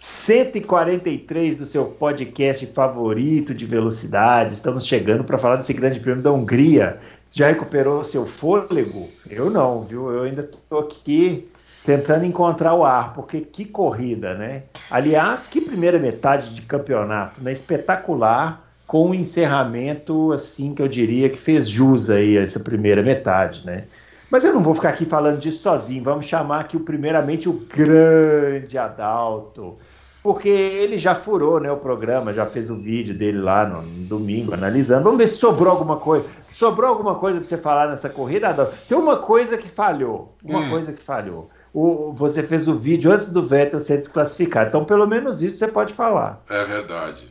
[0.00, 4.52] 143 do seu podcast favorito de velocidade.
[4.52, 7.00] Estamos chegando para falar desse grande prêmio da Hungria.
[7.34, 9.08] Já recuperou seu fôlego?
[9.28, 10.08] Eu não, viu?
[10.12, 11.48] Eu ainda estou aqui
[11.84, 14.62] tentando encontrar o ar, porque que corrida, né?
[14.88, 17.50] Aliás, que primeira metade de campeonato, né?
[17.50, 23.02] Espetacular, com um encerramento, assim, que eu diria que fez jus aí a essa primeira
[23.02, 23.82] metade, né?
[24.30, 26.04] Mas eu não vou ficar aqui falando disso sozinho.
[26.04, 29.76] Vamos chamar aqui, primeiramente, o grande Adalto
[30.22, 34.06] porque ele já furou né, o programa, já fez o vídeo dele lá no, no
[34.06, 35.04] domingo, analisando.
[35.04, 36.26] Vamos ver se sobrou alguma coisa.
[36.48, 38.70] Sobrou alguma coisa para você falar nessa corrida, Adão?
[38.88, 40.36] Tem uma coisa que falhou.
[40.42, 40.70] Uma hum.
[40.70, 41.50] coisa que falhou.
[41.72, 44.68] O, você fez o vídeo antes do Vettel ser desclassificado.
[44.68, 46.42] Então, pelo menos isso você pode falar.
[46.48, 47.28] É verdade.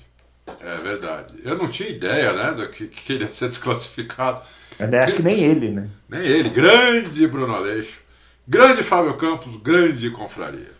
[0.61, 1.35] É verdade.
[1.43, 4.41] Eu não tinha ideia, né, do que, que ele ia ser desclassificado.
[4.79, 5.89] Eu acho que nem ele, né?
[6.07, 6.49] Nem ele.
[6.49, 8.01] Grande Bruno Aleixo.
[8.47, 9.57] Grande Fábio Campos.
[9.57, 10.71] Grande confraria.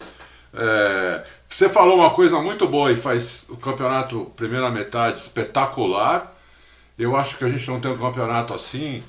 [0.53, 6.35] É, você falou uma coisa muito boa e faz o campeonato, primeira metade, espetacular.
[6.97, 9.03] Eu acho que a gente não tem um campeonato assim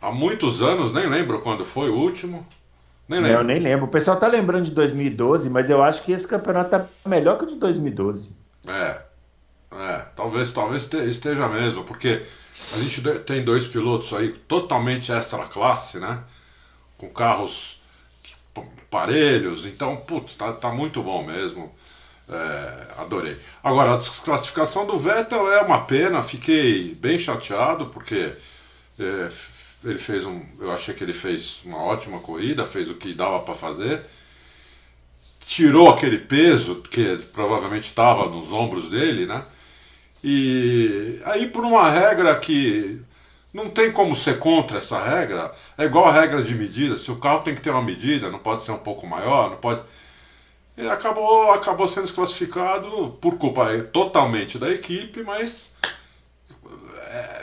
[0.00, 2.46] há muitos anos, nem lembro quando foi o último.
[3.08, 3.38] Nem lembro.
[3.38, 3.86] Eu nem lembro.
[3.86, 7.44] O pessoal tá lembrando de 2012, mas eu acho que esse campeonato tá melhor que
[7.44, 8.36] o de 2012.
[8.66, 9.00] É.
[9.74, 12.22] É, talvez, talvez esteja mesmo, porque
[12.74, 16.20] a gente tem dois pilotos aí totalmente extra classe, né?
[16.98, 17.81] Com carros
[18.92, 19.64] parelhos.
[19.64, 21.74] Então, putz, tá, tá muito bom mesmo.
[22.28, 23.36] É, adorei.
[23.64, 28.32] Agora, a desclassificação do Vettel é uma pena, fiquei bem chateado, porque
[29.00, 29.28] é,
[29.84, 30.42] ele fez um.
[30.60, 34.02] Eu achei que ele fez uma ótima corrida, fez o que dava para fazer.
[35.40, 39.44] Tirou aquele peso que provavelmente estava nos ombros dele, né?
[40.22, 43.00] E aí, por uma regra que
[43.52, 45.52] não tem como ser contra essa regra.
[45.76, 46.96] É igual a regra de medida.
[46.96, 49.56] Se o carro tem que ter uma medida, não pode ser um pouco maior, não
[49.58, 49.82] pode.
[50.76, 55.76] E acabou, acabou sendo desclassificado por culpa totalmente da equipe, mas
[57.10, 57.42] é,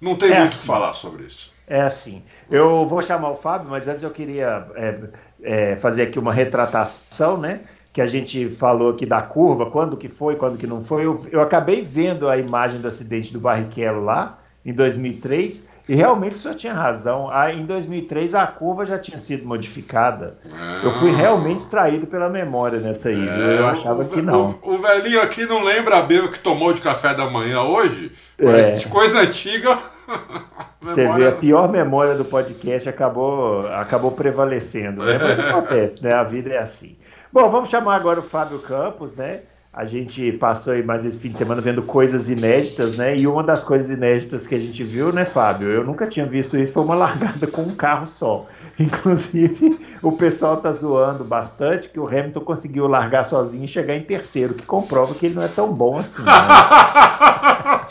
[0.00, 0.60] não tem é muito o assim.
[0.60, 1.54] que falar sobre isso.
[1.68, 2.24] É assim.
[2.50, 5.00] Eu vou chamar o Fábio, mas antes eu queria é,
[5.42, 7.60] é, fazer aqui uma retratação, né?
[7.92, 11.06] Que a gente falou aqui da curva, quando que foi, quando que não foi.
[11.06, 16.34] Eu, eu acabei vendo a imagem do acidente do Barrichello lá em 2003, e realmente
[16.34, 17.30] o senhor tinha razão.
[17.30, 20.36] Ah, em 2003 a curva já tinha sido modificada.
[20.82, 21.16] Eu fui ah.
[21.16, 23.28] realmente traído pela memória nessa aí.
[23.28, 24.58] É, eu achava o, que não.
[24.62, 28.10] O, o, velhinho aqui não lembra a bebida que tomou de café da manhã hoje,
[28.42, 28.74] mas é.
[28.74, 29.78] de coisa antiga.
[30.82, 35.18] Você vê, a pior memória do podcast acabou, acabou prevalecendo, né?
[35.18, 36.12] Mas acontece, né?
[36.12, 36.96] A vida é assim.
[37.32, 39.40] Bom, vamos chamar agora o Fábio Campos, né?
[39.76, 43.14] A gente passou aí mais esse fim de semana vendo coisas inéditas, né?
[43.14, 45.68] E uma das coisas inéditas que a gente viu, né, Fábio?
[45.68, 48.46] Eu nunca tinha visto isso, foi uma largada com um carro só.
[48.80, 54.02] Inclusive, o pessoal tá zoando bastante que o Hamilton conseguiu largar sozinho e chegar em
[54.02, 56.22] terceiro, que comprova que ele não é tão bom assim.
[56.22, 56.32] Né?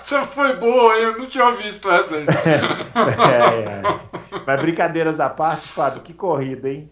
[0.00, 2.24] Essa foi boa, eu não tinha visto essa aí.
[3.28, 3.82] é, é.
[4.46, 6.88] Mas brincadeiras à parte, Fábio, que corrida, hein?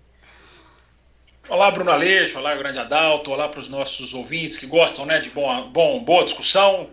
[1.47, 5.28] Olá, Bruno Aleixo, olá, grande Adalto, olá para os nossos ouvintes que gostam né, de
[5.28, 6.88] bom, bom, boa discussão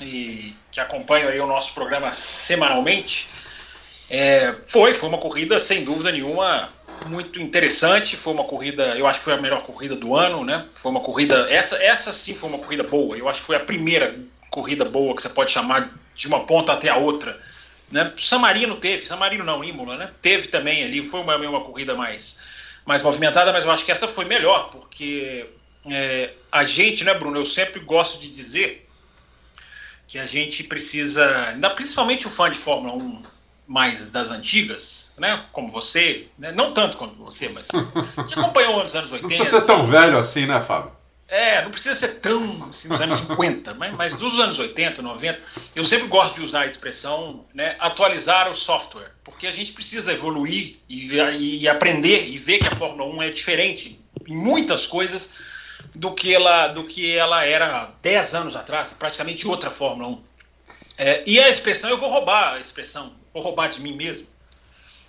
[0.00, 3.28] e que acompanham aí o nosso programa semanalmente.
[4.08, 6.68] É, foi, foi uma corrida sem dúvida nenhuma
[7.08, 8.16] muito interessante.
[8.16, 10.64] Foi uma corrida, eu acho que foi a melhor corrida do ano, né?
[10.76, 13.16] Foi uma corrida, essa, essa sim foi uma corrida boa.
[13.16, 14.14] Eu acho que foi a primeira
[14.48, 17.36] corrida boa que você pode chamar de uma ponta até a outra.
[17.90, 18.12] Né?
[18.16, 20.10] San Marino teve, San Marino não, Imola, né?
[20.22, 22.38] Teve também ali, foi uma, uma corrida mais
[22.84, 25.46] mais movimentada, mas eu acho que essa foi melhor, porque
[25.86, 28.88] é, a gente, né, Bruno, eu sempre gosto de dizer
[30.06, 33.22] que a gente precisa, principalmente o fã de Fórmula 1
[33.66, 37.68] mais das antigas, né, como você, né, não tanto quanto você, mas
[38.28, 39.22] que acompanhou nos anos 80.
[39.22, 40.92] Não precisa ser tão velho assim, né, Fábio?
[41.32, 45.42] É, não precisa ser tão assim, nos anos 50, mas, mas dos anos 80, 90,
[45.74, 50.12] eu sempre gosto de usar a expressão né, atualizar o software, porque a gente precisa
[50.12, 53.98] evoluir e, e, aprender e ver que a Fórmula 1 é diferente
[54.28, 55.30] em muitas coisas
[55.94, 60.24] do que ela, do que ela era 10 anos atrás, praticamente outra Fórmula 1.
[60.98, 64.26] É, e a expressão, eu vou roubar a expressão, vou roubar de mim mesmo,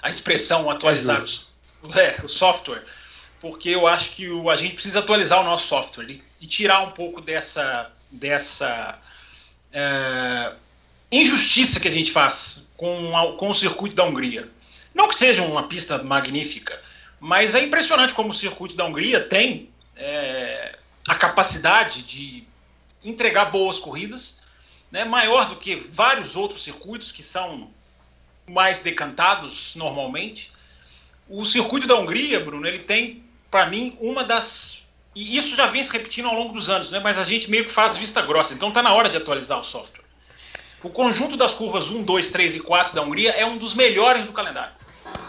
[0.01, 1.21] a expressão atualizar
[1.81, 2.85] o, é, o software
[3.43, 6.79] porque eu acho que o, a gente precisa atualizar o nosso software e, e tirar
[6.79, 8.97] um pouco dessa, dessa
[9.69, 10.53] é,
[11.11, 14.49] injustiça que a gente faz com, a, com o circuito da Hungria.
[14.95, 16.81] Não que seja uma pista magnífica,
[17.19, 22.47] mas é impressionante como o circuito da Hungria tem é, a capacidade de
[23.03, 24.39] entregar boas corridas,
[24.89, 27.69] né, maior do que vários outros circuitos que são
[28.47, 30.49] mais decantados normalmente.
[31.27, 33.21] O circuito da Hungria, Bruno, ele tem,
[33.53, 34.81] para mim, uma das.
[35.13, 36.99] E isso já vem se repetindo ao longo dos anos, né?
[36.99, 38.51] mas a gente meio que faz vista grossa.
[38.51, 40.01] Então está na hora de atualizar o software.
[40.81, 44.25] O conjunto das curvas 1, 2, 3 e 4 da Hungria é um dos melhores
[44.25, 44.73] do calendário.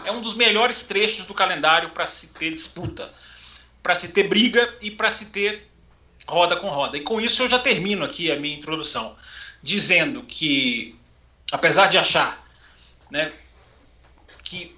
[0.03, 3.13] É um dos melhores trechos do calendário para se ter disputa,
[3.83, 5.69] para se ter briga e para se ter
[6.27, 6.97] roda com roda.
[6.97, 9.15] E com isso eu já termino aqui a minha introdução,
[9.61, 10.95] dizendo que,
[11.51, 12.43] apesar de achar
[13.11, 13.31] né,
[14.43, 14.74] que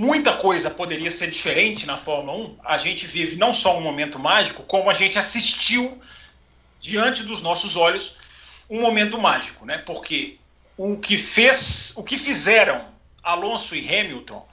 [0.00, 4.18] muita coisa poderia ser diferente na Fórmula 1, a gente vive não só um momento
[4.18, 6.00] mágico, como a gente assistiu
[6.78, 8.16] diante dos nossos olhos
[8.70, 9.76] um momento mágico, né?
[9.76, 10.38] Porque
[10.74, 12.82] o que fez, o que fizeram
[13.22, 14.48] Alonso e Hamilton,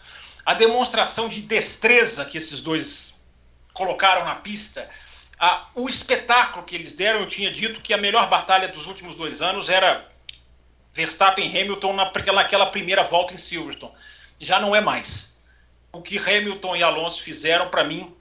[0.45, 3.17] a demonstração de destreza que esses dois
[3.71, 4.89] colocaram na pista,
[5.39, 9.15] a, o espetáculo que eles deram, eu tinha dito que a melhor batalha dos últimos
[9.15, 10.11] dois anos era
[10.93, 13.93] Verstappen e Hamilton na, naquela primeira volta em Silverstone.
[14.41, 15.36] Já não é mais.
[15.97, 18.13] O que Hamilton e Alonso fizeram, para mim,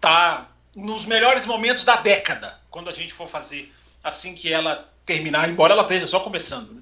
[0.00, 3.72] tá nos melhores momentos da década, quando a gente for fazer
[4.04, 6.70] assim que ela terminar, embora ela esteja só começando.
[6.70, 6.80] Né?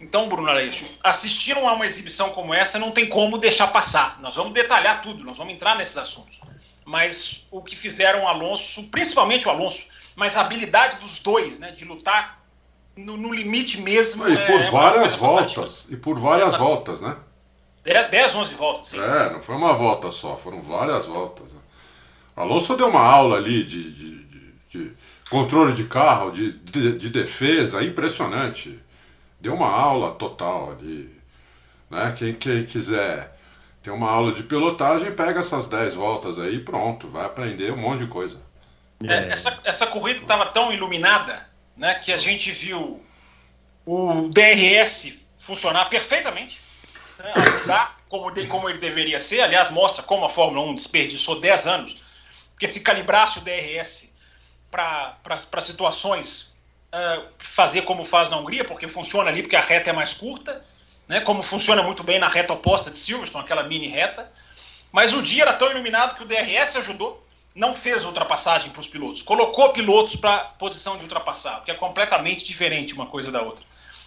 [0.00, 4.20] Então, Bruno Aleixo, assistir a uma exibição como essa não tem como deixar passar.
[4.20, 6.38] Nós vamos detalhar tudo, nós vamos entrar nesses assuntos.
[6.84, 11.70] Mas o que fizeram o Alonso, principalmente o Alonso, mas a habilidade dos dois, né,
[11.70, 12.44] de lutar
[12.94, 14.28] no, no limite mesmo.
[14.28, 15.88] E por é, várias voltas.
[15.90, 17.16] E por várias voltas, né?
[17.84, 19.00] 10, 11 voltas, sim.
[19.00, 21.48] É, não foi uma volta só, foram várias voltas.
[22.34, 24.92] Alonso deu uma aula ali de, de, de, de
[25.30, 28.80] controle de carro, de, de, de, defesa, impressionante.
[29.38, 31.14] Deu uma aula total ali.
[31.90, 32.14] Né?
[32.18, 33.36] Quem, quem quiser
[33.82, 37.76] ter uma aula de pilotagem, pega essas 10 voltas aí e pronto, vai aprender um
[37.76, 38.40] monte de coisa.
[39.06, 41.46] É, essa, essa corrida estava tão iluminada
[41.76, 43.04] né, que a gente viu
[43.84, 46.58] o DRS funcionar perfeitamente,
[47.18, 49.40] ajudar como, de, como ele deveria ser.
[49.40, 52.02] Aliás, mostra como a Fórmula 1 desperdiçou 10 anos,
[52.52, 54.12] porque se calibrasse o DRS
[54.70, 56.52] para situações,
[56.92, 60.64] uh, fazer como faz na Hungria, porque funciona ali, porque a reta é mais curta,
[61.06, 64.30] né, como funciona muito bem na reta oposta de Silverstone, aquela mini reta.
[64.90, 67.24] Mas o dia era tão iluminado que o DRS ajudou
[67.54, 72.44] não fez ultrapassagem para os pilotos, colocou pilotos para posição de ultrapassar, que é completamente
[72.44, 73.64] diferente uma coisa da outra.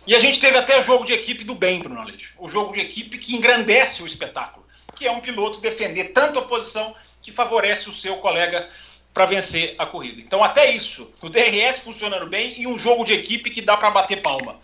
[0.08, 2.34] E a gente teve até jogo de equipe do bem, Bruno Aleixo.
[2.40, 4.66] O jogo de equipe que engrandece o espetáculo,
[4.96, 8.70] que é um piloto defender tanto a posição que favorece o seu colega
[9.14, 10.22] para vencer a corrida.
[10.22, 13.92] Então, até isso, o DRS funcionando bem e um jogo de equipe que dá para
[13.92, 14.56] bater palma.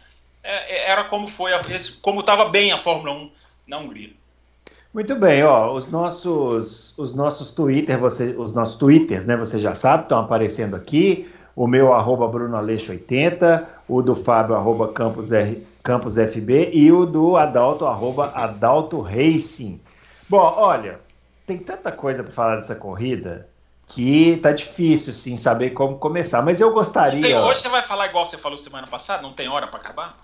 [0.42, 1.51] É, é, era como foi,
[2.01, 3.31] como estava bem a Fórmula 1
[3.68, 4.12] na Hungria.
[4.94, 9.74] Muito bem, ó, os nossos, os nossos Twitter, você, os nossos Twitters, né, você já
[9.74, 11.28] sabe, estão aparecendo aqui.
[11.56, 17.38] O meu arroba BrunoAleixo80, o do Fábio arroba Campos, R, Campos FB e o do
[17.38, 19.80] Adalto arroba Adalto Racing.
[20.28, 21.00] Bom, olha,
[21.46, 23.48] tem tanta coisa para falar dessa corrida
[23.86, 26.42] que tá difícil, sim, saber como começar.
[26.42, 27.22] Mas eu gostaria.
[27.22, 29.22] Tem, hoje você vai falar igual você falou semana passada?
[29.22, 30.18] Não tem hora para acabar?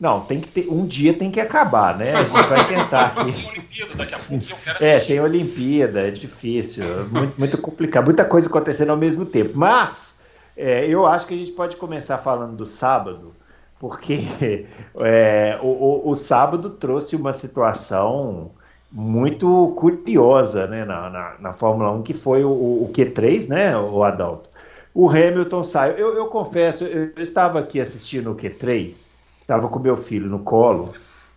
[0.00, 0.68] Não, tem que ter.
[0.68, 2.14] Um dia tem que acabar, né?
[2.16, 3.32] A gente vai tentar aqui.
[3.32, 8.06] Tem Olimpíada daqui a pouco eu quero É, tem Olimpíada, é difícil, muito, muito complicado,
[8.06, 9.52] muita coisa acontecendo ao mesmo tempo.
[9.54, 10.20] Mas
[10.56, 13.34] é, eu acho que a gente pode começar falando do sábado,
[13.78, 14.20] porque
[15.00, 18.50] é, o, o, o, sábado trouxe uma situação
[18.90, 24.02] muito curiosa né, na, na, na Fórmula 1, que foi o, o Q3, né, o
[24.04, 24.50] Adalto?
[24.94, 25.96] O Hamilton saiu.
[25.96, 30.38] Eu, eu confesso, eu, eu estava aqui assistindo o Q3 estava com meu filho no
[30.38, 30.94] colo,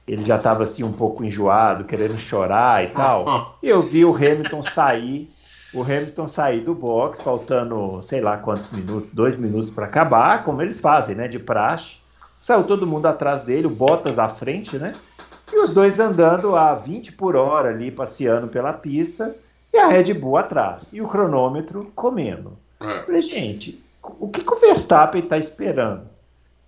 [0.07, 3.57] ele já estava assim um pouco enjoado, querendo chorar e tal.
[3.61, 5.29] E eu vi o Hamilton sair,
[5.75, 10.61] o Hamilton sair do box, faltando sei lá quantos minutos, dois minutos para acabar, como
[10.61, 11.97] eles fazem, né, de praxe.
[12.39, 14.93] Saiu todo mundo atrás dele, o Bottas à frente, né?
[15.51, 19.35] E os dois andando a 20 por hora ali, passeando pela pista,
[19.73, 22.57] e a Red Bull atrás, e o cronômetro comendo.
[22.79, 23.01] É.
[23.03, 26.15] Falei, gente, o que, que o Verstappen está esperando?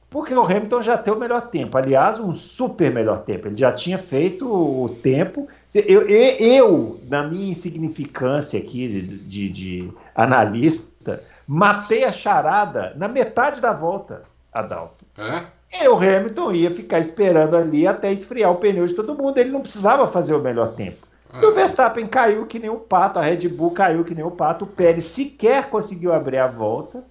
[0.10, 1.78] porque o Hamilton já tem o melhor tempo.
[1.78, 3.48] Aliás, um super melhor tempo.
[3.48, 5.48] Ele já tinha feito o tempo.
[5.74, 13.62] Eu, eu na minha insignificância aqui de, de, de, analista, matei a charada na metade
[13.62, 15.06] da volta, Adalto.
[15.18, 15.44] É?
[15.72, 19.38] E o Hamilton ia ficar esperando ali até esfriar o pneu de todo mundo.
[19.38, 21.06] Ele não precisava fazer o melhor tempo.
[21.34, 21.44] É.
[21.44, 24.32] E o Verstappen caiu que nem um pato, a Red Bull caiu que nem um
[24.32, 27.04] pato, o Pérez sequer conseguiu abrir a volta.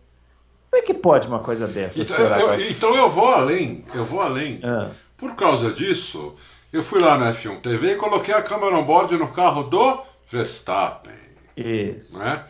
[0.71, 2.01] Como é que pode uma coisa dessa?
[2.01, 4.61] Então eu, então eu vou além, eu vou além.
[4.65, 4.91] Ah.
[5.17, 6.35] Por causa disso,
[6.73, 11.13] eu fui lá na F1 TV e coloquei a câmera on-board no carro do Verstappen.
[11.57, 12.19] Isso.
[12.19, 12.45] Né?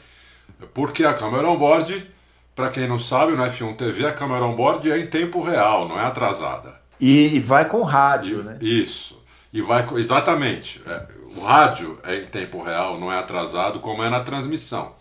[0.74, 2.10] Porque a câmera on-board,
[2.54, 5.98] para quem não sabe, no F1 TV a câmera on-board é em tempo real, não
[6.00, 6.74] é atrasada.
[7.00, 8.58] E, e vai com rádio, E- né?
[8.60, 9.22] Isso.
[9.52, 10.82] E vai co- exatamente.
[10.86, 11.06] é,
[11.36, 14.92] o rádio é em tempo real, não é atrasado como é na transmissão.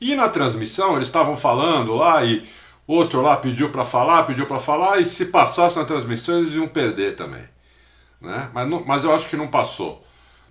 [0.00, 2.48] E na transmissão eles estavam falando lá e
[2.86, 6.66] outro lá pediu para falar, pediu para falar e se passasse na transmissão eles iam
[6.66, 7.44] perder também,
[8.20, 8.50] né?
[8.52, 10.04] Mas, não- mas eu acho que não passou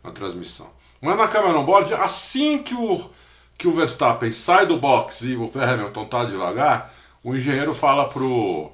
[0.03, 0.69] na transmissão.
[1.01, 3.09] Mas na câmera on board, assim que o
[3.57, 8.71] que o Verstappen sai do box e o Hamilton tá devagar, o engenheiro fala pro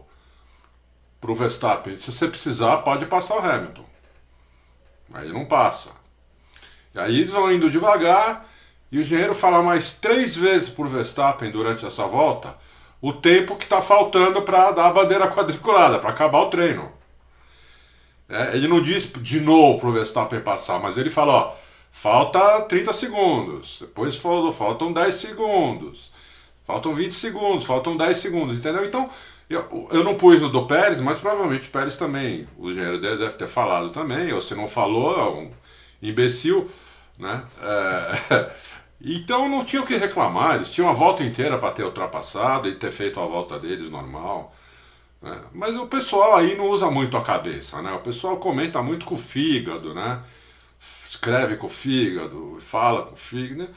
[1.19, 3.83] pro Verstappen, se você precisar, pode passar o Hamilton.
[5.13, 5.91] Aí não passa.
[6.93, 8.45] E aí eles vão indo devagar
[8.91, 12.55] e o engenheiro fala mais três vezes pro Verstappen durante essa volta
[13.01, 16.91] o tempo que está faltando para dar a bandeira quadriculada, para acabar o treino.
[18.27, 21.55] É, ele não diz de novo pro Verstappen passar, mas ele fala, ó,
[21.91, 26.11] falta 30 segundos, depois faltam 10 segundos,
[26.63, 28.83] faltam 20 segundos, faltam 10 segundos, entendeu?
[28.83, 29.09] Então,
[29.49, 33.17] eu, eu não pus no do Pérez, mas provavelmente o Pérez também, o engenheiro dele
[33.17, 35.51] deve ter falado também, ou se não falou, é um
[36.01, 36.67] imbecil,
[37.19, 37.43] né?
[37.61, 38.51] É,
[38.99, 42.73] então não tinha o que reclamar, eles tinham a volta inteira para ter ultrapassado e
[42.73, 44.54] ter feito a volta deles normal.
[45.25, 45.41] Né?
[45.51, 47.91] Mas o pessoal aí não usa muito a cabeça, né?
[47.93, 50.21] O pessoal comenta muito com o fígado, né?
[51.09, 53.69] Escreve com o fígado, fala com o fígado, né?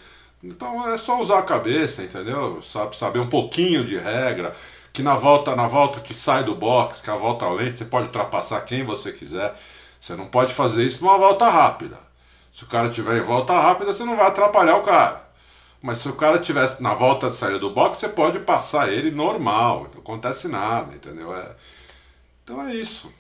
[0.45, 2.61] Então é só usar a cabeça, entendeu?
[2.63, 4.55] Sabe, saber um pouquinho de regra,
[4.93, 8.07] que na volta, na volta que sai do box, que a volta lenta, você pode
[8.07, 9.59] ultrapassar quem você quiser.
[9.99, 11.99] Você não pode fazer isso numa volta rápida.
[12.53, 15.28] Se o cara tiver em volta rápida, você não vai atrapalhar o cara.
[15.81, 19.11] Mas se o cara tivesse na volta de saída do box, você pode passar ele
[19.11, 21.35] normal, não acontece nada, entendeu?
[21.35, 21.51] É...
[22.43, 23.13] Então é isso.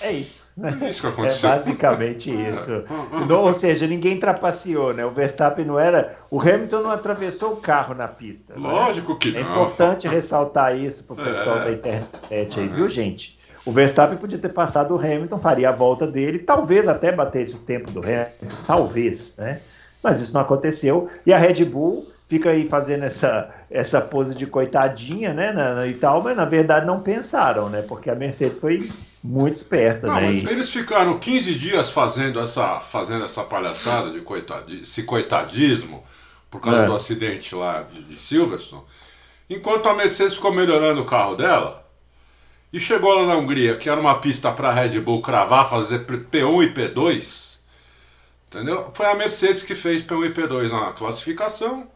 [0.00, 0.52] É isso.
[0.82, 1.50] É isso que É aconteceu.
[1.50, 2.84] basicamente isso.
[3.28, 5.04] Não, ou seja, ninguém trapaceou, né?
[5.04, 6.16] O Verstappen não era.
[6.30, 8.54] O Hamilton não atravessou o carro na pista.
[8.54, 8.60] né?
[8.60, 9.50] Lógico que É não.
[9.52, 11.64] importante ressaltar isso pro pessoal É.
[11.64, 13.38] da internet aí, viu, gente?
[13.64, 17.58] O Verstappen podia ter passado o Hamilton, faria a volta dele, talvez até batesse o
[17.58, 19.60] tempo do Hamilton, talvez, né?
[20.02, 21.08] Mas isso não aconteceu.
[21.24, 25.52] E a Red Bull fica aí fazendo essa, essa pose de coitadinha, né?
[25.52, 27.82] na- e tal, mas na verdade não pensaram, né?
[27.82, 28.90] Porque a Mercedes foi
[29.22, 30.22] muito esperta, Não, né?
[30.28, 36.02] mas E- eles ficaram 15 dias fazendo essa, fazendo essa palhaçada de coitadi, esse coitadismo
[36.50, 36.86] por causa É.
[36.86, 38.82] do acidente lá de, de Silverstone,
[39.48, 41.86] enquanto a Mercedes ficou melhorando o carro dela
[42.72, 46.64] e chegou lá na Hungria, que era uma pista para Red Bull cravar, fazer P1
[46.64, 47.51] e P2,
[48.52, 48.90] entendeu?
[48.92, 51.88] Foi a Mercedes que fez P1 e P2 na classificação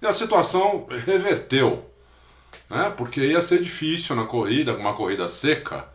[0.00, 1.88] e a situação reverteu,
[2.68, 2.92] né?
[2.96, 5.86] Porque ia ser difícil na corrida, uma corrida seca.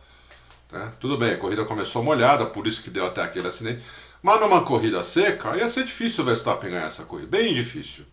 [0.70, 0.92] Né?
[1.00, 3.82] Tudo bem, a corrida começou molhada, por isso que deu até aquele acidente.
[4.22, 7.28] Mas numa corrida seca, ia ser difícil o Verstappen ganhar essa corrida.
[7.28, 8.04] Bem difícil.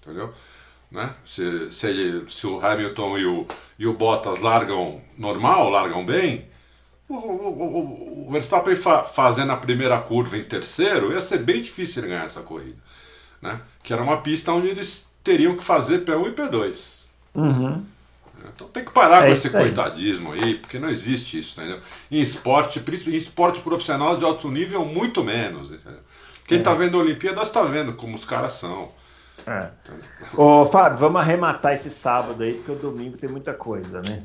[0.00, 0.32] Entendeu?
[0.90, 1.14] Né?
[1.24, 3.46] Se, se, se o Hamilton e o,
[3.78, 6.48] e o Bottas largam normal, largam bem,
[7.16, 11.60] o, o, o- o Verstappen fa- fazendo a primeira curva em terceiro, ia ser bem
[11.60, 12.76] difícil ele ganhar essa corrida.
[13.40, 13.60] Né?
[13.82, 16.98] Que era uma pista onde eles teriam que fazer P1 e P2.
[17.34, 17.84] Uhum.
[18.54, 19.52] Então tem que parar É com esse aí.
[19.52, 21.78] coitadismo aí, porque não existe isso, entendeu?
[22.10, 26.00] Em esporte, principalmente em esporte profissional de alto nível, muito menos, entendeu?
[26.46, 26.62] Quem É.
[26.62, 28.90] tá vendo Olimpíadas tá vendo como os caras são.
[29.46, 29.70] É.
[30.36, 34.22] Ô, Fábio, vamos arrematar esse sábado aí, porque o domingo tem muita coisa, né?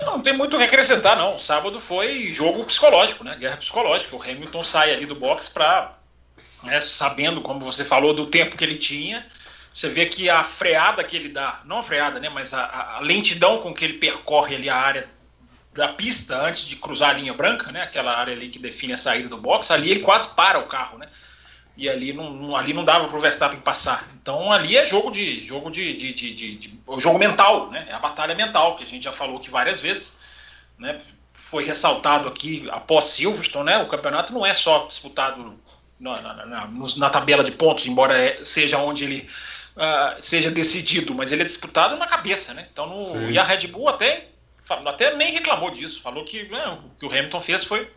[0.00, 1.38] Não, tem muito o que acrescentar, não.
[1.38, 3.36] Sábado foi jogo psicológico, né?
[3.36, 4.14] Guerra psicológica.
[4.16, 5.94] O Hamilton sai ali do box para,
[6.62, 9.26] né, sabendo, como você falou, do tempo que ele tinha.
[9.74, 12.28] Você vê que a freada que ele dá, não a freada, né?
[12.28, 15.08] Mas a, a- a lentidão com que ele percorre ali a área
[15.74, 17.82] da pista antes de cruzar a linha branca, né?
[17.82, 20.98] Aquela área ali que define a saída do box, ali ele quase para o carro,
[20.98, 21.08] né?
[21.78, 24.08] E ali não, ali não dava para o Verstappen passar.
[24.20, 27.86] Então ali é jogo de jogo de, de, de, de- de- o jogo mental, né?
[27.88, 30.18] É a batalha mental que a gente já falou aqui várias vezes,
[30.76, 30.98] né?
[31.32, 33.78] Foi ressaltado aqui após Silverstone, né?
[33.78, 35.54] O campeonato não é só disputado
[36.00, 39.30] na, na- na- na tabela de pontos, embora é- seja onde ele
[39.80, 42.66] ah, seja decidido, mas ele é disputado na cabeça, né?
[42.72, 44.26] Então no- e a Red Bull até
[44.84, 47.88] até nem reclamou disso, falou que né, o que o Hamilton fez foi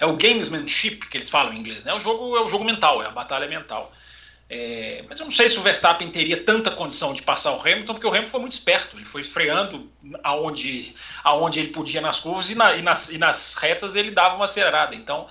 [0.00, 1.92] é o gamesmanship que eles falam em inglês, né?
[1.94, 3.92] O jogo é o jogo mental, é a batalha mental.
[4.48, 7.94] É, mas eu não sei se o Verstappen teria tanta condição de passar o Hamilton,
[7.94, 8.96] porque o Hamilton foi muito esperto.
[8.96, 9.90] Ele foi freando
[10.22, 14.36] aonde, aonde ele podia nas curvas e, na- e nas, e nas retas ele dava
[14.36, 14.94] uma acelerada.
[14.94, 15.26] Então,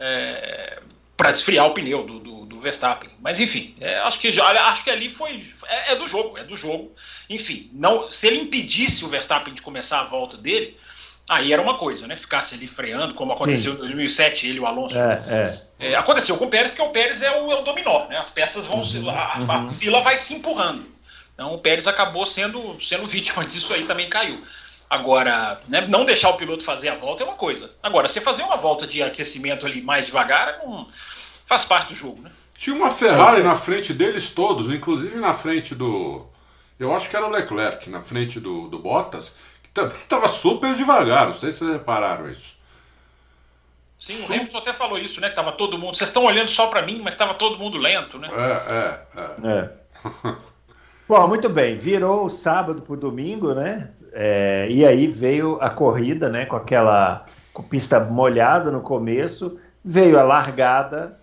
[0.00, 0.80] é,
[1.16, 3.10] para esfriar o pneu do, do, do Verstappen.
[3.20, 5.44] Mas enfim, é, acho, que, acho que ali foi.
[5.66, 6.92] É, é, do jogo, é do jogo.
[7.28, 10.76] Enfim, não, se ele impedisse o Verstappen de começar a volta dele,
[11.28, 12.16] aí era uma coisa, né?
[12.16, 13.78] Ficasse ali freando, como aconteceu Sim.
[13.78, 14.98] em 2007, ele e o Alonso.
[14.98, 15.92] É, é.
[15.92, 18.18] é, aconteceu com o Pérez, porque o Pérez é o, é o dominó, né?
[18.18, 18.78] As peças vão.
[18.78, 19.00] Uhum, se, a,
[19.38, 19.50] uhum.
[19.50, 20.86] a fila vai se empurrando.
[21.34, 24.42] Então o Pérez acabou sendo, sendo vítima disso aí, também caiu.
[24.88, 27.70] Agora, né, não deixar o piloto fazer a volta é uma coisa.
[27.82, 30.86] Agora, você fazer uma volta de aquecimento ali mais devagar não,
[31.46, 32.30] faz parte do jogo, né?
[32.56, 36.24] Tinha uma Ferrari na frente deles todos, inclusive na frente do.
[36.78, 39.36] Eu acho que era o Leclerc, na frente do, do Bottas,
[39.74, 41.26] também estava super devagar.
[41.26, 42.54] Não sei se vocês repararam isso.
[43.98, 45.28] Sim, o Hamilton até falou isso, né?
[45.28, 45.96] Que tava todo mundo.
[45.96, 48.28] Vocês estão olhando só para mim, mas estava todo mundo lento, né?
[48.32, 49.50] É, é, é.
[49.50, 49.70] é.
[51.08, 51.76] Bom, muito bem.
[51.76, 53.90] Virou o sábado para o domingo, né?
[54.12, 56.46] É, e aí veio a corrida, né?
[56.46, 61.18] Com aquela com pista molhada no começo, veio a largada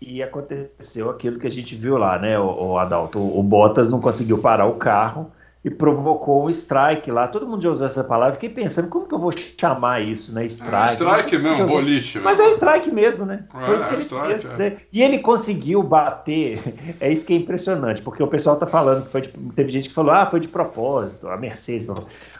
[0.00, 2.38] e aconteceu aquilo que a gente viu lá, né?
[2.38, 5.30] O, o Adalto, o, o Bottas não conseguiu parar o carro
[5.66, 7.26] e provocou um strike lá.
[7.26, 8.34] Todo mundo já usou essa palavra.
[8.34, 10.46] Fiquei pensando, como que eu vou chamar isso, né?
[10.46, 10.90] Strike.
[10.90, 12.20] É, strike mesmo, boliche.
[12.20, 13.42] Mas é strike mesmo, né?
[13.52, 14.44] É, Foi isso que ele strike, fez.
[14.44, 14.56] É.
[14.56, 14.76] Né?
[14.92, 16.62] E ele conseguiu bater.
[17.00, 19.88] É isso que é impressionante, porque o pessoal tá falando que foi de, teve gente
[19.88, 21.88] que falou, ah, foi de propósito, a Mercedes.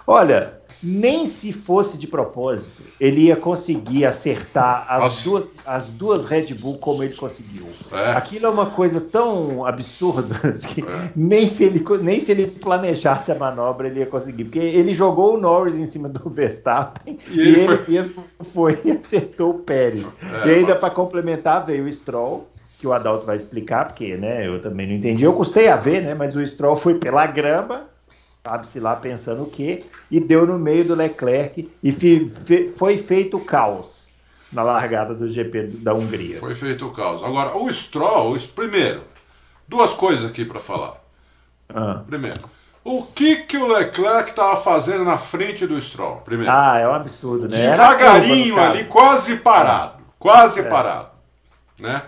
[0.06, 6.54] Olha, nem se fosse de propósito, ele ia conseguir acertar as, duas, as duas Red
[6.54, 7.66] Bull como ele conseguiu.
[7.92, 8.12] É.
[8.12, 10.35] Aquilo é uma coisa tão absurda
[10.68, 11.11] que é.
[11.14, 14.45] nem, se ele, nem se ele planejasse a manobra ele ia conseguir.
[14.45, 17.85] Porque ele jogou o Norris em cima do Verstappen e, ele, e ele foi...
[17.88, 20.16] mesmo foi e acertou o Pérez.
[20.45, 22.47] É, e ainda para complementar veio o Stroll
[22.78, 25.25] que o Adalto vai explicar, porque né, eu também não entendi.
[25.25, 27.88] Eu custei a ver, né, mas o Stroll foi pela grama
[28.47, 32.97] sabe-se lá pensando o quê, e deu no meio do Leclerc e fi, fi, foi
[32.97, 34.12] feito o caos
[34.53, 36.38] na largada do GP da Hungria.
[36.38, 37.25] Foi feito o caos.
[37.25, 39.03] Agora, o Stroll, o, primeiro,
[39.67, 40.95] duas coisas aqui para falar.
[41.69, 42.03] Ah.
[42.07, 42.49] Primeiro,
[42.85, 46.19] o que, que o Leclerc estava fazendo na frente do Stroll?
[46.19, 46.52] Primeiro.
[46.52, 47.71] Ah, é um absurdo, né?
[47.71, 50.04] Devagarinho ali, quase parado.
[50.21, 50.63] Quase é.
[50.63, 51.09] parado.
[51.80, 52.00] Né?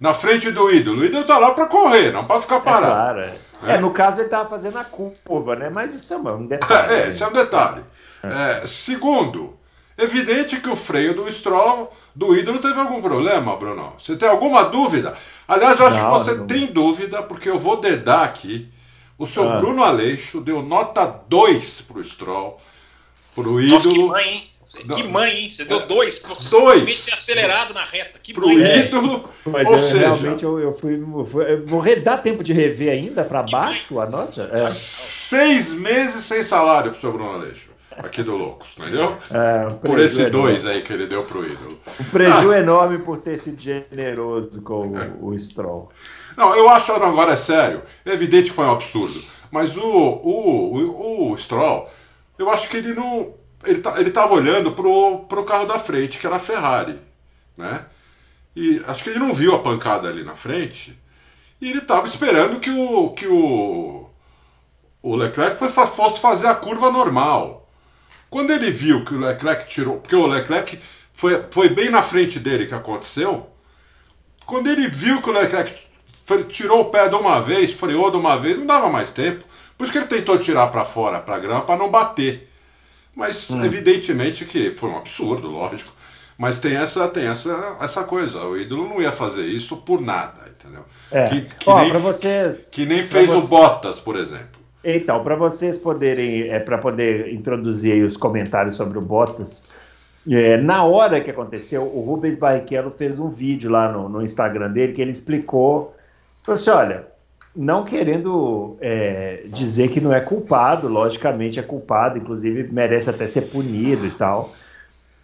[0.00, 1.02] Na frente do ídolo.
[1.02, 2.86] O ídolo tá lá para correr, não para ficar parado.
[2.86, 3.51] É claro, é.
[3.66, 5.70] É, no caso ele estava fazendo a curva, né?
[5.70, 6.94] Mas isso é um detalhe.
[6.94, 7.82] É, isso é um detalhe.
[8.22, 9.58] É, segundo,
[9.96, 13.94] evidente que o freio do Stroll, do ídolo, teve algum problema, Bruno.
[13.98, 15.14] Você tem alguma dúvida?
[15.46, 16.46] Aliás, eu acho não, que você não...
[16.46, 18.72] tem dúvida, porque eu vou dedar aqui.
[19.18, 19.58] O seu ah.
[19.58, 22.56] Bruno Aleixo deu nota 2 pro Stroll,
[23.34, 23.74] pro ídolo.
[23.74, 24.51] Nossa, que mãe, hein?
[24.78, 25.50] Que mãe, hein?
[25.50, 26.18] Você deu é, dois
[26.50, 27.04] dois.
[27.04, 28.18] ter acelerado na reta.
[28.22, 28.80] Que Pro mãe.
[28.80, 29.28] ídolo.
[29.46, 31.52] Mas ou eu, seja, realmente eu, eu, fui, eu fui.
[31.52, 34.06] Eu vou dar tempo de rever ainda para baixo mãe.
[34.06, 34.50] a nota?
[34.52, 34.66] É.
[34.66, 37.70] Seis meses sem salário pro seu Bruno Aleixo.
[37.98, 39.18] Aqui do Loucos, entendeu?
[39.30, 41.78] É, um por esse dois aí que ele deu pro ídolo.
[42.00, 42.58] Um prejuízo ah.
[42.58, 45.10] enorme por ter sido generoso com é.
[45.20, 45.90] o, o Stroll.
[46.36, 47.82] Não, eu acho agora é sério.
[48.04, 49.22] É evidente que foi um absurdo.
[49.50, 51.86] Mas o, o, o, o Stroll,
[52.38, 56.18] eu acho que ele não ele, tá, ele tava olhando pro, pro carro da frente,
[56.18, 56.98] que era a Ferrari,
[57.56, 57.86] né?
[58.54, 60.98] E acho que ele não viu a pancada ali na frente.
[61.60, 64.10] E ele tava esperando que o, que o,
[65.02, 67.68] o Leclerc fosse fazer a curva normal.
[68.28, 69.98] Quando ele viu que o Leclerc tirou.
[69.98, 70.78] Porque o Leclerc
[71.12, 73.48] foi, foi bem na frente dele que aconteceu.
[74.44, 75.72] Quando ele viu que o Leclerc
[76.48, 79.44] tirou o pé de uma vez, freou de uma vez, não dava mais tempo.
[79.76, 82.51] Por isso que ele tentou tirar para fora, para grama, para não bater.
[83.14, 83.64] Mas hum.
[83.64, 85.92] evidentemente que foi um absurdo, lógico.
[86.38, 88.42] Mas tem essa, tem essa, essa coisa.
[88.44, 90.84] O ídolo não ia fazer isso por nada, entendeu?
[91.10, 91.28] É.
[91.28, 94.60] Que, que, Ó, nem, vocês, que nem fez o Bottas, por exemplo.
[94.82, 99.64] Então, para vocês poderem, é, para poder introduzir os comentários sobre o Bottas,
[100.28, 104.70] é, na hora que aconteceu, o Rubens Barrichello fez um vídeo lá no, no Instagram
[104.72, 105.94] dele que ele explicou,
[106.42, 107.06] falou assim, olha,
[107.54, 113.42] não querendo é, dizer que não é culpado, logicamente é culpado, inclusive merece até ser
[113.42, 114.52] punido e tal.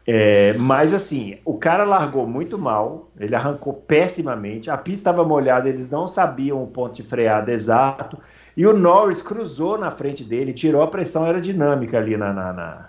[0.07, 5.69] É, mas assim, o cara largou muito mal, ele arrancou pessimamente, a pista estava molhada,
[5.69, 8.19] eles não sabiam o ponto de freada exato,
[8.57, 12.89] e o Norris cruzou na frente dele, tirou a pressão aerodinâmica ali na, na, na,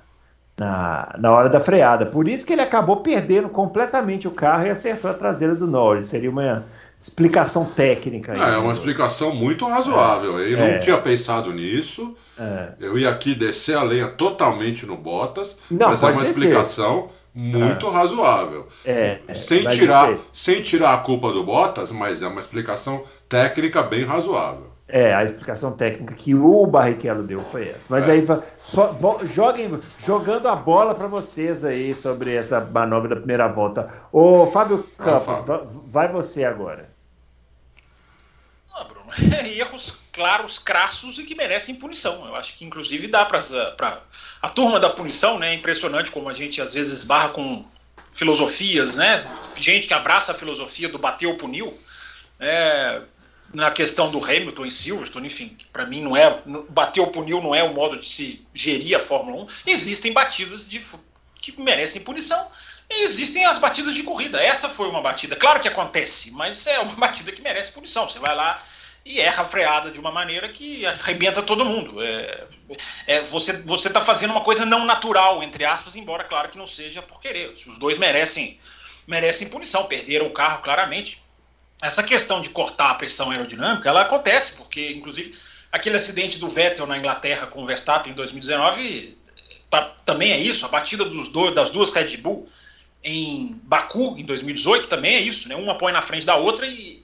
[0.58, 2.06] na, na hora da freada.
[2.06, 6.06] Por isso que ele acabou perdendo completamente o carro e acertou a traseira do Norris.
[6.06, 6.65] Seria uma
[7.02, 8.34] explicação técnica.
[8.34, 10.40] Aí, é, é uma explicação muito razoável.
[10.40, 10.54] É.
[10.54, 10.74] Eu é.
[10.74, 12.16] não tinha pensado nisso.
[12.38, 12.70] É.
[12.80, 16.32] Eu ia aqui descer a lenha totalmente no Bottas, não, mas é uma descer.
[16.32, 17.92] explicação muito é.
[17.92, 18.68] razoável.
[18.86, 24.04] É, sem, tirar, sem tirar a culpa do Bottas, mas é uma explicação técnica bem
[24.04, 24.70] razoável.
[24.92, 27.86] É, a explicação técnica que o Barrichello deu foi essa.
[27.92, 28.14] Mas é.
[28.14, 28.26] aí,
[29.28, 33.88] joguem, jogando a bola para vocês aí sobre essa manobra da primeira volta.
[34.12, 35.46] Ô, Fábio Campos,
[35.86, 36.88] vai você agora.
[38.80, 39.12] Ah, Bruno,
[39.46, 42.26] erros claros, crassos e que merecem punição.
[42.26, 44.02] Eu acho que, inclusive, dá para
[44.42, 45.52] a turma da punição, né?
[45.52, 47.65] É impressionante como a gente às vezes barra com
[48.13, 49.30] filosofias, né?
[49.58, 51.78] Gente que abraça a filosofia do bateu, puniu.
[52.39, 53.02] É,
[53.54, 57.54] na questão do Hamilton em Silverstone, enfim, para mim não é bater ou punir não
[57.54, 59.48] é o modo de se gerir a Fórmula 1.
[59.68, 60.82] Existem batidas de,
[61.42, 62.48] que merecem punição
[62.89, 64.41] e existem as batidas de corrida.
[64.41, 68.08] Essa foi uma batida, claro que acontece, mas é uma batida que merece punição.
[68.08, 68.63] Você vai lá
[69.06, 72.02] e erra a freada de uma maneira que arrebenta todo mundo.
[72.02, 72.43] É,
[73.08, 73.52] é, você
[73.88, 77.54] está fazendo uma coisa não natural, entre aspas, embora claro que não seja por querer.
[77.67, 78.60] Os dois merecem
[79.08, 81.19] merecem punição, perderam o carro claramente
[81.82, 85.38] essa questão de cortar a pressão aerodinâmica, ela acontece, porque, inclusive,
[85.71, 89.17] aquele acidente do Vettel na Inglaterra com o Verstappen em 2019
[90.04, 92.49] também é isso, a batida dos dois, das duas Red Bull
[93.04, 95.56] em Baku em 2018 também é isso, né?
[95.56, 97.00] Uma põe na frente da outra e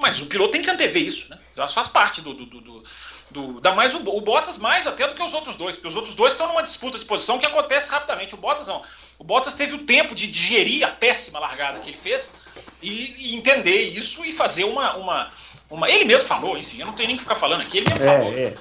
[0.00, 1.38] mas o piloto tem que antever isso, né?
[1.50, 2.82] Isso faz parte do, do, do,
[3.30, 5.96] do da mais o, o, Bottas mais até do que os outros dois, porque os
[5.96, 8.34] outros dois estão numa disputa de posição que acontece rapidamente.
[8.34, 8.82] O Bottas não.
[9.18, 12.32] O Bottas teve o tempo de digerir a péssima largada que ele fez
[12.80, 15.30] e, e, entender isso e fazer uma, uma,
[15.68, 15.90] uma.
[15.90, 18.18] Ele mesmo falou, enfim, eu não tenho nem que ficar falando aqui, ele mesmo é,
[18.18, 18.32] falou.
[18.32, 18.54] É.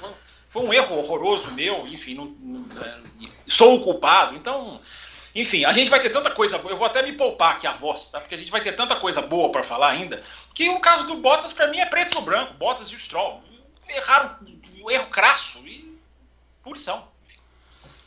[0.50, 2.98] Foi um erro horroroso meu, enfim, não, não, é,
[3.48, 4.36] sou o culpado.
[4.36, 4.82] Então,
[5.40, 6.60] enfim, a gente vai ter tanta coisa.
[6.68, 8.20] Eu vou até me poupar aqui a voz, tá?
[8.20, 10.22] Porque a gente vai ter tanta coisa boa para falar ainda.
[10.54, 12.54] Que o caso do Bottas, para mim, é preto no branco.
[12.56, 13.42] Bottas e o Stroll.
[13.88, 14.36] Erraram
[14.84, 15.98] um erro crasso e
[16.64, 17.04] punição.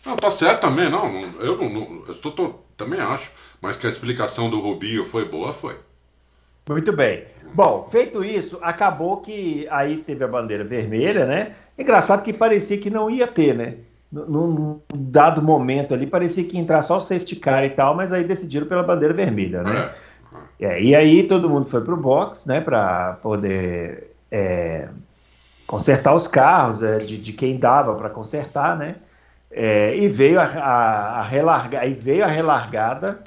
[0.05, 1.21] Não, tá certo também, não.
[1.41, 3.31] Eu, não, eu tô, tô, também acho.
[3.61, 5.79] Mas que a explicação do Rubinho foi boa, foi.
[6.69, 7.27] Muito bem.
[7.55, 11.55] Bom, feito isso, acabou que aí teve a bandeira vermelha, né?
[11.79, 13.79] Engraçado que parecia que não ia ter, né?
[14.13, 18.13] Num dado momento ali, parecia que ia entrar só o safety car e tal, mas
[18.13, 19.91] aí decidiram pela bandeira vermelha, né?
[19.99, 20.13] É.
[20.61, 24.89] É, e aí todo mundo foi pro box, né, para poder é,
[25.67, 28.97] consertar os carros é, de, de, quem dava para consertar, né?
[29.51, 33.19] É, e veio a, a, a relarga, e veio a relargada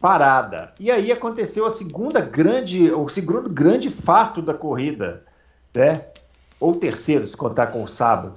[0.00, 0.72] parada.
[0.78, 5.22] E aí aconteceu a segunda grande, o segundo grande fato da corrida,
[5.74, 6.02] né?
[6.60, 8.34] Ou terceiro, se contar com o sábado,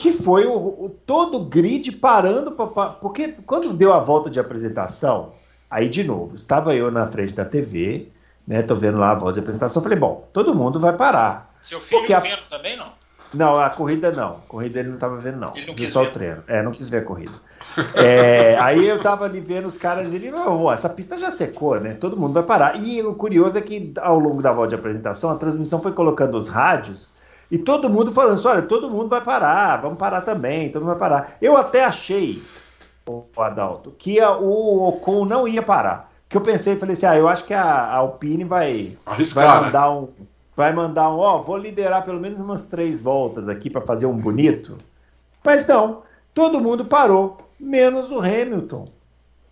[0.00, 4.40] que foi o, o todo o grid parando pra, porque quando deu a volta de
[4.40, 5.34] apresentação,
[5.70, 8.08] aí de novo, estava eu na frente da TV,
[8.48, 8.62] né?
[8.62, 11.54] Tô vendo lá a volta de apresentação, falei, bom, todo mundo vai parar.
[11.60, 12.20] Seu filho porque a...
[12.20, 12.92] vendo também não?
[13.32, 14.30] Não, a corrida não.
[14.30, 15.54] A corrida ele não estava vendo, não.
[15.54, 16.08] Ele não quis só ver.
[16.08, 16.44] o treino.
[16.48, 17.32] É, não quis ver a corrida.
[17.94, 21.78] É, aí eu tava ali vendo os caras e ele, oh, essa pista já secou,
[21.78, 21.94] né?
[21.94, 22.76] Todo mundo vai parar.
[22.82, 26.36] E o curioso é que ao longo da volta de apresentação, a transmissão foi colocando
[26.36, 27.14] os rádios
[27.50, 30.96] e todo mundo falando assim: olha, todo mundo vai parar, vamos parar também, todo mundo
[30.96, 31.36] vai parar.
[31.42, 32.40] Eu até achei,
[33.06, 36.10] o Adalto, que a, o Ocon não ia parar.
[36.28, 39.56] Que eu pensei, falei assim: ah, eu acho que a, a Alpine vai, Arriscar, vai
[39.56, 39.66] né?
[39.66, 39.96] mandar né?
[39.96, 40.08] um.
[40.56, 44.16] Vai mandar um, ó, vou liderar pelo menos umas três voltas aqui para fazer um
[44.16, 44.76] bonito.
[45.42, 46.02] Mas não,
[46.34, 48.88] todo mundo parou menos o Hamilton,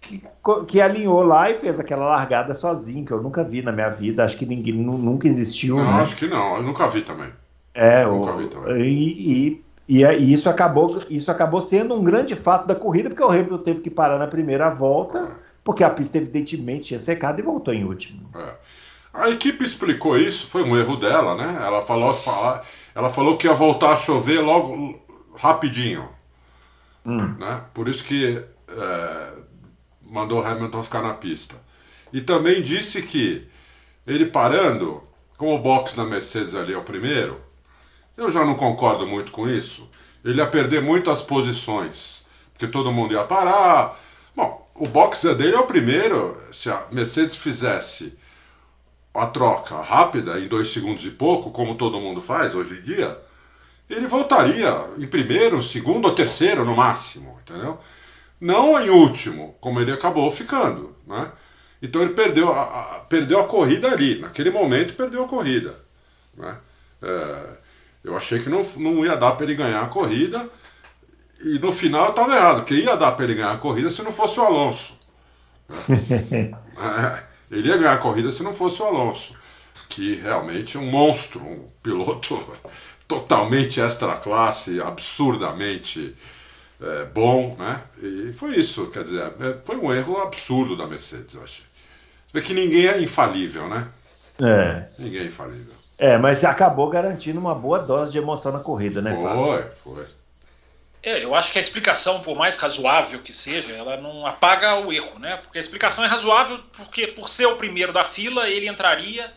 [0.00, 0.22] que,
[0.66, 4.24] que, alinhou lá e fez aquela largada sozinho, que eu nunca vi na minha vida,
[4.24, 5.76] acho que ninguém nunca existiu.
[5.76, 6.02] Não, né?
[6.02, 7.30] acho que não, eu nunca vi também.
[7.78, 8.20] É, o.
[8.76, 13.30] E, e, e, isso, acabou, isso acabou sendo um grande fato da corrida, porque o
[13.30, 15.28] Hamilton teve que parar na primeira volta, é.
[15.62, 18.28] porque a pista evidentemente tinha secado e voltou em último.
[18.34, 18.54] É.
[19.14, 21.60] A equipe explicou isso, foi um erro dela, né?
[21.64, 22.18] Ela falou,
[22.94, 25.00] ela falou que ia voltar a chover logo
[25.36, 26.08] rapidinho.
[27.06, 27.36] Hum.
[27.38, 27.62] Né?
[27.72, 29.32] Por isso que é,
[30.02, 31.54] mandou Hamilton ficar na pista.
[32.12, 33.46] E também disse que
[34.04, 35.02] ele parando,
[35.36, 37.47] como o box na Mercedes ali é o primeiro,
[38.18, 39.88] eu já não concordo muito com isso.
[40.24, 43.96] Ele ia perder muitas posições, porque todo mundo ia parar.
[44.34, 46.36] Bom, o box dele é o primeiro.
[46.52, 48.18] Se a Mercedes fizesse
[49.14, 53.16] a troca rápida, em dois segundos e pouco, como todo mundo faz hoje em dia,
[53.88, 57.78] ele voltaria em primeiro, segundo ou terceiro no máximo, entendeu?
[58.40, 61.30] Não em último, como ele acabou ficando, né?
[61.80, 65.76] Então ele perdeu a, a perdeu a corrida ali, naquele momento perdeu a corrida,
[66.36, 66.58] né?
[67.00, 67.67] É,
[68.02, 70.48] eu achei que não, não ia dar para ele ganhar a corrida
[71.40, 74.02] e no final eu estava errado, que ia dar para ele ganhar a corrida se
[74.02, 74.96] não fosse o Alonso.
[76.80, 79.34] É, ele ia ganhar a corrida se não fosse o Alonso,
[79.88, 82.40] que realmente é um monstro, um piloto
[83.08, 86.14] totalmente extra classe, absurdamente
[86.80, 87.82] é, bom, né?
[88.00, 91.64] E foi isso, quer dizer, é, foi um erro absurdo da Mercedes, eu achei.
[91.64, 93.88] Você vê que ninguém é infalível, né?
[94.40, 94.88] É.
[95.00, 95.74] Ninguém é infalível.
[95.98, 99.68] É, mas acabou garantindo uma boa dose de emoção na corrida, né, Fábio?
[99.82, 100.06] Foi, foi.
[101.02, 104.92] É, eu acho que a explicação, por mais razoável que seja, ela não apaga o
[104.92, 105.36] erro, né?
[105.36, 109.32] Porque a explicação é razoável porque, por ser o primeiro da fila, ele entraria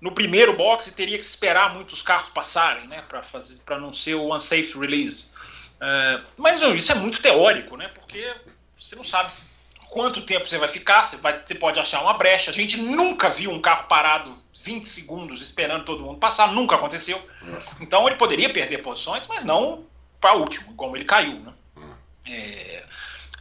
[0.00, 3.02] no primeiro box e teria que esperar muitos carros passarem, né?
[3.64, 5.30] Para não ser o unsafe release.
[5.80, 7.88] É, mas não, isso é muito teórico, né?
[7.88, 8.32] Porque
[8.78, 9.32] você não sabe
[9.88, 12.50] quanto tempo você vai ficar, você, vai, você pode achar uma brecha.
[12.50, 17.20] A gente nunca viu um carro parado 20 segundos esperando todo mundo passar, nunca aconteceu.
[17.80, 19.86] Então ele poderia perder posições, mas não
[20.20, 21.40] para último, como ele caiu.
[21.40, 21.52] Né?
[22.28, 22.84] É,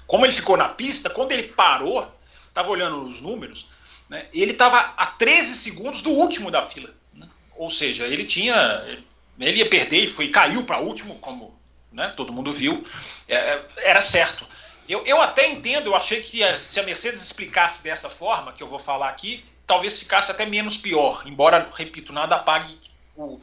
[0.07, 2.09] como ele ficou na pista, quando ele parou,
[2.47, 3.67] estava olhando os números,
[4.07, 6.89] né, ele estava a 13 segundos do último da fila.
[7.13, 7.27] Né?
[7.55, 9.03] Ou seja, ele tinha.
[9.39, 11.57] Ele ia perder e foi, caiu para último, como
[11.91, 12.83] né, todo mundo viu.
[13.27, 14.45] É, é, era certo.
[14.87, 18.63] Eu, eu até entendo, eu achei que a, se a Mercedes explicasse dessa forma, que
[18.63, 22.75] eu vou falar aqui, talvez ficasse até menos pior, embora, repito, nada apague
[23.15, 23.39] o,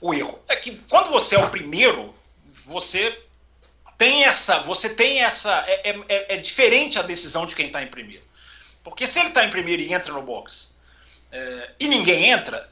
[0.00, 0.40] o erro.
[0.48, 2.14] É que quando você é o primeiro,
[2.64, 3.22] você
[3.98, 7.82] tem essa, você tem essa, é, é, é, é diferente a decisão de quem está
[7.82, 8.24] em primeiro.
[8.82, 10.74] Porque se ele está em primeiro e entra no box
[11.30, 12.66] é, e ninguém entra,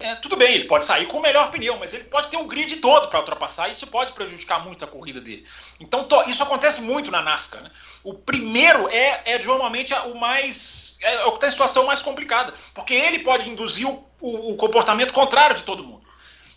[0.00, 2.46] é, tudo bem, ele pode sair com o melhor pneu, mas ele pode ter um
[2.46, 5.46] grid todo para ultrapassar e isso pode prejudicar muito a corrida dele.
[5.78, 7.62] Então isso acontece muito na NASCAR.
[7.62, 7.70] Né?
[8.02, 10.98] O primeiro é, é normalmente o mais.
[11.02, 14.56] é o que tem a situação mais complicada, porque ele pode induzir o, o, o
[14.56, 16.00] comportamento contrário de todo mundo.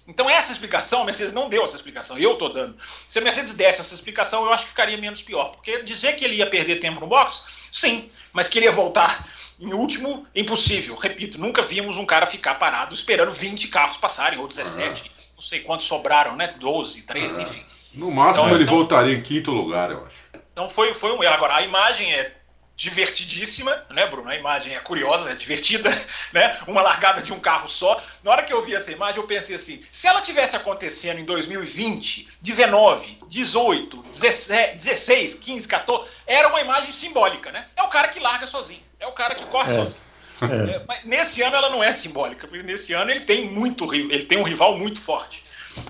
[0.07, 2.77] Então essa explicação, a Mercedes não deu essa explicação, eu estou dando.
[3.07, 5.51] Se a Mercedes desse essa explicação, eu acho que ficaria menos pior.
[5.51, 9.27] Porque dizer que ele ia perder tempo no box, sim, mas que ele ia voltar
[9.59, 10.95] em último, impossível.
[10.95, 15.09] Repito, nunca vimos um cara ficar parado esperando 20 carros passarem, ou 17, uhum.
[15.35, 16.55] não sei quantos sobraram, né?
[16.59, 17.41] 12, 13, uhum.
[17.43, 17.63] enfim.
[17.93, 20.25] No máximo então, ele então, voltaria em quinto lugar, eu acho.
[20.51, 21.33] Então foi, foi um erro.
[21.33, 22.35] Agora, a imagem é
[22.75, 24.29] divertidíssima, né, Bruno?
[24.29, 25.89] A imagem é curiosa, é divertida,
[26.33, 26.57] né?
[26.67, 28.01] Uma largada de um carro só.
[28.23, 31.25] Na hora que eu vi essa imagem, eu pensei assim: se ela tivesse acontecendo em
[31.25, 37.67] 2020, 19, 18, 17, 16, 15, 14, era uma imagem simbólica, né?
[37.75, 39.75] É o cara que larga sozinho, é o cara que corre é.
[39.75, 40.03] sozinho.
[40.41, 40.75] É.
[40.75, 44.23] é mas nesse ano ela não é simbólica, porque nesse ano ele tem muito, ele
[44.23, 45.43] tem um rival muito forte.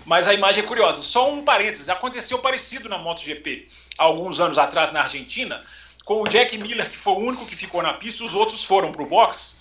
[0.05, 1.01] Mas a imagem é curiosa.
[1.01, 3.67] Só um parênteses: aconteceu parecido na MotoGP
[3.97, 5.61] alguns anos atrás na Argentina
[6.05, 8.91] com o Jack Miller, que foi o único que ficou na pista, os outros foram
[8.91, 9.55] para o box,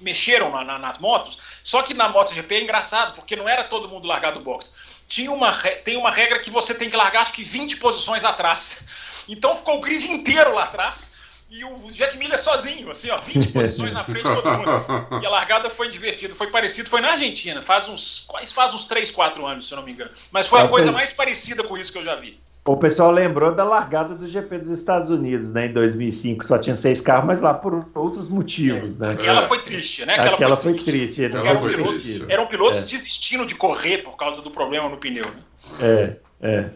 [0.00, 1.38] mexeram na, na, nas motos.
[1.62, 4.70] Só que na MotoGP é engraçado, porque não era todo mundo largar do box.
[5.06, 5.52] Tinha uma,
[5.84, 8.82] tem uma regra que você tem que largar acho que 20 posições atrás.
[9.28, 11.12] Então ficou o grid inteiro lá atrás.
[11.48, 15.22] E o Jack Miller sozinho, assim, ó, 20 posições na frente de todo mundo.
[15.22, 18.86] E a largada foi divertida, foi parecido, foi na Argentina, faz uns, quase faz uns
[18.86, 20.10] 3, 4 anos, se eu não me engano.
[20.32, 22.40] Mas foi a coisa mais parecida com isso que eu já vi.
[22.66, 26.74] O pessoal lembrou da largada do GP dos Estados Unidos, né, em 2005, só tinha
[26.74, 29.12] seis carros, mas lá por outros motivos, né?
[29.12, 30.14] Aquela foi triste, né?
[30.14, 31.28] Aquela, Aquela foi, foi triste.
[31.28, 31.58] triste.
[31.58, 32.24] Foi pilotos, triste.
[32.26, 32.82] eram pilotos é.
[32.82, 35.42] desistindo de correr por causa do problema no pneu, né?
[35.78, 36.70] É, é.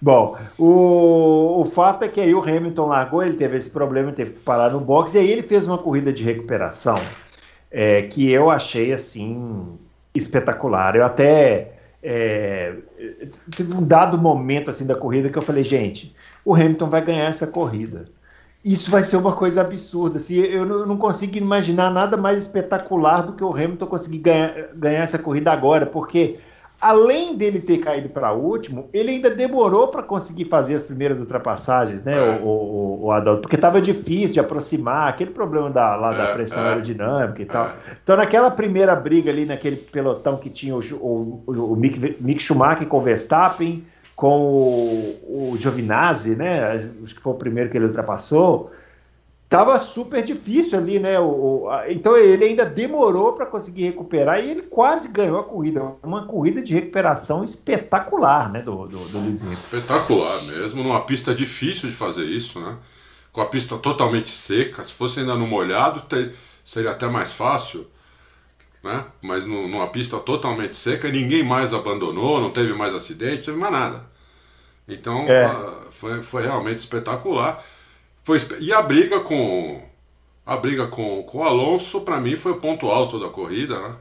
[0.00, 4.32] Bom, o, o fato é que aí o Hamilton largou, ele teve esse problema, teve
[4.32, 6.96] que parar no box, e aí ele fez uma corrida de recuperação
[7.70, 9.78] é, que eu achei, assim,
[10.14, 10.96] espetacular.
[10.96, 11.75] Eu até
[12.08, 12.72] é,
[13.56, 16.14] teve um dado momento assim da corrida que eu falei, gente,
[16.44, 18.08] o Hamilton vai ganhar essa corrida.
[18.64, 20.18] Isso vai ser uma coisa absurda.
[20.18, 25.02] Assim, eu não, consigo imaginar nada mais espetacular do que o Hamilton conseguir ganhar, ganhar
[25.02, 26.38] essa corrida agora, porque
[26.80, 32.04] além dele ter caído para último, ele ainda demorou para conseguir fazer as primeiras ultrapassagens,
[32.04, 32.40] né, é.
[32.42, 33.42] o, o, o, Adalto?
[33.42, 36.68] Porque estava difícil de aproximar, aquele problema da, lá da é, pressão é.
[36.68, 37.66] aerodinâmica e tal.
[37.66, 37.74] É.
[38.02, 42.86] Então, naquela primeira briga ali, naquele pelotão que tinha o, o, o Mick, Mick Schumacher
[42.86, 43.84] com o Verstappen,
[44.14, 46.90] com o, o Giovinazzi, né?
[47.02, 48.70] Acho que foi o primeiro que ele ultrapassou
[49.48, 51.18] tava super difícil ali, né?
[51.20, 55.44] O, o a, então ele ainda demorou para conseguir recuperar e ele quase ganhou a
[55.44, 55.94] corrida.
[56.02, 58.62] Uma corrida de recuperação espetacular, né?
[58.62, 59.52] Do, do, do Hamilton.
[59.52, 62.76] Espetacular mesmo, numa pista difícil de fazer isso, né?
[63.32, 64.82] Com a pista totalmente seca.
[64.82, 67.86] Se fosse ainda no molhado, ter, seria até mais fácil.
[68.82, 69.04] Né?
[69.20, 73.58] Mas no, numa pista totalmente seca, ninguém mais abandonou, não teve mais acidente, não teve
[73.58, 74.04] mais nada.
[74.88, 75.46] Então é.
[75.48, 77.62] uh, foi, foi realmente espetacular.
[78.26, 79.88] Foi, e a briga com
[80.44, 83.96] a briga com, com o Alonso, para mim, foi o ponto alto da corrida, né?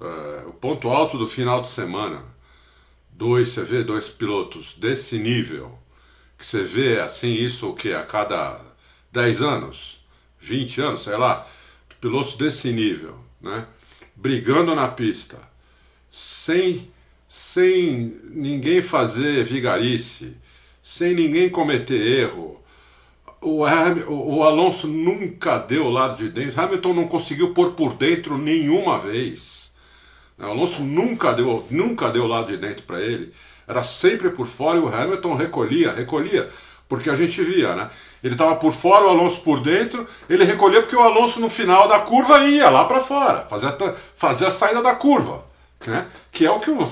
[0.00, 2.22] É, o ponto alto do final de semana.
[3.10, 5.78] Dois, você vê dois pilotos desse nível,
[6.36, 8.60] que você vê assim isso o que a cada
[9.12, 10.04] 10 anos,
[10.38, 11.46] 20 anos, sei lá,
[12.02, 13.66] pilotos desse nível, né?
[14.14, 15.40] Brigando na pista,
[16.12, 16.92] sem,
[17.26, 20.36] sem ninguém fazer vigarice,
[20.82, 22.57] sem ninguém cometer erro,
[23.40, 26.60] o, o Alonso nunca deu lado de dentro.
[26.60, 29.74] Hamilton não conseguiu pôr por dentro nenhuma vez.
[30.38, 33.32] O Alonso nunca deu, nunca deu lado de dentro para ele.
[33.66, 36.48] Era sempre por fora e o Hamilton recolhia, recolhia.
[36.88, 37.90] Porque a gente via, né?
[38.24, 41.86] Ele estava por fora, o Alonso por dentro, ele recolhia porque o Alonso no final
[41.86, 43.76] da curva ia lá para fora, fazia,
[44.14, 45.44] fazia a saída da curva,
[45.86, 46.06] né?
[46.32, 46.88] Que é o que, o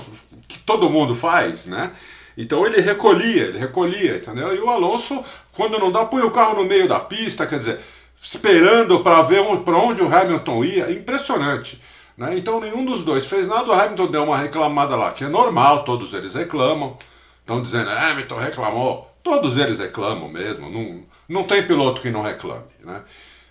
[0.47, 1.91] que todo mundo faz, né?
[2.37, 4.53] Então ele recolhia, ele recolhia, entendeu?
[4.55, 5.23] E o Alonso,
[5.53, 7.79] quando não dá, põe o carro no meio da pista, quer dizer,
[8.21, 11.81] esperando para ver para onde o Hamilton ia, impressionante.
[12.15, 12.37] Né?
[12.37, 15.83] Então nenhum dos dois fez nada, o Hamilton deu uma reclamada lá, que é normal,
[15.83, 16.95] todos eles reclamam.
[17.41, 19.11] Estão dizendo, Hamilton reclamou.
[19.23, 22.63] Todos eles reclamam mesmo, não, não tem piloto que não reclame.
[22.83, 23.01] Né?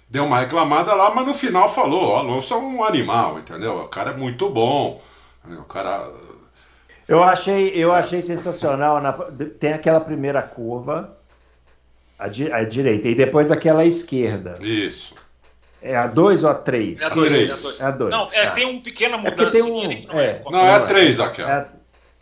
[0.08, 3.76] Deu uma reclamada lá, mas no final falou, o Alonso é um animal, entendeu?
[3.80, 5.02] O cara é muito bom,
[5.44, 6.08] o cara...
[7.08, 9.12] Eu achei, eu achei sensacional, na,
[9.60, 11.16] tem aquela primeira curva,
[12.18, 14.56] a, di, a direita, e depois aquela esquerda.
[14.60, 15.14] Isso.
[15.80, 17.00] É a 2 ou a 3?
[17.00, 17.80] É a 2.
[17.80, 18.10] É a 2.
[18.10, 18.50] Não, é, tá.
[18.52, 19.36] tem uma pequena É mudança.
[19.36, 20.06] porque tem um.
[20.12, 21.68] não É, Não, é a 3 aquela.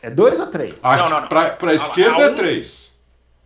[0.02, 0.84] é 2 ou 3?
[0.84, 1.28] A, Não, não, não.
[1.28, 2.98] Pra, pra A- esquerda a é um- 3.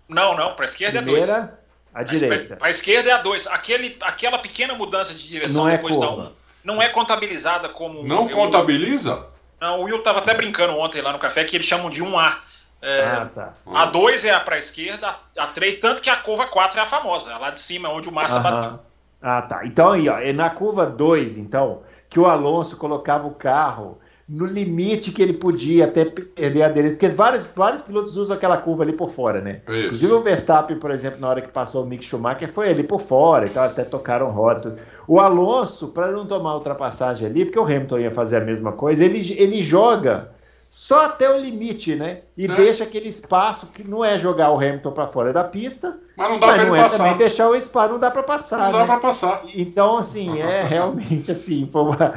[0.09, 1.19] Não, não, para a esquerda é 2.
[1.19, 1.59] Primeira,
[1.95, 2.57] a direita.
[2.57, 3.47] Para a esquerda é a 2.
[3.47, 6.23] Aquela pequena mudança de direção Não é depois da curva.
[6.25, 6.33] 1
[6.65, 8.03] não é contabilizada como.
[8.03, 9.25] Não eu- contabiliza?
[9.61, 12.37] Não, o Will estava até brincando ontem lá no café que eles chamam de 1A.
[12.81, 13.55] É, Ah, tá.
[13.75, 16.83] A 2 é a para a esquerda, a 3, tanto que a curva 4 é
[16.83, 18.59] a famosa, lá de cima, onde o Massa bateu.
[18.59, 18.81] Aham.
[19.21, 19.67] Ah, tá.
[19.67, 24.45] Então aí, ó, é na curva 2, então, que o Alonso colocava o carro no
[24.45, 28.83] limite que ele podia até perder a aderência, porque vários, vários pilotos usam aquela curva
[28.83, 29.63] ali por fora, né?
[29.67, 29.79] Isso.
[29.87, 33.01] Inclusive o Verstappen, por exemplo, na hora que passou o Mick Schumacher, foi ali por
[33.01, 34.77] fora e tal, até tocaram roda.
[35.07, 39.03] O Alonso, para não tomar ultrapassagem ali, porque o Hamilton ia fazer a mesma coisa,
[39.03, 40.31] ele, ele joga
[40.69, 42.21] só até o limite, né?
[42.37, 42.49] E É.
[42.49, 46.39] deixa aquele espaço que não é jogar o Hamilton para fora da pista, Mas não
[46.39, 46.99] dá ele é passar.
[46.99, 48.59] também deixar o espaço, não dá para passar.
[48.59, 48.85] Não dá né?
[48.85, 49.43] pra passar.
[49.55, 52.13] Então, assim, é realmente assim, foi uma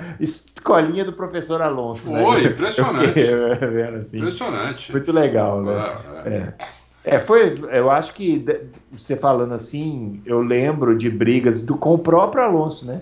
[0.61, 2.09] escolinha do professor Alonso.
[2.11, 2.23] né?
[2.23, 3.19] Foi, impressionante.
[3.19, 4.91] Eu fiquei vendo, assim, Impressionante.
[4.91, 5.73] muito legal, né?
[6.25, 6.53] É, é.
[7.03, 7.19] É.
[7.19, 7.55] Foi.
[7.71, 8.45] Eu acho que
[8.91, 13.01] você falando assim, eu lembro de brigas do, com o próprio Alonso, né?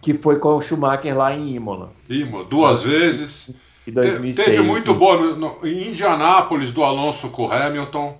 [0.00, 3.50] Que foi com o Schumacher lá em Imola, Imo, duas vezes.
[3.86, 4.48] em Te- 2006.
[4.48, 4.98] Teve muito assim.
[4.98, 8.16] boa no, no- em Indianápolis do Alonso com o Hamilton.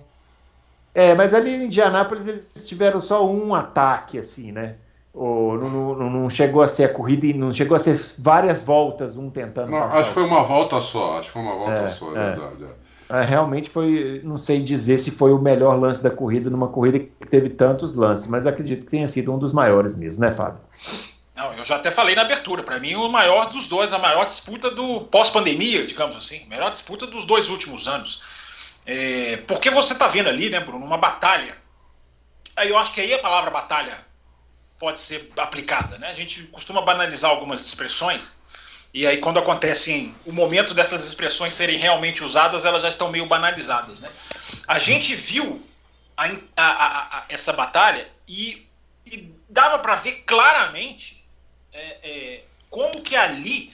[0.93, 4.75] É, mas ali em Indianápolis eles tiveram só um ataque, assim, né?
[5.13, 8.63] Ou não, não, não chegou a ser a corrida e não chegou a ser várias
[8.63, 11.19] voltas, um tentando Não, acho que foi uma volta só.
[11.19, 12.25] Acho que foi uma volta É, só, é, é.
[12.29, 12.63] verdade.
[12.63, 12.91] é.
[13.11, 16.97] É, realmente foi, não sei dizer se foi o melhor lance da corrida numa corrida
[16.97, 20.61] que teve tantos lances, mas acredito que tenha sido um dos maiores mesmo, né, Fábio?
[21.35, 24.25] Não, eu já até falei na abertura, para mim o maior dos dois, a maior
[24.25, 28.23] disputa do pós-pandemia, digamos assim, a melhor disputa dos dois últimos anos.
[28.85, 31.55] É, porque você tá vendo ali, né, Bruno, uma batalha.
[32.55, 33.93] Aí eu acho que aí a palavra batalha
[34.81, 36.09] pode ser aplicada, né?
[36.09, 38.35] A gente costuma banalizar algumas expressões
[38.91, 43.27] e aí quando acontecem o momento dessas expressões serem realmente usadas, elas já estão meio
[43.27, 44.09] banalizadas, né?
[44.67, 45.63] A gente viu
[46.17, 46.25] a,
[46.57, 48.67] a- a- essa batalha e,
[49.05, 51.23] e dava para ver claramente
[51.71, 53.71] é, é, como que ali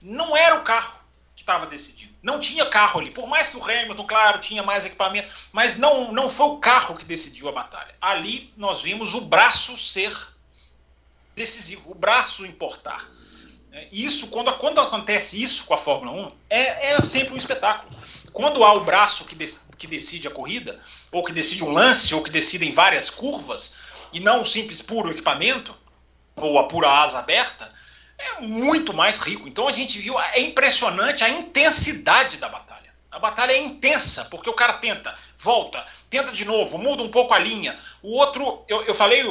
[0.00, 1.00] não era o carro
[1.36, 2.12] que estava decidindo.
[2.20, 3.10] Não tinha carro ali.
[3.12, 6.96] Por mais que o Hamilton, claro, tinha mais equipamento, mas não, não foi o carro
[6.96, 7.94] que decidiu a batalha.
[8.00, 10.12] Ali nós vimos o braço ser
[11.34, 13.08] decisivo, o braço importar.
[13.72, 17.90] É, Isso, quando, quando acontece isso com a Fórmula 1, é, é sempre um espetáculo.
[18.32, 20.78] Quando há o braço que, dec- que decide a corrida,
[21.10, 23.74] ou que decide um lance, ou que decide em várias curvas,
[24.12, 25.74] e não o simples puro equipamento,
[26.36, 27.68] ou a pura asa aberta,
[28.18, 29.48] é muito mais rico.
[29.48, 32.92] Então a gente viu, é impressionante a intensidade da batalha.
[33.10, 37.34] A batalha é intensa, porque o cara tenta, volta, tenta de novo, muda um pouco
[37.34, 37.78] a linha.
[38.02, 39.22] O outro, eu, eu falei,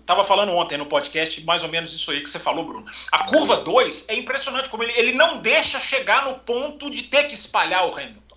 [0.00, 2.86] estava falando ontem no podcast, mais ou menos isso aí que você falou, Bruno.
[3.12, 7.24] A curva 2 é impressionante como ele, ele não deixa chegar no ponto de ter
[7.24, 8.36] que espalhar o Hamilton,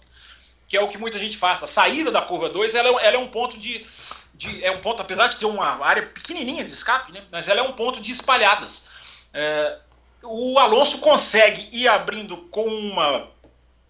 [0.68, 1.64] que é o que muita gente faz.
[1.64, 3.86] A saída da curva 2 ela, é- ela é um ponto de,
[4.34, 7.60] de- É um ponto, apesar de ter uma área pequenininha de escape, né, mas ela
[7.60, 8.86] é um ponto de espalhadas.
[9.34, 9.78] É,
[10.24, 13.28] o Alonso consegue ir abrindo com uma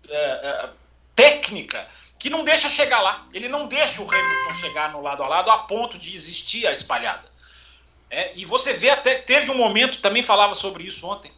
[0.08, 0.70] é, é,
[1.16, 1.88] técnica
[2.20, 3.26] que não deixa chegar lá.
[3.34, 6.74] Ele não deixa o Hamilton chegar no lado a lado a ponto de existir a
[6.74, 7.24] espalhada.
[8.12, 11.32] É, e você vê até teve um momento, também falava sobre isso ontem.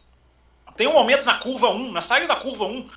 [0.76, 2.90] Tem um momento na curva 1, na saída da curva 1,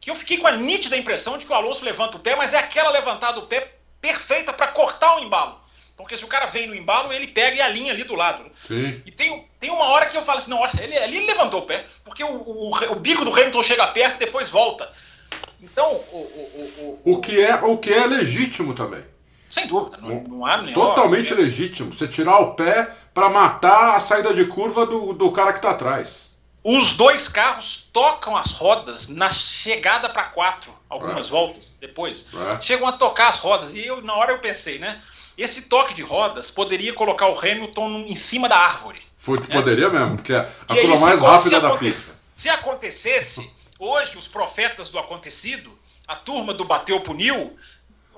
[0.00, 2.52] que eu fiquei com a nítida impressão de que o Alonso levanta o pé, mas
[2.52, 5.60] é aquela levantada do pé perfeita para cortar o embalo.
[5.96, 8.50] Porque se o cara vem no embalo, ele pega e alinha ali do lado.
[8.66, 9.02] Sim.
[9.04, 11.66] E tem, tem uma hora que eu falo assim, não, olha, ele, ele levantou o
[11.66, 14.90] pé, porque o, o, o bico do Hamilton chega perto e depois volta.
[15.62, 19.02] Então, o, o, o, O que é, o que é legítimo também.
[19.48, 20.74] sem dúvida, não, não há nenhuma...
[20.74, 21.92] Totalmente legítimo.
[21.92, 25.70] Você tirar o pé pra matar a saída de curva do, do cara que tá
[25.70, 26.30] atrás.
[26.62, 31.30] Os dois carros tocam as rodas na chegada para quatro, algumas é.
[31.30, 32.26] voltas depois.
[32.34, 32.60] É.
[32.60, 33.74] Chegam a tocar as rodas.
[33.74, 35.00] E eu, na hora eu pensei, né?
[35.38, 39.00] Esse toque de rodas poderia colocar o Hamilton em cima da árvore.
[39.16, 39.46] Foi, né?
[39.50, 42.14] Poderia mesmo, porque é a curva mais rápida da pista.
[42.34, 43.50] Se acontecesse,
[43.80, 45.76] hoje os profetas do acontecido,
[46.06, 47.58] a turma do bateu puniu,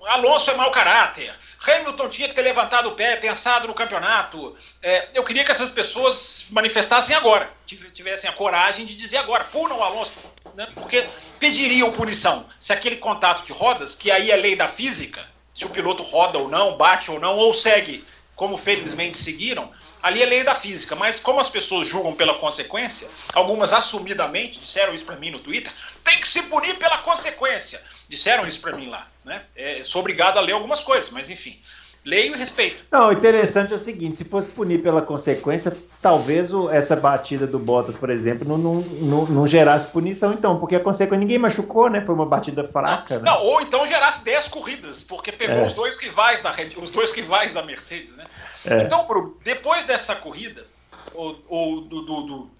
[0.06, 1.32] Alonso é mau caráter.
[1.64, 4.56] Hamilton tinha que ter levantado o pé, pensado no campeonato.
[4.82, 9.78] É, eu queria que essas pessoas manifestassem agora, tivessem a coragem de dizer agora, punam
[9.78, 10.12] o Alonso,
[10.54, 10.66] né?
[10.74, 11.06] porque
[11.38, 12.46] pediriam punição.
[12.58, 16.38] Se aquele contato de rodas, que aí é lei da física, se o piloto roda
[16.38, 18.04] ou não, bate ou não, ou segue,
[18.34, 19.70] como felizmente seguiram,
[20.02, 20.96] ali é lei da física.
[20.96, 25.72] Mas como as pessoas julgam pela consequência, algumas assumidamente disseram isso para mim no Twitter,
[26.02, 27.82] tem que se punir pela consequência.
[28.08, 29.06] Disseram isso para mim lá.
[29.24, 29.44] Né?
[29.54, 31.60] É, sou obrigado a ler algumas coisas, mas enfim.
[32.04, 32.84] Leio e respeito.
[32.90, 37.60] Não, interessante é o seguinte: se fosse punir pela consequência, talvez o, essa batida do
[37.60, 41.88] Bottas, por exemplo, não, não, não, não, gerasse punição, então, porque a consequência ninguém machucou,
[41.88, 42.00] né?
[42.04, 43.20] Foi uma batida fraca.
[43.20, 43.30] Não, né?
[43.30, 45.66] não ou então gerasse 10 corridas, porque pegou é.
[45.66, 48.24] os dois rivais da os dois rivais da Mercedes, né?
[48.66, 48.82] É.
[48.82, 50.66] Então, Bruno, depois dessa corrida,
[51.14, 52.50] ou, ou do, do, do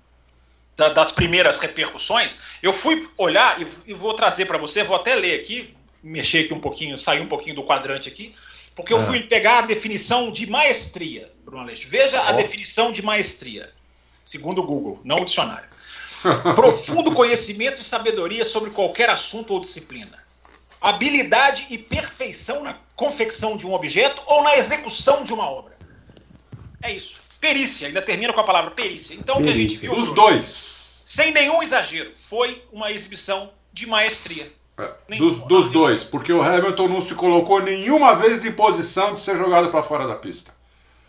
[0.77, 5.17] da, das primeiras repercussões, eu fui olhar e, e vou trazer para você, vou até
[5.17, 8.35] ler aqui, mexer aqui um pouquinho, sair um pouquinho do quadrante aqui,
[8.75, 9.03] porque eu é.
[9.03, 11.89] fui pegar a definição de maestria, Bruno Aleixo.
[11.89, 12.29] Veja oh.
[12.29, 13.71] a definição de maestria,
[14.25, 15.69] segundo o Google, não o dicionário.
[16.55, 20.23] Profundo conhecimento e sabedoria sobre qualquer assunto ou disciplina.
[20.81, 25.77] Habilidade e perfeição na confecção de um objeto ou na execução de uma obra.
[26.83, 27.15] É isso.
[27.41, 29.15] Perícia, ainda termina com a palavra perícia.
[29.15, 29.51] Então perícia.
[29.51, 29.99] o que a gente viu.
[29.99, 31.03] Os dois.
[31.05, 34.51] Sem nenhum exagero, foi uma exibição de maestria.
[34.79, 39.21] É, dos, dos dois, porque o Hamilton não se colocou nenhuma vez em posição de
[39.21, 40.55] ser jogado para fora da pista.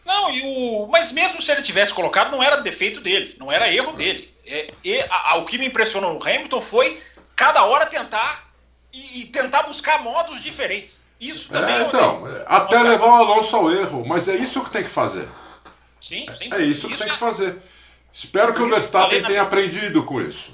[0.06, 0.88] Não, e o...
[0.88, 4.34] mas mesmo se ele tivesse colocado, não era defeito dele, não era erro dele.
[4.46, 7.02] É, e, a, a, o que me impressionou no Hamilton foi
[7.36, 8.52] cada hora tentar
[8.92, 11.02] e, e tentar buscar modos diferentes.
[11.20, 14.84] Isso também é, então, até levar o Alonso ao erro, mas é isso que tem
[14.84, 15.28] que fazer.
[16.02, 16.50] Sim, sim.
[16.52, 17.58] É isso que isso tem que fazer.
[18.12, 20.54] Espero que o Verstappen tenha aprendido com isso.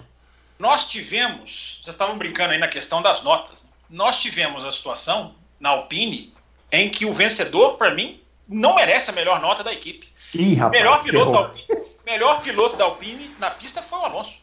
[0.59, 3.69] Nós tivemos, vocês estavam brincando aí na questão das notas, né?
[3.89, 6.33] nós tivemos a situação na Alpine
[6.71, 10.07] em que o vencedor, para mim, não merece a melhor nota da equipe.
[10.33, 11.65] Ih, rapaz, melhor, piloto da Alpine,
[12.05, 14.39] melhor piloto da Alpine na pista foi o Alonso.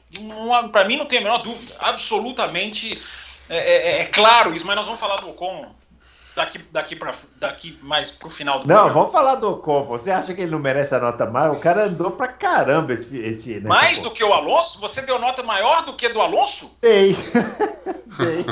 [0.72, 1.76] Para mim não tem a menor dúvida.
[1.78, 3.00] Absolutamente
[3.48, 5.74] é, é, é, claro isso, mas nós vamos falar do Ocon
[6.36, 9.00] daqui, daqui, pra, daqui mais pro final do Não, programa.
[9.00, 9.86] vamos falar do Ocon.
[9.86, 11.50] Você acha que ele não merece a nota mais?
[11.52, 13.16] O cara andou pra caramba esse.
[13.18, 14.78] esse mais do que o Alonso?
[14.80, 16.70] Você deu nota maior do que do Alonso?
[16.82, 17.16] Dei.
[18.18, 18.44] dei.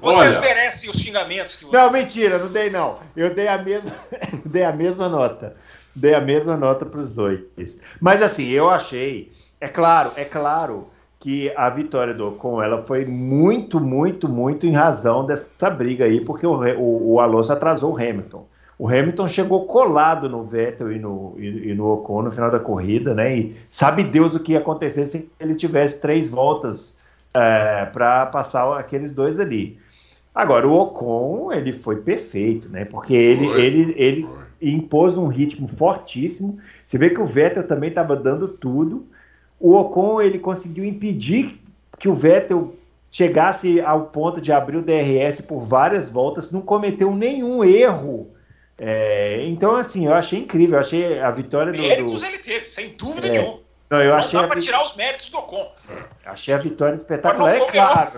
[0.00, 0.40] Vocês Olha.
[0.40, 1.82] merecem os xingamentos que vocês...
[1.82, 2.98] Não, mentira, não dei não.
[3.16, 3.90] Eu dei a mesma,
[4.44, 5.56] dei a mesma nota.
[5.94, 7.40] Dei a mesma nota para os dois.
[8.00, 9.30] Mas assim, eu achei,
[9.60, 10.90] é claro, é claro
[11.24, 16.20] que a vitória do Ocon ela foi muito, muito, muito em razão dessa briga aí,
[16.20, 18.46] porque o, o, o Alonso atrasou o Hamilton.
[18.78, 22.60] O Hamilton chegou colado no Vettel e no, e, e, no Ocon no final da
[22.60, 23.38] corrida, né?
[23.38, 26.98] E sabe Deus o que ia acontecer se ele tivesse três voltas
[27.32, 29.78] é, para passar aqueles dois ali.
[30.34, 32.84] Agora, o Ocon, ele foi perfeito, né?
[32.84, 34.28] Porque ele, foi, ele, ele
[34.60, 36.58] impôs um ritmo fortíssimo.
[36.84, 39.06] Você vê que o Vettel também estava dando tudo
[39.58, 41.60] o Ocon ele conseguiu impedir
[41.98, 42.74] que o Vettel
[43.10, 48.28] chegasse ao ponto de abrir o DRS por várias voltas, não cometeu nenhum erro.
[48.76, 51.78] É, então, assim, eu achei incrível, eu achei a vitória do.
[51.78, 52.26] Méritos do...
[52.26, 53.30] ele teve, sem dúvida é.
[53.30, 53.60] nenhuma.
[53.88, 55.70] Não, eu não achei dá para tirar os méritos do Ocon.
[56.24, 57.54] Achei a vitória espetacular.
[57.54, 58.12] é claro.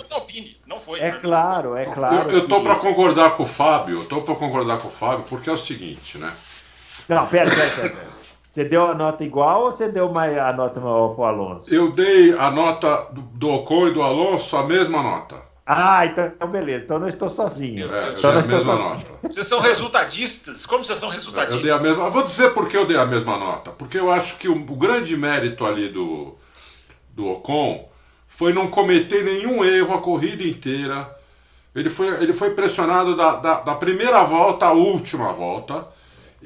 [0.66, 1.01] Não foi.
[1.01, 2.30] É claro, é claro.
[2.30, 2.62] Eu, eu tô que...
[2.62, 5.57] para concordar com o Fábio, eu tô para concordar com o Fábio, porque é o
[5.57, 6.32] seguinte, né?
[7.07, 7.91] Não, pera, pera, pera.
[7.91, 8.15] pera.
[8.57, 11.74] Você deu a nota igual ou você deu mais a nota maior para o Alonso?
[11.74, 15.36] Eu dei a nota do, do Ocon e do Alonso a mesma nota.
[15.66, 16.84] Ah, então, então beleza.
[16.84, 17.94] Então não estou sozinho.
[17.94, 18.88] É, então não estou sozinho.
[18.88, 19.12] Nota.
[19.28, 20.64] Vocês são resultadistas?
[20.64, 21.57] Como vocês são resultadistas?
[21.57, 22.09] Eu dei a mesma.
[22.09, 23.72] vou dizer por que eu dei a mesma nota.
[23.72, 26.34] Porque eu acho que o, o grande mérito ali do,
[27.11, 27.86] do Ocon
[28.26, 31.14] foi não cometer nenhum erro a corrida inteira.
[31.74, 35.94] Ele foi, ele foi pressionado da, da, da primeira volta à última volta.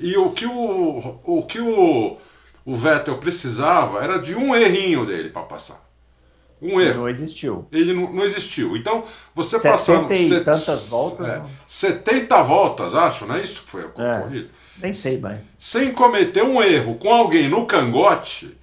[0.01, 2.17] E o que o, o, que o,
[2.65, 5.89] o Vettel precisava era de um errinho dele para passar.
[6.61, 7.01] Um erro.
[7.01, 7.67] Não existiu.
[7.73, 8.77] Ele não, não existiu.
[8.77, 10.13] Então, você passando.
[10.13, 11.27] E set, tantas voltas?
[11.27, 14.49] É, 70 voltas, acho, não é isso que foi a é, corrida?
[14.83, 15.41] Nem sei mais.
[15.59, 18.59] Sem cometer um erro com alguém no cangote,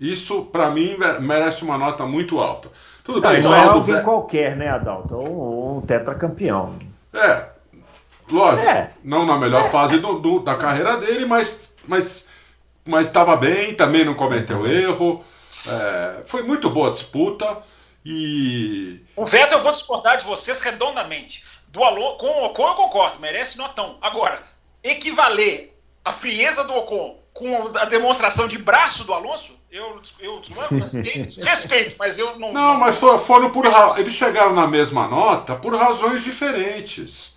[0.00, 2.70] isso, para mim, merece uma nota muito alta.
[3.04, 4.04] Tudo não, bem, não é alguém Vettel...
[4.04, 5.16] qualquer, né, Adalto?
[5.16, 6.76] Um, um tetracampeão.
[7.12, 7.51] É,
[8.30, 8.90] Lógico, é.
[9.02, 9.70] não na melhor é.
[9.70, 12.28] fase do, do, da carreira dele, mas mas
[12.84, 15.24] mas estava bem, também não cometeu erro.
[15.68, 17.58] É, foi muito boa a disputa
[18.04, 19.00] e.
[19.14, 21.44] O Vettel eu vou discordar de vocês redondamente.
[21.68, 23.96] Do Alonso, com o Ocon eu concordo, merece notão.
[24.02, 24.42] Agora,
[24.82, 31.40] equivaler a frieza do Ocon com a demonstração de braço do Alonso, eu, eu respeito,
[31.40, 32.52] respeito, mas eu não.
[32.52, 33.64] Não, mas foram por.
[33.96, 37.31] Eles chegaram na mesma nota por razões diferentes.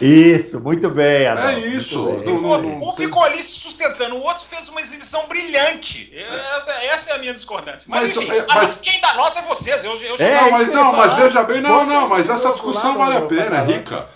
[0.00, 1.48] Isso, muito bem, Adão.
[1.48, 2.04] É isso.
[2.04, 2.34] Bem.
[2.34, 6.12] Um, um ficou ali se sustentando, o outro fez uma exibição brilhante.
[6.16, 7.86] Essa, essa é a minha discordância.
[7.88, 8.76] Mas, mas enfim, é, mas...
[8.82, 9.84] quem dá nota é vocês.
[9.84, 13.18] Eu, eu é, não, mas, não, mas veja bem, não, não, mas essa discussão vale
[13.18, 14.08] a pena, Rica.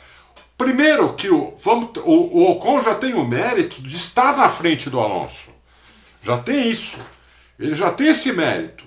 [0.57, 4.91] Primeiro que o, vamos, o, o Ocon já tem o mérito de estar na frente
[4.91, 5.55] do Alonso.
[6.21, 6.99] Já tem isso.
[7.57, 8.85] Ele já tem esse mérito.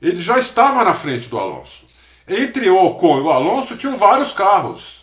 [0.00, 1.86] Ele já estava na frente do Alonso.
[2.28, 4.97] Entre o Ocon e o Alonso tinham vários carros.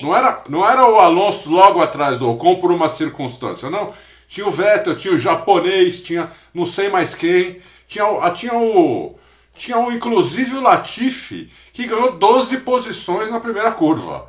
[0.00, 3.92] Não era, não era o Alonso logo atrás do Ocon por uma circunstância, não.
[4.26, 7.60] Tinha o Vettel, tinha o japonês, tinha não sei mais quem.
[7.86, 9.16] Tinha, ah, tinha o.
[9.54, 14.28] Tinha o, inclusive o Latifi, que ganhou 12 posições na primeira curva.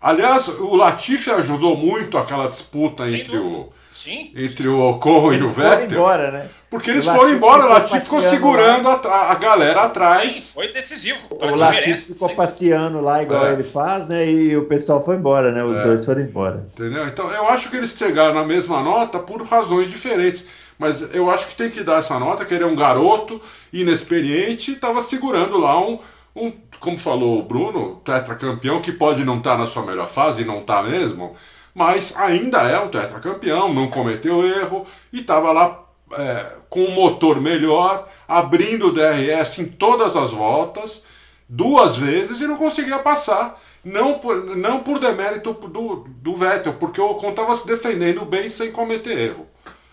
[0.00, 3.72] Aliás, o Latifi ajudou muito aquela disputa entre o,
[4.06, 4.30] Sim.
[4.36, 5.72] entre o Ocon e o Vettel.
[5.72, 6.48] Foram embora, né?
[6.70, 10.32] Porque eles foram embora, o Latifi ficou segurando a, a, galera atrás.
[10.32, 11.18] Sim, foi decisivo.
[11.30, 13.52] O Latifi ficou passeando lá, igual é.
[13.54, 14.30] ele faz, né?
[14.30, 15.64] E o pessoal foi embora, né?
[15.64, 15.82] Os é.
[15.82, 16.68] dois foram embora.
[16.72, 17.08] Entendeu?
[17.08, 20.46] Então eu acho que eles chegaram na mesma nota por razões diferentes.
[20.78, 23.40] Mas eu acho que tem que dar essa nota, que ele é um garoto
[23.72, 25.98] inexperiente e estava segurando lá um,
[26.34, 30.42] um, como falou o Bruno, tetracampeão que pode não estar tá na sua melhor fase,
[30.42, 31.34] e não está mesmo,
[31.76, 37.38] mas ainda é um tetracampeão, não cometeu erro e estava lá é, com um motor
[37.38, 41.04] melhor, abrindo o DRS em todas as voltas,
[41.46, 43.60] duas vezes e não conseguia passar.
[43.84, 48.48] Não por, não por demérito do, do Vettel, porque o Ocon estava se defendendo bem
[48.48, 49.46] sem cometer erro.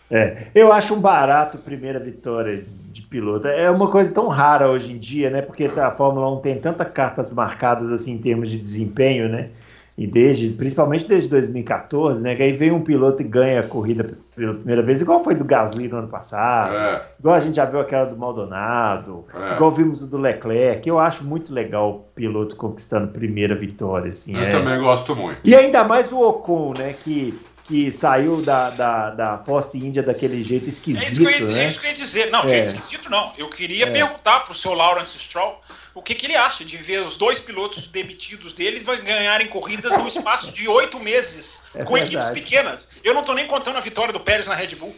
[0.09, 2.63] É, eu acho um barato primeira vitória
[2.93, 3.45] de piloto.
[3.45, 5.41] É uma coisa tão rara hoje em dia, né?
[5.41, 9.49] Porque a Fórmula 1 tem tantas cartas marcadas assim em termos de desempenho, né?
[9.95, 12.35] E desde, principalmente desde 2014, né?
[12.35, 15.43] Que aí vem um piloto e ganha a corrida pela primeira vez, igual foi do
[15.43, 17.01] Gasly no ano passado, é.
[17.19, 19.53] igual a gente já viu aquela do Maldonado, é.
[19.53, 20.89] igual vimos o do Leclerc.
[20.89, 24.09] Eu acho muito legal o piloto conquistando primeira vitória.
[24.09, 24.49] Assim, Eu é.
[24.49, 25.39] também gosto muito.
[25.43, 26.95] E ainda mais o Ocon, né?
[27.03, 31.03] Que que saiu da, da, da Force India daquele jeito esquisito.
[31.03, 31.65] É isso que eu ia, né?
[31.65, 32.31] é isso que eu ia dizer.
[32.31, 32.47] Não, é.
[32.47, 33.33] jeito esquisito não.
[33.37, 33.91] Eu queria é.
[33.91, 35.61] perguntar para o seu Lawrence Stroll
[35.95, 40.07] o que, que, ele acha de ver os dois pilotos demitidos dele ganharem corridas no
[40.07, 42.17] espaço de oito meses é com verdade.
[42.17, 42.87] equipes pequenas.
[43.03, 44.95] Eu não estou nem contando a vitória do Pérez na Red Bull,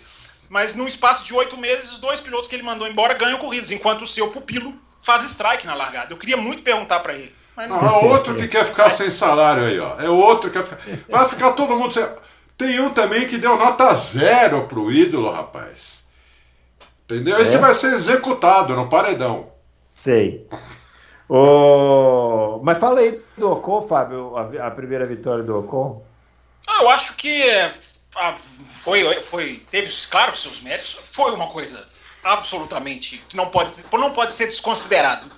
[0.50, 3.72] mas no espaço de oito meses, os dois pilotos que ele mandou embora ganham corridas,
[3.72, 6.14] enquanto o seu pupilo faz strike na largada.
[6.14, 7.36] Eu queria muito perguntar para ele.
[7.56, 7.80] Mas não...
[7.80, 10.00] não, é outro que quer ficar sem salário aí, ó.
[10.00, 11.06] É outro que quer ficar...
[11.08, 12.06] Vai ficar todo mundo sem.
[12.58, 16.08] Tem um também que deu nota zero pro ídolo, rapaz.
[17.04, 17.38] Entendeu?
[17.38, 17.42] É?
[17.42, 19.52] Esse vai ser executado no paredão.
[19.94, 20.48] Sei.
[21.28, 26.04] Oh, mas fala aí do Ocon, Fábio, a, a primeira vitória do Ocon.
[26.68, 27.44] Ah, eu acho que
[28.16, 30.98] ah, foi, foi, teve, claro, seus méritos.
[31.12, 31.86] Foi uma coisa
[32.24, 35.30] absolutamente que não pode, não pode ser desconsiderado.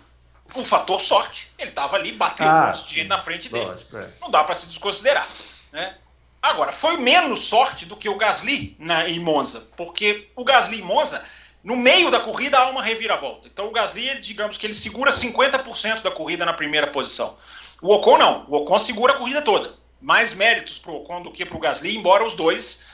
[0.55, 1.51] O fator sorte.
[1.57, 3.65] Ele estava ali batendo ah, um monte de gente na frente dele.
[3.65, 4.09] Lógico, é.
[4.21, 5.27] Não dá para se desconsiderar.
[5.71, 5.95] Né?
[6.41, 10.83] Agora, foi menos sorte do que o Gasly na, em Monza, porque o Gasly em
[10.83, 11.23] Monza
[11.63, 13.47] no meio da corrida há uma reviravolta.
[13.47, 17.35] Então o Gasly, digamos que ele segura 50% da corrida na primeira posição.
[17.81, 18.45] O Ocon não.
[18.47, 19.73] O Ocon segura a corrida toda.
[20.01, 22.85] Mais méritos para o Ocon do que para o Gasly, embora os dois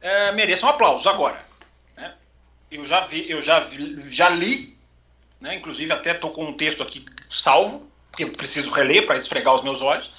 [0.00, 1.06] é, mereçam aplausos.
[1.06, 1.44] Agora,
[1.96, 2.14] né,
[2.70, 4.76] eu já vi, eu já, vi, já li,
[5.40, 9.54] né, inclusive até estou com um texto aqui salvo, porque eu preciso reler para esfregar
[9.54, 10.10] os meus olhos,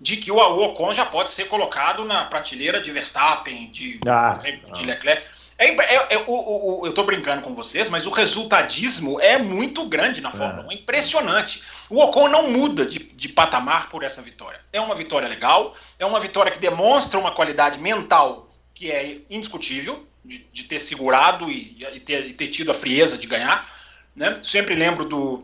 [0.00, 4.40] de que o, Ocon já pode ser colocado na prateleira de Verstappen, de, ah,
[4.72, 5.24] de Leclerc.
[5.58, 9.86] É, é, é, o, o, eu estou brincando com vocês, mas o resultadismo é muito
[9.86, 10.74] grande na Fórmula 1, é.
[10.74, 11.62] impressionante.
[11.88, 14.60] O Ocon não muda de, de, patamar por essa vitória.
[14.70, 20.06] É uma vitória legal, é uma vitória que demonstra uma qualidade mental que é indiscutível,
[20.22, 23.66] de, de ter segurado e, e, ter, e, ter, tido a frieza de ganhar.
[24.14, 24.38] Né?
[24.42, 25.42] Sempre lembro do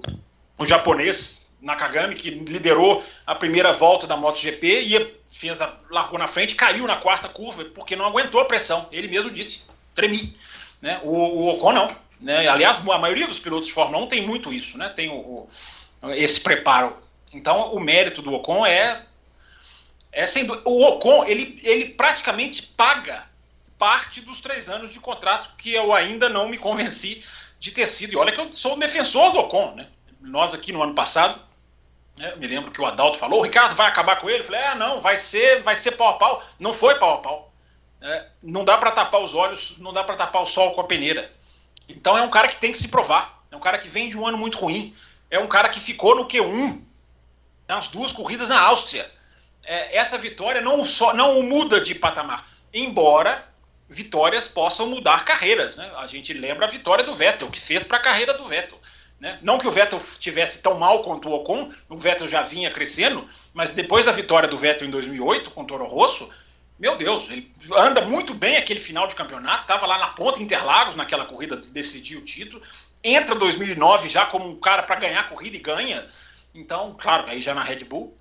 [0.60, 6.56] japonês Nakagami, que liderou a primeira volta da MotoGP e fez a, largou na frente,
[6.56, 8.88] caiu na quarta curva porque não aguentou a pressão.
[8.90, 9.62] Ele mesmo disse
[9.94, 10.36] tremi.
[10.80, 11.00] Né?
[11.04, 11.96] O, o Ocon não.
[12.20, 12.48] Né?
[12.48, 14.88] Aliás, a maioria dos pilotos de Fórmula 1 tem muito isso, né?
[14.88, 15.48] tem o,
[16.02, 16.96] o, esse preparo.
[17.32, 19.02] Então, o mérito do Ocon é,
[20.10, 23.24] é sendo o Ocon ele, ele praticamente paga
[23.78, 27.24] parte dos três anos de contrato que eu ainda não me convenci
[27.58, 28.12] de ter sido.
[28.12, 29.86] E olha que eu sou defensor do Ocon, né?
[30.20, 31.40] Nós aqui no ano passado,
[32.22, 34.40] né, me lembro que o Adalto falou, o Ricardo vai acabar com ele.
[34.40, 36.42] Eu falei, ah, não, vai ser, vai ser pau a pau.
[36.56, 37.52] Não foi pau a pau.
[38.00, 40.84] É, não dá para tapar os olhos, não dá para tapar o sol com a
[40.84, 41.32] peneira.
[41.88, 43.42] Então é um cara que tem que se provar.
[43.50, 44.94] É um cara que vem de um ano muito ruim.
[45.30, 46.80] É um cara que ficou no Q1
[47.68, 49.10] nas duas corridas na Áustria.
[49.64, 53.48] É, essa vitória não só não muda de patamar, embora
[53.88, 55.76] vitórias possam mudar carreiras.
[55.76, 55.92] Né?
[55.96, 58.78] A gente lembra a vitória do Vettel, que fez para a carreira do Vettel.
[59.22, 59.38] Né?
[59.40, 63.24] Não que o Vettel tivesse tão mal quanto o Ocon, o Vettel já vinha crescendo,
[63.54, 66.28] mas depois da vitória do Vettel em 2008 com o Toro Rosso,
[66.76, 70.96] meu Deus, ele anda muito bem aquele final de campeonato, estava lá na ponta Interlagos
[70.96, 72.60] naquela corrida de decidir o título,
[73.04, 76.04] entra 2009 já como um cara para ganhar a corrida e ganha.
[76.52, 78.18] Então, claro, aí já na Red Bull.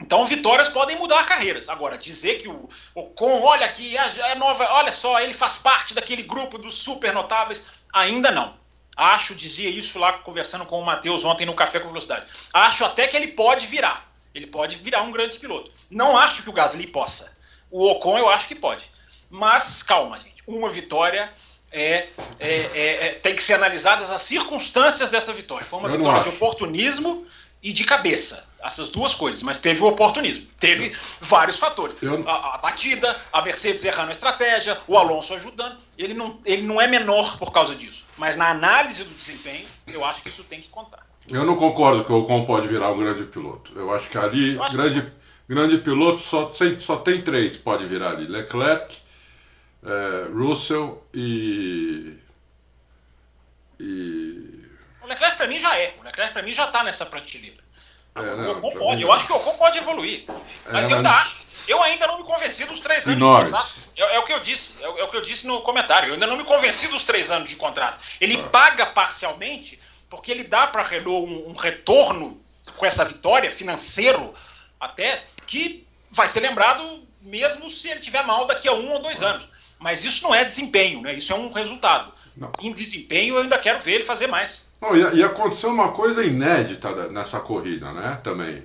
[0.00, 1.68] Então, vitórias podem mudar carreiras.
[1.68, 6.22] Agora, dizer que o Ocon, olha aqui, é nova, olha só, ele faz parte daquele
[6.22, 8.54] grupo dos super notáveis, ainda não.
[8.98, 12.26] Acho, dizia isso lá conversando com o Matheus ontem no Café com Velocidade.
[12.52, 14.10] Acho até que ele pode virar.
[14.34, 15.70] Ele pode virar um grande piloto.
[15.88, 17.32] Não acho que o Gasly possa.
[17.70, 18.90] O Ocon eu acho que pode.
[19.30, 20.42] Mas calma, gente.
[20.46, 21.30] Uma vitória
[21.70, 22.08] é,
[22.40, 25.64] é, é, é tem que ser analisadas as circunstâncias dessa vitória.
[25.64, 27.24] Foi uma eu vitória de oportunismo
[27.62, 28.46] e de cabeça.
[28.60, 30.44] Essas duas coisas, mas teve o oportunismo.
[30.58, 31.96] Teve vários fatores.
[32.26, 35.78] A, a, batida, a Mercedes errando a estratégia, o Alonso ajudando.
[35.96, 38.04] Ele não, ele não é menor por causa disso.
[38.16, 41.06] Mas na análise do desempenho, eu acho que isso tem que contar.
[41.30, 43.72] Eu não concordo que o Ocon pode virar um grande piloto.
[43.76, 45.10] Eu acho que ali, grande, que...
[45.48, 46.50] grande piloto, só,
[46.80, 48.96] só tem três pode virar ali: Leclerc,
[49.84, 52.16] é, Russell e.
[53.78, 54.58] E
[55.02, 55.94] o Leclerc para mim já é.
[56.18, 57.62] Leclerc para mim já está nessa prateleira.
[58.14, 59.02] É, o Ocon pode.
[59.02, 60.24] Eu acho que o Ocon pode evoluir.
[60.70, 61.48] Mas é, eu ainda acho.
[61.68, 63.92] Eu ainda não me convenci dos três anos de contrato.
[63.96, 64.74] É, é, o que eu disse.
[64.82, 66.08] É, é, o que eu disse no comentário.
[66.08, 67.98] Eu ainda não me convenci dos três anos de contrato.
[68.20, 68.48] Ele ah.
[68.48, 69.78] paga parcialmente
[70.10, 72.40] porque ele dá para a Renault um, um retorno
[72.76, 74.32] com essa vitória financeiro
[74.80, 79.22] até que vai ser lembrado mesmo se ele tiver mal daqui a um ou dois
[79.22, 79.46] anos.
[79.78, 81.14] Mas isso não é desempenho, né?
[81.14, 82.12] Isso é um resultado.
[82.36, 82.50] Não.
[82.60, 84.67] Em desempenho, eu ainda quero ver ele fazer mais.
[84.80, 88.20] E, e aconteceu uma coisa inédita nessa corrida, né?
[88.22, 88.62] Também.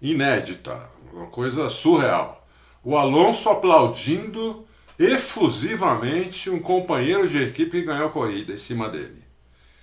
[0.00, 0.90] Inédita.
[1.12, 2.44] Uma coisa surreal.
[2.84, 4.66] O Alonso aplaudindo
[4.98, 9.24] efusivamente um companheiro de equipe que ganhou a corrida em cima dele.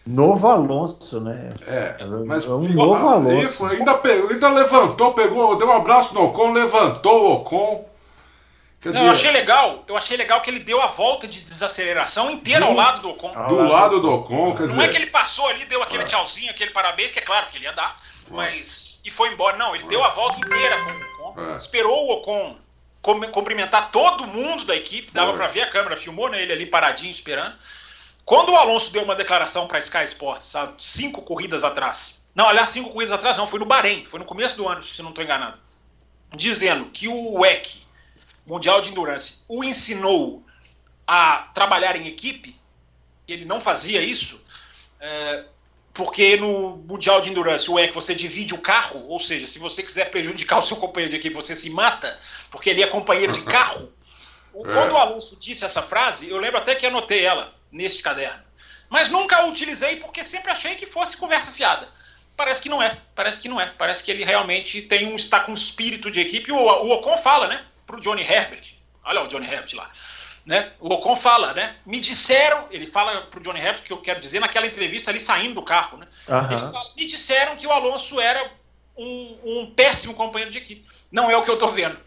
[0.05, 1.49] Novo Alonso, né?
[1.65, 3.65] É, mas é um novo Alonso.
[3.65, 7.92] Ainda, ainda levantou, pegou, deu um abraço no Ocon, levantou o Ocon
[8.83, 9.83] Quer não, dizer, eu achei legal.
[9.87, 13.31] Eu achei legal que ele deu a volta de desaceleração inteira ao lado do Ocon.
[13.47, 14.81] Do lado do Ocon, quer Não dizer...
[14.81, 16.05] é que ele passou ali, deu aquele é.
[16.05, 17.95] tchauzinho, aquele parabéns, que é claro que ele ia dar,
[18.29, 18.33] é.
[18.33, 18.99] mas.
[19.05, 19.55] E foi embora.
[19.55, 19.87] Não, ele é.
[19.87, 21.51] deu a volta inteira com o Ocon.
[21.53, 21.55] É.
[21.55, 22.57] Esperou o Ocon
[23.31, 27.11] cumprimentar todo mundo da equipe, dava para ver a câmera, filmou né, ele ali paradinho
[27.11, 27.55] esperando.
[28.25, 32.21] Quando o Alonso deu uma declaração para Sky Sports, sabe, cinco corridas atrás.
[32.35, 35.01] Não, aliás, cinco corridas atrás não, foi no Bahrein, foi no começo do ano, se
[35.01, 35.57] não estou enganado.
[36.33, 37.82] Dizendo que o WEC
[38.45, 40.43] Mundial de Endurance o ensinou
[41.07, 42.55] a trabalhar em equipe,
[43.27, 44.41] ele não fazia isso,
[44.99, 45.45] é,
[45.93, 49.59] porque no Mundial de Endurance, o é que você divide o carro, ou seja, se
[49.59, 52.19] você quiser prejudicar o seu companheiro de equipe, você se mata,
[52.49, 53.91] porque ele é companheiro de carro.
[54.55, 54.73] É.
[54.73, 58.43] Quando o Alonso disse essa frase, eu lembro até que anotei ela neste caderno.
[58.89, 61.89] Mas nunca a utilizei porque sempre achei que fosse conversa fiada.
[62.37, 63.67] Parece que não é, parece que não é.
[63.77, 66.51] Parece que ele realmente tem um está com um espírito de equipe.
[66.51, 67.65] O, o Ocon fala, né?
[67.93, 68.73] Para o Johnny Herbert.
[69.05, 69.91] Olha o Johnny Herbert lá.
[70.45, 70.71] Né?
[70.79, 71.75] O Ocon fala, né?
[71.85, 75.19] Me disseram, ele fala para o Johnny Herbert, que eu quero dizer, naquela entrevista ali
[75.19, 76.07] saindo do carro, né?
[76.27, 76.71] Uhum.
[76.71, 78.51] Fala, me disseram que o Alonso era
[78.97, 80.85] um, um péssimo companheiro de equipe.
[81.11, 81.97] Não é o que eu estou vendo.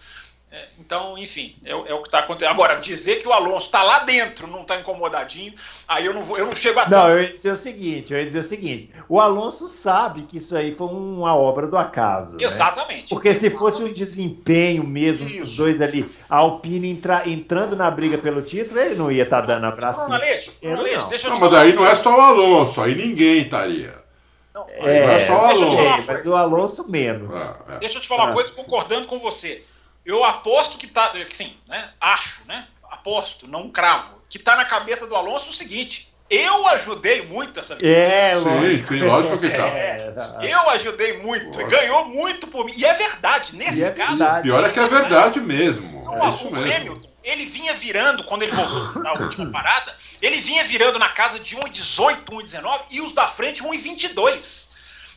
[0.51, 2.53] É, então, enfim, é, é o que está acontecendo.
[2.53, 5.53] Agora, dizer que o Alonso está lá dentro, não está incomodadinho,
[5.89, 6.89] aí eu não vou, eu não chego a.
[6.89, 10.37] Não, eu ia dizer o seguinte, eu ia dizer o seguinte: o Alonso sabe que
[10.37, 12.37] isso aí foi uma obra do acaso.
[12.37, 12.45] Né?
[12.45, 13.03] Exatamente.
[13.03, 13.09] Né?
[13.11, 15.41] Porque se fosse um desempenho mesmo isso.
[15.41, 19.41] dos dois ali, a Alpine entra, entrando na briga pelo título, ele não ia estar
[19.41, 20.03] tá dando abraço.
[20.03, 21.09] Não, não.
[21.09, 24.07] deixa eu não, mas daí não é só o Alonso, aí ninguém estaria.
[24.55, 26.05] Não, é, não é só o Alonso.
[26.07, 27.35] mas o Alonso menos.
[27.69, 27.79] É, é.
[27.81, 29.65] Deixa eu te falar uma coisa concordando com você.
[30.07, 31.13] Eu aposto que tá.
[31.31, 31.91] Sim, né?
[32.01, 32.69] Acho, né?
[32.89, 34.23] Aposto, não cravo.
[34.29, 36.15] Que tá na cabeça do Alonso o seguinte.
[36.31, 37.97] Eu ajudei muito essa vitória.
[37.97, 39.67] É, sim, sim, lógico que tá.
[39.69, 41.59] É, eu ajudei muito.
[41.59, 41.71] Lógico.
[41.71, 42.73] Ganhou muito por mim.
[42.77, 44.19] E é verdade, nesse é caso.
[44.19, 44.43] Verdade.
[44.43, 46.01] Pior é que é verdade mesmo.
[46.01, 46.73] Então, é isso o mesmo.
[46.73, 51.39] Hamilton, ele vinha virando, quando ele voltou na última parada, ele vinha virando na casa
[51.39, 54.69] de 1,18, 1,19 e os da frente 1,22.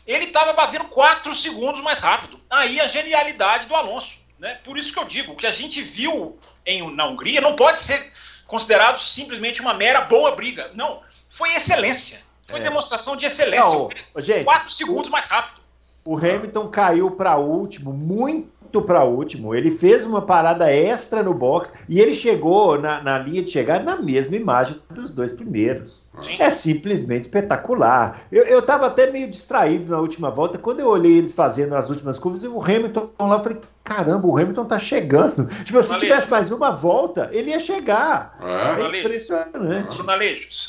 [0.05, 2.39] Ele estava batendo 4 segundos mais rápido.
[2.49, 4.18] Aí a genialidade do Alonso.
[4.39, 4.57] Né?
[4.63, 7.79] Por isso que eu digo, o que a gente viu em, na Hungria não pode
[7.79, 8.11] ser
[8.47, 10.71] considerado simplesmente uma mera boa briga.
[10.73, 12.21] Não, foi excelência.
[12.47, 12.63] Foi é.
[12.63, 13.63] demonstração de excelência.
[13.63, 15.61] Não, gente, quatro segundos o, mais rápido.
[16.03, 19.55] O Hamilton caiu para último muito muito para último.
[19.55, 23.83] Ele fez uma parada extra no box e ele chegou na, na linha de chegada
[23.83, 26.09] na mesma imagem dos dois primeiros.
[26.21, 26.37] Sim.
[26.39, 28.21] É simplesmente espetacular.
[28.31, 30.57] Eu, eu tava até meio distraído na última volta.
[30.57, 34.27] Quando eu olhei eles fazendo as últimas curvas, e o Hamilton lá, eu falei, caramba,
[34.27, 35.47] o Hamilton tá chegando.
[35.65, 38.37] Tipo, se tivesse mais uma volta, ele ia chegar.
[38.41, 39.97] É, é impressionante.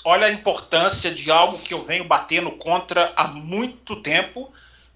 [0.05, 4.51] olha a importância de algo que eu venho batendo contra há muito tempo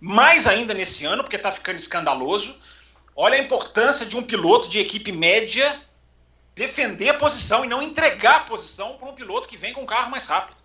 [0.05, 2.55] mais ainda nesse ano, porque está ficando escandaloso.
[3.17, 5.81] Olha a importância de um piloto de equipe média
[6.55, 9.87] defender a posição e não entregar a posição para um piloto que vem com um
[9.87, 10.65] carro mais rápido.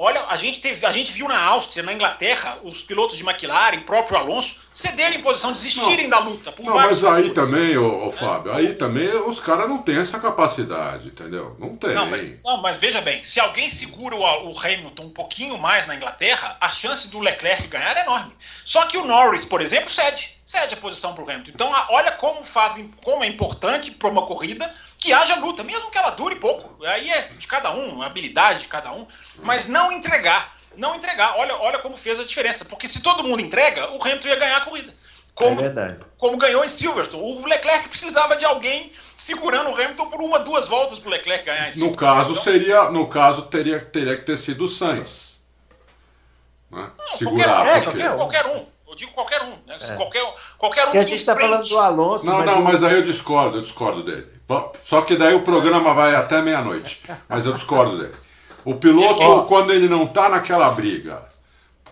[0.00, 3.80] Olha, a gente, teve, a gente viu na Áustria, na Inglaterra, os pilotos de McLaren,
[3.80, 6.54] próprio Alonso, cederem em posição, desistirem não, da luta.
[6.60, 11.08] não, mas aí também, ô, ô Fábio, aí também os caras não têm essa capacidade,
[11.08, 11.56] entendeu?
[11.58, 11.94] Não tem.
[11.94, 15.88] Não mas, não, mas veja bem, se alguém segura o, o, Hamilton um pouquinho mais
[15.88, 18.32] na Inglaterra, a chance do Leclerc ganhar é enorme.
[18.64, 20.37] Só que o Norris, por exemplo, cede.
[20.48, 21.50] Cede a posição para o Hamilton.
[21.52, 25.98] Então, olha como fazem, como é importante para uma corrida que haja luta, mesmo que
[25.98, 26.82] ela dure pouco.
[26.86, 29.06] Aí é de cada um, a habilidade de cada um,
[29.42, 30.56] mas não entregar.
[30.74, 31.34] Não entregar.
[31.36, 32.64] Olha, olha como fez a diferença.
[32.64, 34.94] Porque se todo mundo entrega, o Hamilton ia ganhar a corrida.
[35.34, 35.98] Como, é verdade.
[36.16, 37.22] Como ganhou em Silverstone.
[37.22, 41.44] O Leclerc precisava de alguém segurando o Hamilton por uma, duas voltas para o Leclerc
[41.44, 41.90] ganhar em Silverstone.
[41.90, 45.44] No caso, então, seria, no caso teria, teria que ter sido o Sainz.
[46.70, 46.90] Né?
[46.96, 47.64] Não, Segurar.
[47.66, 48.02] Qualquer, porque...
[48.02, 48.77] é, qualquer um.
[48.98, 49.50] Eu digo qualquer um.
[49.64, 49.78] Né?
[49.80, 49.94] É.
[49.94, 50.94] Qualquer, qualquer um.
[50.94, 52.26] E a gente está falando do Alonso.
[52.26, 54.26] Não, mas não, mas aí eu discordo, eu discordo dele.
[54.84, 57.04] Só que daí o programa vai até meia-noite.
[57.28, 58.14] Mas eu discordo dele.
[58.64, 61.24] O piloto, quando ele não está naquela briga,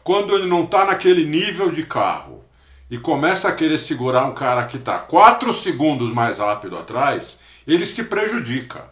[0.02, 2.44] quando ele não está naquele nível de carro
[2.90, 7.86] e começa a querer segurar um cara que está 4 segundos mais rápido atrás, ele
[7.86, 8.84] se prejudica.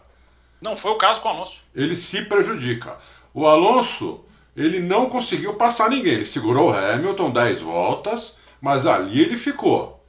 [0.61, 1.59] Não foi o caso com o Alonso.
[1.75, 2.97] Ele se prejudica.
[3.33, 4.24] O Alonso,
[4.55, 6.13] ele não conseguiu passar ninguém.
[6.13, 10.03] Ele segurou o Hamilton 10 voltas, mas ali ele ficou.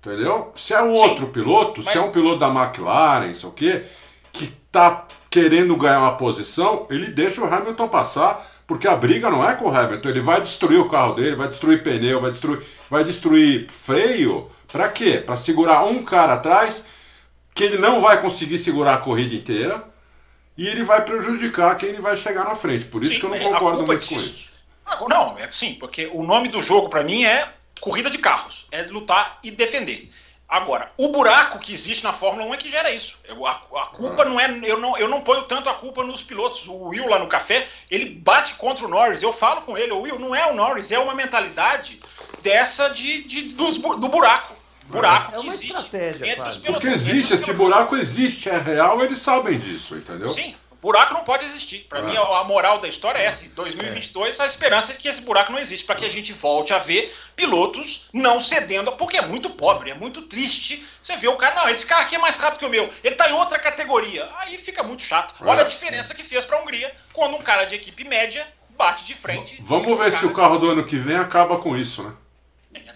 [0.00, 0.52] Entendeu?
[0.54, 1.92] Se é um Sim, outro piloto, mas...
[1.92, 3.82] se é um piloto da McLaren, sei o quê,
[4.32, 9.46] que tá querendo ganhar uma posição, ele deixa o Hamilton passar, porque a briga não
[9.46, 12.62] é com o Hamilton, ele vai destruir o carro dele, vai destruir pneu, vai destruir,
[12.88, 15.22] vai destruir freio, para quê?
[15.24, 16.86] Para segurar um cara atrás
[17.54, 19.84] que ele não vai conseguir segurar a corrida inteira
[20.58, 22.86] e ele vai prejudicar quem ele vai chegar na frente.
[22.86, 24.14] Por isso sim, que eu não concordo muito disso.
[24.14, 25.08] com isso.
[25.08, 27.48] Não, é sim, porque o nome do jogo para mim é
[27.80, 30.10] corrida de carros, é lutar e defender.
[30.48, 33.18] Agora, o buraco que existe na Fórmula 1 é que gera isso.
[33.24, 34.46] Eu, a, a, culpa não é.
[34.64, 36.66] Eu não, eu não ponho tanto a culpa nos pilotos.
[36.66, 39.22] O Will lá no café, ele bate contra o Norris.
[39.22, 42.00] Eu falo com ele, o Will, não é o Norris, é uma mentalidade
[42.42, 44.57] dessa de, de dos, do buraco.
[44.88, 46.72] Buraco é uma existe estratégia, entre os pilotos.
[46.72, 50.28] Porque existe, esse buraco existe, é real, eles sabem disso, entendeu?
[50.30, 50.54] Sim.
[50.80, 51.86] Buraco não pode existir.
[51.88, 53.44] Para mim, a moral da história é essa.
[53.44, 56.72] Em 2022, a esperança é que esse buraco não existe, para que a gente volte
[56.72, 60.86] a ver pilotos não cedendo, porque é muito pobre, é muito triste.
[61.00, 63.14] Você vê o cara, não, esse cara aqui é mais rápido que o meu, ele
[63.14, 64.28] está em outra categoria.
[64.38, 65.34] Aí fica muito chato.
[65.40, 65.68] Olha a é.
[65.68, 69.60] diferença que fez para a Hungria quando um cara de equipe média bate de frente.
[69.64, 72.12] Vamos ver se o carro do ano que vem acaba com isso, né?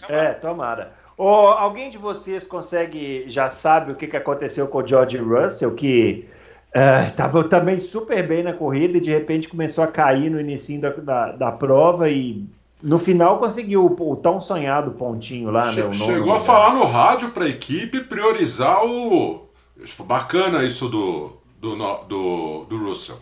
[0.08, 1.01] É, tomara.
[1.16, 5.74] Ou alguém de vocês consegue, já sabe o que, que aconteceu com o George Russell,
[5.74, 6.28] que
[6.74, 10.80] Estava é, também super bem na corrida e de repente começou a cair no início
[10.80, 12.46] da, da, da, prova e
[12.82, 15.70] no final conseguiu o, o tão sonhado pontinho lá.
[15.70, 19.46] Che né, chegou a falar no rádio para a equipe priorizar o.
[20.06, 21.76] Bacana isso do, do,
[22.08, 23.18] do, do Russell.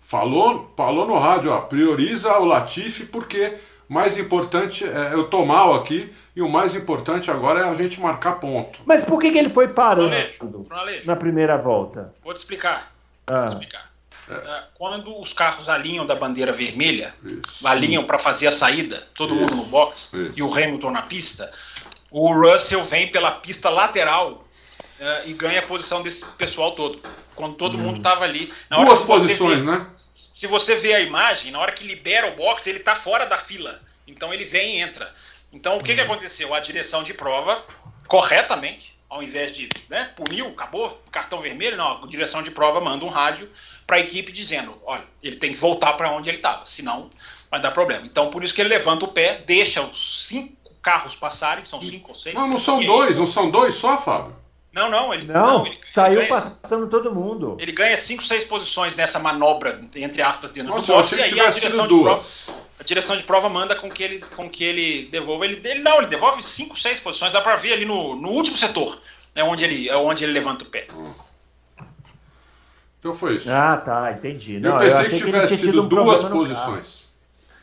[0.00, 3.54] Falou, falou no rádio, ó, prioriza o Latifi porque
[3.88, 8.00] mais importante é eu tô mal aqui e o mais importante agora é a gente
[8.00, 8.80] marcar ponto.
[8.84, 10.14] Mas por que, que ele foi parando
[11.04, 12.12] na primeira volta?
[12.22, 12.92] Vou te explicar.
[13.26, 13.46] Ah.
[13.46, 13.92] explicar.
[14.28, 14.62] É.
[14.78, 17.66] Quando os carros alinham da bandeira vermelha, Isso.
[17.66, 19.40] alinham para fazer a saída, todo Isso.
[19.40, 20.32] mundo no box Isso.
[20.34, 21.50] e o Hamilton na pista,
[22.10, 24.43] o Russell vem pela pista lateral
[25.04, 27.00] uh, e ganha a posição desse pessoal todo.
[27.34, 27.80] Quando todo hum.
[27.80, 28.52] mundo estava ali.
[28.70, 29.86] Duas posições, vê, né?
[29.92, 33.38] Se você vê a imagem, na hora que libera o box, ele está fora da
[33.38, 33.80] fila.
[34.06, 35.12] Então ele vem e entra.
[35.52, 35.96] Então o que, hum.
[35.96, 36.54] que aconteceu?
[36.54, 37.62] A direção de prova,
[38.06, 43.04] corretamente, ao invés de né, puniu, acabou, cartão vermelho, não, a direção de prova manda
[43.04, 43.48] um rádio
[43.86, 47.10] para a equipe dizendo: olha, ele tem que voltar para onde ele estava, senão
[47.50, 48.04] vai dar problema.
[48.06, 52.10] Então, por isso que ele levanta o pé, deixa os cinco carros passarem, são cinco
[52.10, 52.34] ou seis.
[52.34, 54.43] Não, não são dois, não são dois só, Fábio.
[54.74, 57.56] Não, não, ele não, não ele, saiu ele passando todo mundo.
[57.60, 61.40] Ele ganha cinco, seis posições nessa manobra, entre aspas, dentro Nossa, do box, e aí
[61.40, 62.22] a direção, de prova,
[62.80, 65.44] a direção de prova manda com que ele, com que ele devolva.
[65.44, 68.56] Ele, ele não, ele devolve cinco, seis posições, dá para ver ali no, no último
[68.56, 69.00] setor.
[69.32, 70.88] É onde ele, é onde ele levanta o pé.
[72.98, 73.50] Então foi isso.
[73.52, 74.58] Ah, tá, entendi.
[74.58, 77.08] Não, eu pensei eu que tivesse sido um duas posições.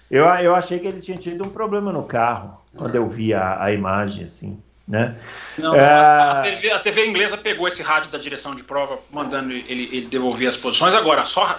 [0.09, 2.97] Eu, eu achei que ele tinha tido um problema no carro, quando é.
[2.99, 4.61] eu vi a, a imagem, assim.
[4.91, 5.15] Né?
[5.57, 5.85] Não, é...
[5.85, 10.05] a, TV, a, TV, inglesa pegou esse rádio da direção de prova, mandando ele, ele
[10.05, 10.93] devolver as posições.
[10.93, 11.57] Agora, só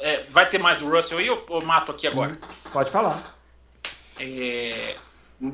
[0.00, 2.36] é, vai ter mais do Russell aí ou, ou mato aqui agora?
[2.72, 3.22] Pode falar.
[4.18, 4.96] É,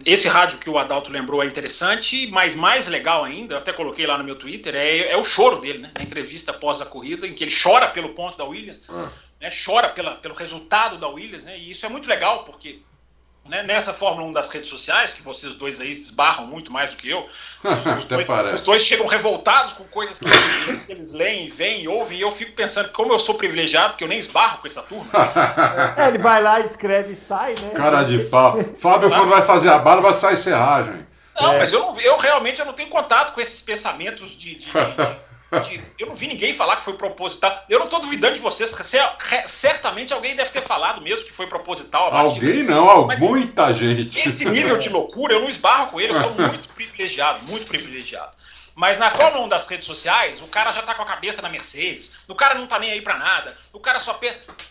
[0.06, 4.06] esse rádio que o Adalto lembrou é interessante, mas mais legal ainda, eu até coloquei
[4.06, 5.90] lá no meu Twitter, é, é o choro dele, né?
[5.94, 9.10] Na entrevista após a corrida, em que ele chora pelo ponto da Williams, ah.
[9.38, 9.50] né?
[9.50, 11.58] chora pela, pelo resultado da Williams, né?
[11.58, 12.80] E isso é muito legal, porque
[13.48, 16.96] né, nessa Fórmula 1 das redes sociais, que vocês dois aí esbarram muito mais do
[16.96, 17.26] que eu,
[17.64, 20.26] os, os, dois, os dois, chegam revoltados com coisas que,
[20.86, 24.08] que eles leem, veem, ouvem, e eu fico pensando como eu sou privilegiado, porque eu
[24.08, 25.10] nem esbarro com essa turma.
[25.96, 27.70] é, ele vai lá, escreve e sai, né?
[27.74, 28.60] Cara de pau.
[28.76, 31.06] Fábio, quando vai fazer a bala, vai sair serragem.
[31.40, 31.58] Não, é.
[31.58, 35.16] mas eu, não, eu realmente eu não tenho contato com esses pensamentos de, de, de
[35.98, 37.64] eu não vi ninguém falar que foi proposital.
[37.68, 38.74] Eu não estou duvidando de vocês.
[39.46, 42.14] Certamente alguém deve ter falado mesmo que foi proposital.
[42.14, 44.18] Alguém não, muita gente.
[44.18, 46.12] Esse nível de loucura, eu não esbarro com ele.
[46.12, 48.34] Eu sou muito privilegiado, muito privilegiado.
[48.74, 51.50] Mas na Fórmula 1 das redes sociais, o cara já tá com a cabeça na
[51.50, 54.18] Mercedes, o cara não tá nem aí para nada, o cara só.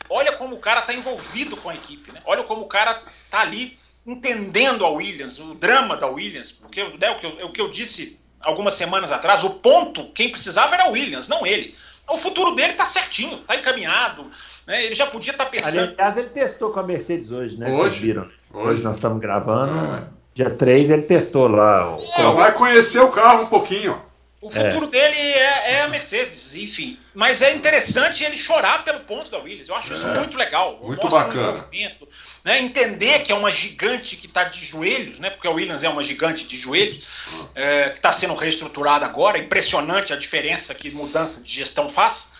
[0.10, 2.20] Olha como o cara tá envolvido com a equipe, né?
[2.26, 7.12] Olha como o cara tá ali entendendo a Williams, o drama da Williams, porque né,
[7.12, 10.89] o, que eu, o que eu disse algumas semanas atrás, o ponto, quem precisava era
[10.89, 11.76] o Williams, não ele.
[12.08, 14.26] O futuro dele está certinho, está encaminhado.
[14.68, 14.86] Né?
[14.86, 15.94] Ele já podia estar tá pensando.
[15.94, 17.70] Aliás, ele testou com a Mercedes hoje, né?
[17.70, 17.78] Hoje?
[17.78, 18.30] Vocês viram?
[18.54, 19.96] Hoje, hoje nós estamos gravando.
[19.96, 20.04] É.
[20.34, 21.96] Dia 3 ele testou lá.
[21.96, 22.02] O...
[22.02, 24.02] É, vai conhecer o carro um pouquinho.
[24.42, 24.89] O futuro é.
[24.89, 26.98] dele é, é, a Mercedes, enfim.
[27.14, 29.70] Mas é interessante ele chorar pelo ponto da Williams.
[29.70, 30.18] Eu acho isso é.
[30.18, 30.80] muito legal.
[30.82, 31.52] Muito Mostra bacana.
[31.52, 32.08] Um
[32.44, 32.60] né?
[32.60, 35.30] Entender que é uma gigante que está de joelhos, né?
[35.30, 37.08] porque a Williams é uma gigante de joelhos,
[37.54, 39.38] é, que está sendo reestruturada agora.
[39.38, 42.34] Impressionante a diferença que mudança de gestão faz.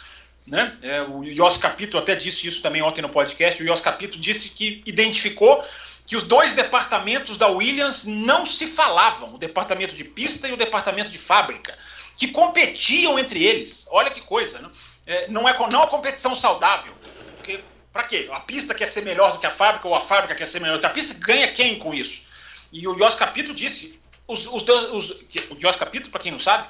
[0.46, 0.76] Né?
[0.82, 3.62] É, o Jos Capito até disse isso também ontem no podcast.
[3.62, 5.64] O Jos Capito disse que identificou
[6.06, 10.58] que os dois departamentos da Williams não se falavam, o departamento de pista e o
[10.58, 11.78] departamento de fábrica,
[12.18, 13.86] que competiam entre eles.
[13.90, 14.70] Olha que coisa, né?
[15.06, 16.94] é, não é não é competição saudável.
[17.38, 17.60] Porque
[17.92, 18.30] para quê?
[18.32, 20.78] A pista quer ser melhor do que a fábrica ou a fábrica quer ser melhor
[20.78, 21.14] do que a pista?
[21.20, 22.24] Ganha quem com isso?
[22.72, 25.12] E o Jos Capito disse, os, os, os,
[25.50, 26.70] o Jos Capito, para quem não sabe,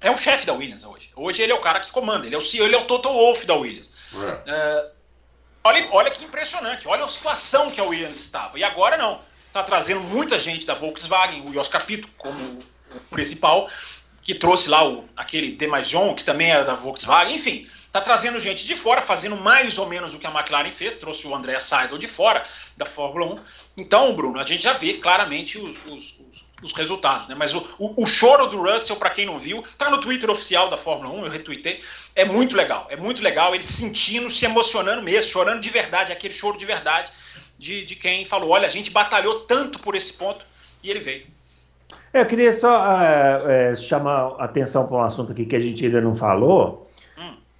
[0.00, 1.10] é o chefe da Williams hoje.
[1.16, 3.12] Hoje ele é o cara que comanda, ele é o CEO, ele é o Total
[3.12, 3.88] Wolf da Williams.
[4.14, 4.50] É.
[4.50, 4.90] É,
[5.64, 8.58] olha, olha que impressionante, olha a situação que a Williams estava.
[8.58, 12.38] E agora não, está trazendo muita gente da Volkswagen, o Jos Capito como
[12.94, 13.70] o principal,
[14.22, 18.66] que trouxe lá o, aquele Demajon, que também era da Volkswagen, enfim Está trazendo gente
[18.66, 21.98] de fora, fazendo mais ou menos o que a McLaren fez, trouxe o André Seidel
[21.98, 22.42] de fora
[22.74, 23.38] da Fórmula 1.
[23.76, 27.28] Então, Bruno, a gente já vê claramente os, os, os, os resultados.
[27.28, 27.34] Né?
[27.34, 30.70] Mas o, o, o choro do Russell, para quem não viu, está no Twitter oficial
[30.70, 31.82] da Fórmula 1, eu retuitei.
[32.16, 36.32] É muito legal, é muito legal ele sentindo, se emocionando mesmo, chorando de verdade, aquele
[36.32, 37.12] choro de verdade
[37.58, 40.46] de, de quem falou: olha, a gente batalhou tanto por esse ponto
[40.82, 41.26] e ele veio.
[42.12, 46.00] Eu queria só uh, uh, chamar atenção para um assunto aqui que a gente ainda
[46.00, 46.90] não falou,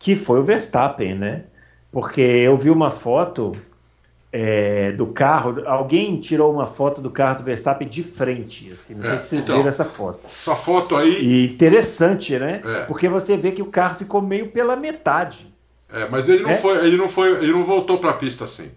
[0.02, 1.44] que foi o Verstappen, né?
[1.92, 3.52] Porque eu vi uma foto
[4.32, 9.04] é, do carro, alguém tirou uma foto do carro do Verstappen de frente, assim, não
[9.04, 10.18] é, sei se vocês então, viram essa foto.
[10.26, 11.22] Essa foto aí...
[11.22, 12.60] E interessante, né?
[12.64, 12.80] É.
[12.86, 15.54] Porque você vê que o carro ficou meio pela metade.
[15.92, 16.56] É, mas ele não é?
[16.56, 18.72] foi, ele não foi, ele não voltou para a pista assim.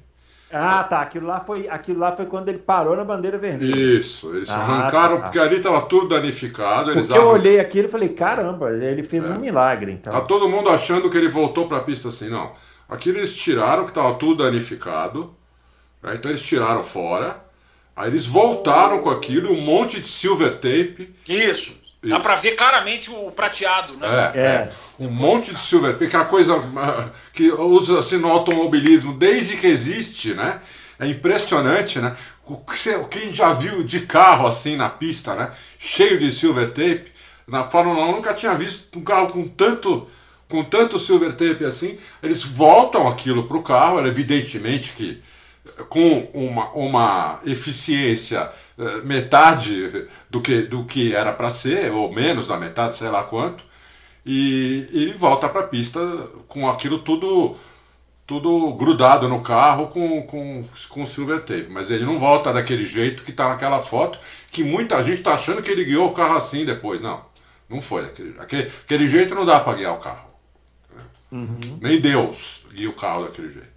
[0.51, 1.01] Ah, tá.
[1.01, 3.75] Aquilo lá, foi, aquilo lá foi quando ele parou na bandeira vermelha.
[3.75, 5.21] Isso, eles ah, arrancaram, tá, tá.
[5.23, 6.91] porque ali estava tudo danificado.
[6.91, 9.31] Eles porque eu olhei aquilo e falei, caramba, ele fez é.
[9.31, 9.91] um milagre.
[9.91, 10.13] Então.
[10.13, 12.53] Tá todo mundo achando que ele voltou para a pista assim, não.
[12.87, 15.35] Aquilo eles tiraram, que estava tudo danificado.
[16.01, 16.15] Né?
[16.15, 17.43] Então eles tiraram fora.
[17.95, 21.15] Aí eles voltaram com aquilo, um monte de silver tape.
[21.27, 21.77] Isso.
[22.03, 24.31] Dá para ver claramente o prateado, né?
[24.35, 24.71] É, é.
[24.99, 26.61] Um monte de silver, porque é coisa
[27.33, 30.61] que usa assim no automobilismo desde que existe, né?
[30.99, 32.15] É impressionante, né?
[33.09, 35.51] Quem já viu de carro assim na pista, né?
[35.77, 37.11] Cheio de silver tape.
[37.47, 40.07] Na Fórmula 1 nunca tinha visto um carro com tanto
[40.47, 41.97] com tanto silver tape assim.
[42.21, 45.21] Eles voltam aquilo para o carro, evidentemente que
[45.89, 52.47] com uma, uma eficiência eh, metade do que, do que era para ser, ou menos
[52.47, 53.63] da metade, sei lá quanto,
[54.25, 55.99] e ele volta para a pista
[56.47, 57.55] com aquilo tudo
[58.25, 61.67] tudo grudado no carro com, com, com silver tape.
[61.69, 64.17] Mas ele não volta daquele jeito que está naquela foto,
[64.51, 66.99] que muita gente está achando que ele guiou o carro assim depois.
[66.99, 67.23] Não,
[67.69, 68.03] não foi.
[68.05, 70.29] Aquele, aquele, aquele jeito não dá para guiar o carro.
[71.31, 71.59] Uhum.
[71.81, 73.75] Nem Deus guia o carro daquele jeito.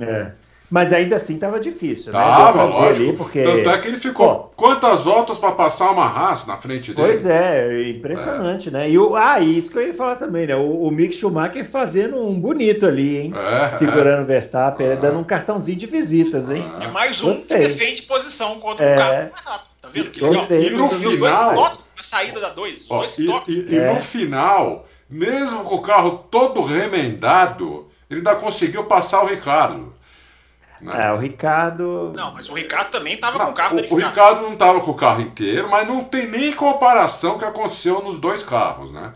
[0.00, 0.32] É.
[0.70, 2.18] Mas ainda assim estava difícil, né?
[2.18, 3.08] Tava, lógico.
[3.08, 3.42] Ali porque...
[3.42, 7.08] Tanto é que ele ficou Pô, quantas voltas para passar uma raça na frente dele?
[7.08, 8.72] Pois é, impressionante, é.
[8.72, 8.90] né?
[8.90, 10.54] E o, ah, isso que eu ia falar também, né?
[10.56, 13.34] O, o Mick Schumacher fazendo um bonito ali, hein?
[13.34, 14.22] É, Segurando é.
[14.22, 14.96] o Verstappen, é.
[14.96, 16.70] dando um cartãozinho de visitas, hein?
[16.80, 17.58] É mais um Gostei.
[17.60, 19.68] que defende posição contra o carro mais rápido.
[19.80, 20.10] Tá vendo?
[20.14, 22.86] E, e, e no os final, toques na saída da 2.
[22.90, 23.54] ó, dois e, toques.
[23.54, 23.92] e- e É.
[23.92, 29.92] no final, mesmo com o carro todo remendado, ele ainda conseguiu passar o Ricardo.
[30.80, 31.06] Né?
[31.06, 32.12] É, o Ricardo.
[32.14, 34.80] Não, mas o Ricardo também tava Não, com o carro o, o Ricardo não estava
[34.80, 39.12] com o carro inteiro, mas não tem nem comparação que aconteceu nos dois carros, né?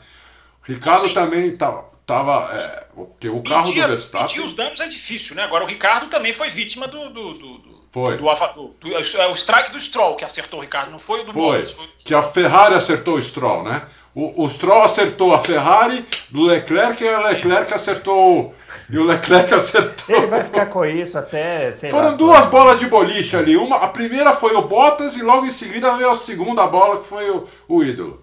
[0.66, 1.14] O Ricardo Sim.
[1.14, 1.90] também estava.
[2.04, 4.26] Tava, é, porque o carro Medir- do Verstappen.
[4.26, 5.44] medir os danos é difícil, né?
[5.44, 7.08] Agora o Ricardo também foi vítima do.
[7.10, 8.16] do, do, do Foi.
[8.16, 11.24] Do, do- do- é o strike do Stroll que acertou o Ricardo, não foi o
[11.24, 11.42] do Foi.
[11.58, 11.70] Bottas.
[11.70, 11.88] Foi...
[12.04, 13.82] Que a Ferrari acertou o Stroll, né?
[14.14, 18.40] O, o Stroll acertou a Ferrari do Leclerc e o Leclerc acertou.
[18.40, 18.54] o-
[18.90, 20.14] E o Leclerc acertou.
[20.16, 21.72] Ele vai ficar com isso até.
[21.72, 23.56] Sei Foram lá, duas bolas de boliche ali.
[23.56, 27.06] Uma, a primeira foi o Bottas e logo em seguida veio a segunda bola que
[27.08, 28.22] foi o, o ídolo.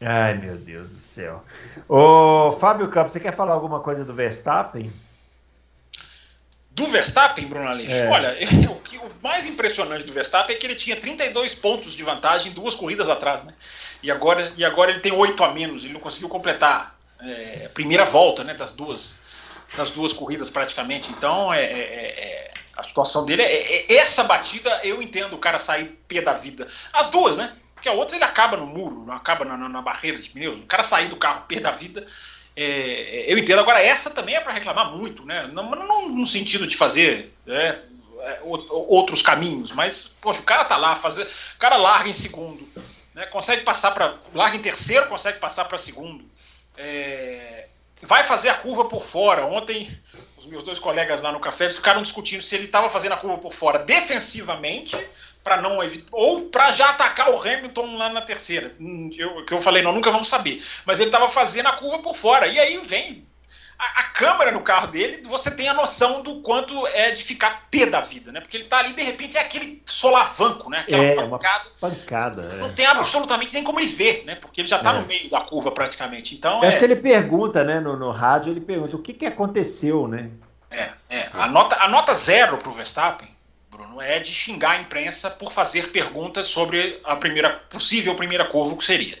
[0.00, 1.42] Ai, meu Deus do céu.
[1.88, 4.92] Ô, Fábio Campos, você quer falar alguma coisa do Verstappen?
[6.70, 8.08] Do Verstappen, Bruno Aleixo, É.
[8.10, 8.36] olha,
[8.70, 12.52] o, que, o mais impressionante do Verstappen é que ele tinha 32 pontos de vantagem
[12.52, 13.54] duas corridas atrás, né?
[14.02, 17.68] E agora, e agora ele tem 8 a menos, ele não conseguiu completar é, a
[17.70, 19.18] primeira volta né, das, duas,
[19.76, 21.08] das duas corridas praticamente.
[21.10, 25.38] Então, é, é- é- a situação dele é, é- é- Essa batida eu entendo o
[25.38, 26.68] cara sair pé da vida.
[26.92, 27.54] As duas, né?
[27.74, 30.62] Porque a outra ele acaba no muro, acaba na, na- na barreira de pneus.
[30.62, 32.06] O cara sair do carro pé da vida.
[32.58, 33.60] é, eu entendo.
[33.60, 35.46] Agora, essa também é para reclamar muito, né?
[35.52, 37.78] Não, não no sentido de fazer é,
[38.20, 42.14] é, o- outros caminhos, mas, poxa, o cara tá lá, fazer, o cara larga em
[42.14, 42.66] segundo,
[43.16, 43.24] né?
[43.26, 44.14] consegue passar para.
[44.34, 46.22] larga em terceiro, consegue passar para segundo.
[46.76, 47.66] É,
[48.02, 49.46] vai fazer a curva por fora.
[49.46, 49.90] Ontem,
[50.36, 53.38] os meus dois colegas lá no café ficaram discutindo se ele estava fazendo a curva
[53.38, 54.96] por fora defensivamente
[55.42, 58.76] para não evitar ou para já atacar o Hamilton lá na terceira.
[58.78, 60.62] Hum, Eu, que eu falei, não, nunca vamos saber.
[60.84, 62.46] Mas ele estava fazendo a curva por fora.
[62.46, 63.26] E aí vem
[63.78, 67.66] a, a câmera no carro dele, você tem a noção do quanto é de ficar
[67.70, 68.40] pé da vida, né?
[68.40, 70.80] Porque ele tá ali, de repente, é aquele solavanco, né?
[70.80, 71.64] Aquela É, pancada.
[71.80, 72.42] pancada.
[72.56, 72.72] Não É.
[72.72, 74.34] tem absolutamente nem como ele ver, né?
[74.36, 75.00] Porque ele já tá É.
[75.00, 76.34] no meio da curva praticamente.
[76.34, 79.12] Então, Eu é, acho que ele pergunta, né, no, no rádio, ele pergunta o que,
[79.12, 80.30] que aconteceu, né?
[80.70, 81.28] é, é.
[81.32, 83.28] A, nota, a nota zero pro Verstappen,
[83.70, 88.74] Bruno, é de xingar a imprensa por fazer perguntas sobre a primeira possível primeira curva
[88.76, 89.18] que seria.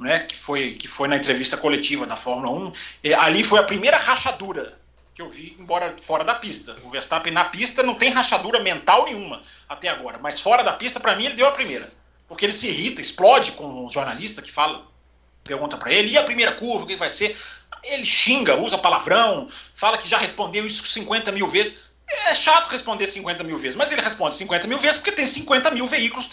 [0.00, 2.72] Né, que, foi, que foi na entrevista coletiva da Fórmula 1.
[3.04, 4.80] E ali foi a primeira rachadura
[5.14, 6.74] que eu vi, embora fora da pista.
[6.82, 10.98] O Verstappen na pista não tem rachadura mental nenhuma até agora, mas fora da pista,
[10.98, 11.92] para mim, ele deu a primeira.
[12.26, 14.86] Porque ele se irrita, explode com o jornalista que fala,
[15.44, 17.36] pergunta para ele, e a primeira curva, o que vai ser?
[17.82, 21.89] Ele xinga, usa palavrão, fala que já respondeu isso 50 mil vezes.
[22.12, 25.70] É chato responder 50 mil vezes, mas ele responde 50 mil vezes porque tem 50
[25.70, 26.28] mil veículos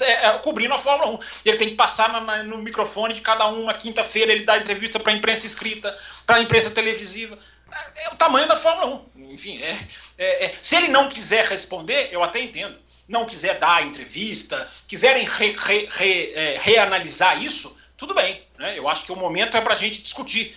[0.00, 1.18] é, é, cobrindo a Fórmula 1.
[1.46, 5.12] Ele tem que passar no microfone de cada um, na quinta-feira ele dá entrevista para
[5.12, 5.96] a imprensa escrita,
[6.26, 7.38] para a imprensa televisiva.
[7.96, 9.30] É, é o tamanho da Fórmula 1.
[9.32, 9.78] Enfim, é,
[10.18, 12.76] é- se ele não quiser responder, eu até entendo.
[13.08, 18.42] Não quiser dar entrevista, quiserem re- re- re- reanalisar isso, tudo bem.
[18.58, 18.78] Né?
[18.78, 20.54] Eu acho que o momento é para a gente discutir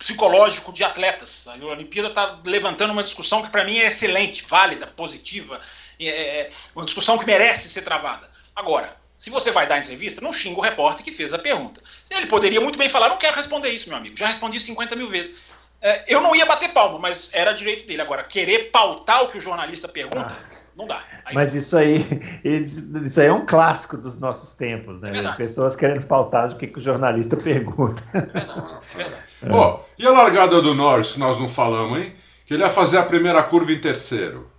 [0.00, 1.46] psicológico de atletas.
[1.46, 5.60] A Olimpíada está levantando uma discussão que para mim é excelente, válida, positiva,
[6.00, 8.28] é, é uma discussão que merece ser travada.
[8.56, 11.82] Agora, se você vai dar entrevista, não xinga o repórter que fez a pergunta.
[12.10, 15.08] Ele poderia muito bem falar, não quero responder isso, meu amigo, já respondi 50 mil
[15.08, 15.36] vezes.
[15.82, 18.00] É, eu não ia bater palma, mas era direito dele.
[18.02, 20.34] Agora, querer pautar o que o jornalista pergunta,
[20.74, 21.02] não dá.
[21.26, 22.04] Aí- Mas isso aí,
[22.42, 25.18] isso aí é um clássico dos nossos tempos, né?
[25.24, 25.32] É.
[25.36, 28.02] Pessoas querendo pautar o que, que o jornalista pergunta.
[28.14, 29.29] é verdade, é verdade.
[29.48, 32.14] Ó, e a largada do Norris, nós não falamos, hein?
[32.46, 34.50] Que ele ia fazer a primeira curva em terceiro.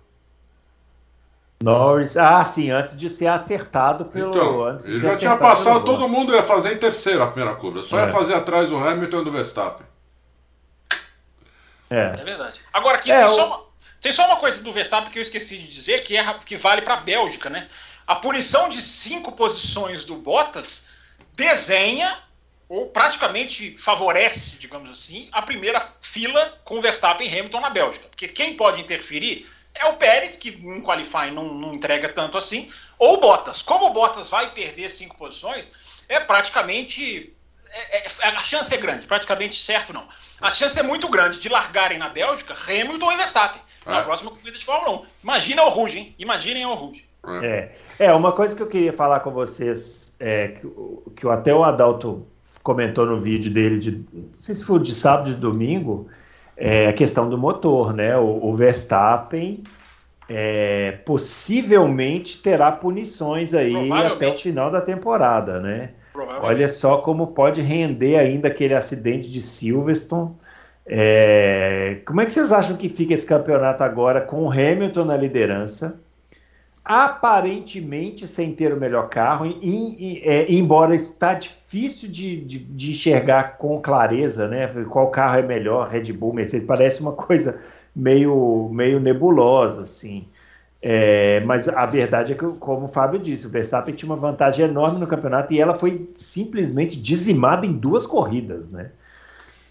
[1.62, 4.30] Norris, ah, sim, antes de ser acertado pelo.
[4.30, 7.82] Então, antes ele já tinha passado, todo mundo ia fazer em terceiro a primeira curva.
[7.82, 8.06] Só É.
[8.06, 9.86] ia fazer atrás do Hamilton e do Verstappen.
[11.88, 12.12] É.
[12.18, 12.60] É verdade.
[12.72, 13.60] Agora, aqui É, tem, o- só uma,
[14.00, 16.82] tem só uma coisa do Verstappen que eu esqueci de dizer, que, é, que vale
[16.82, 17.68] para a Bélgica, né?
[18.06, 20.86] A punição de cinco posições do Bottas
[21.36, 22.16] desenha,
[22.72, 28.08] ou praticamente favorece, digamos assim, a primeira fila com Verstappen e Hamilton na Bélgica.
[28.08, 32.70] Porque quem pode interferir é o Pérez, que em qualifying não, não entrega tanto assim,
[32.98, 33.60] ou o Bottas.
[33.60, 35.68] Como o Bottas vai perder cinco posições,
[36.08, 37.30] é praticamente
[37.68, 40.08] é- é- a chance é grande, praticamente certo não.
[40.40, 44.02] A chance é muito grande de largarem na Bélgica Hamilton e Verstappen na É.
[44.02, 45.06] próxima corrida de Fórmula 1.
[45.22, 46.14] Imagina o Ruge, hein?
[46.18, 47.06] Imaginem o Ruge.
[47.42, 50.66] É, é, uma coisa que eu queria falar com vocês, é, que,
[51.16, 52.26] que até o Adalto
[52.62, 56.08] comentou no vídeo dele, de, não sei se foi de sábado de domingo,
[56.56, 58.16] é a questão do motor, né?
[58.16, 59.62] O, o Verstappen
[60.28, 65.90] é, possivelmente terá punições aí até o final da temporada, né?
[66.42, 70.30] Olha só como pode render ainda aquele acidente de Silverstone.
[70.86, 75.16] É, como é que vocês acham que fica esse campeonato agora com o Hamilton na
[75.16, 75.98] liderança?
[76.84, 82.90] Aparentemente sem ter o melhor carro, e, e, é, embora está difícil de, de, de,
[82.90, 84.66] enxergar com clareza, né?
[84.90, 87.60] Qual carro é melhor, Red Bull, Mercedes, parece uma coisa
[87.94, 90.26] meio, meio nebulosa, assim.
[90.84, 94.64] É, mas a verdade é que, como o Fábio disse, o Verstappen tinha uma vantagem
[94.64, 98.90] enorme no campeonato e ela foi simplesmente dizimada em duas corridas, né?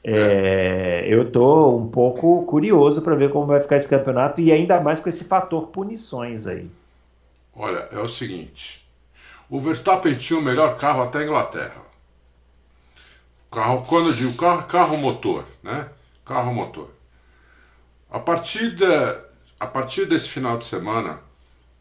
[0.03, 4.79] É, eu estou um pouco curioso para ver como vai ficar esse campeonato e ainda
[4.79, 6.69] mais com esse fator punições aí.
[7.53, 8.87] Olha, é o seguinte:
[9.49, 11.81] o Verstappen tinha o melhor carro até a Inglaterra.
[13.51, 15.89] Carro, quando eu digo carro, carro motor, né?
[16.23, 16.89] Carro motor.
[18.09, 18.85] A partir, de,
[19.59, 21.19] a partir desse final de semana,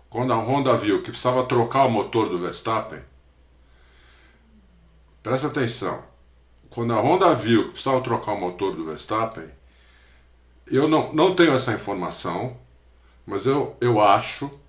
[0.09, 3.01] quando a Honda viu que precisava trocar o motor do Verstappen,
[5.23, 6.03] presta atenção.
[6.69, 9.49] Quando a Honda viu que precisava trocar o motor do Verstappen,
[10.67, 12.57] eu não, não tenho essa informação,
[13.25, 14.60] mas eu, eu acho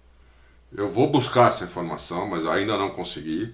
[0.76, 3.54] eu vou buscar essa informação, mas ainda não consegui.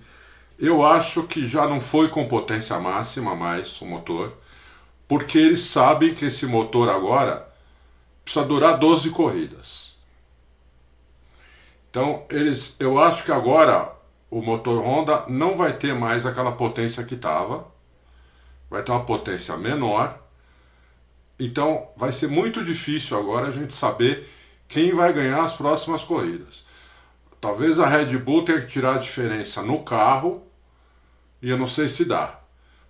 [0.59, 4.34] Eu acho que já não foi com potência máxima mais o motor,
[5.07, 7.47] porque eles sabem que esse motor agora
[8.24, 9.95] precisa durar 12 corridas.
[11.89, 13.91] Então, eles, eu acho que agora
[14.30, 17.68] o motor Honda não vai ter mais aquela potência que estava,
[18.70, 20.20] vai ter uma potência menor.
[21.39, 24.28] Então, vai ser muito difícil agora a gente saber
[24.68, 26.66] quem vai ganhar as próximas corridas.
[27.39, 30.47] Talvez a Red Bull tenha que tirar a diferença no carro
[31.41, 32.39] e eu não sei se dá.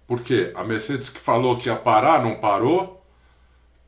[0.05, 3.05] Porque a Mercedes que falou que ia parar, não parou.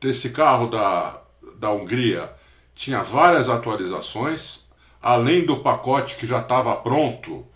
[0.02, 1.20] Esse carro da,
[1.56, 2.30] da Hungria
[2.74, 4.66] tinha várias atualizações,
[5.00, 7.46] além do pacote que já estava pronto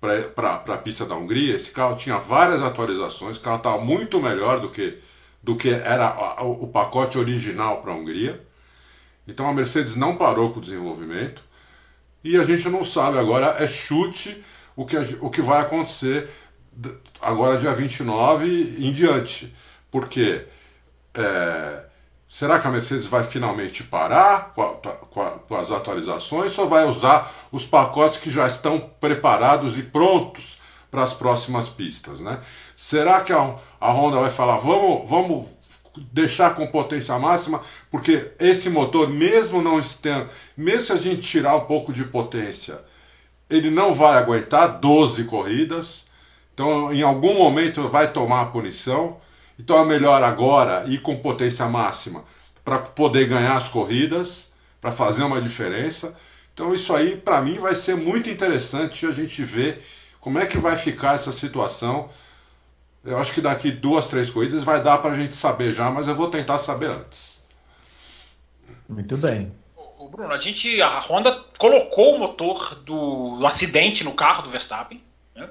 [0.00, 1.54] para a pista da Hungria.
[1.54, 4.98] Esse carro tinha várias atualizações, o carro estava muito melhor do que,
[5.42, 8.40] do que era o pacote original para a Hungria.
[9.26, 11.49] Então a Mercedes não parou com o desenvolvimento
[12.22, 13.18] e a gente não sabe.
[13.18, 14.42] Agora é chute
[14.76, 16.28] o que, o que vai acontecer
[17.20, 19.54] agora dia 29 em diante.
[19.90, 20.46] Porque
[21.14, 21.84] é,
[22.28, 26.68] será que a Mercedes vai finalmente parar com, a, com, a, com, as atualizações ou
[26.68, 30.58] vai usar os pacotes que já estão preparados e prontos
[30.90, 32.20] para as próximas pistas?
[32.20, 32.40] Né?
[32.76, 35.48] Será que a, a Honda vai falar, vamos, vamos
[36.12, 41.56] deixar com potência máxima, porque esse motor, mesmo não estando, mesmo se a gente tirar
[41.56, 42.80] um pouco de potência,
[43.48, 46.06] ele não vai aguentar 12 corridas.
[46.54, 49.18] Então, em algum momento vai tomar a punição.
[49.58, 52.24] Então é melhor agora ir com potência máxima
[52.64, 56.16] para poder ganhar as corridas, para fazer uma diferença.
[56.54, 59.84] Então isso aí para mim vai ser muito interessante a gente ver
[60.18, 62.08] como é que vai ficar essa situação
[63.04, 66.06] eu acho que daqui duas, três corridas vai dar para a gente saber já, mas
[66.06, 67.39] eu vou tentar saber antes.
[68.90, 69.52] Muito bem.
[69.98, 74.50] O Bruno, a gente, a Honda colocou o motor do, do acidente no carro do
[74.50, 75.00] Verstappen.
[75.34, 75.48] Né?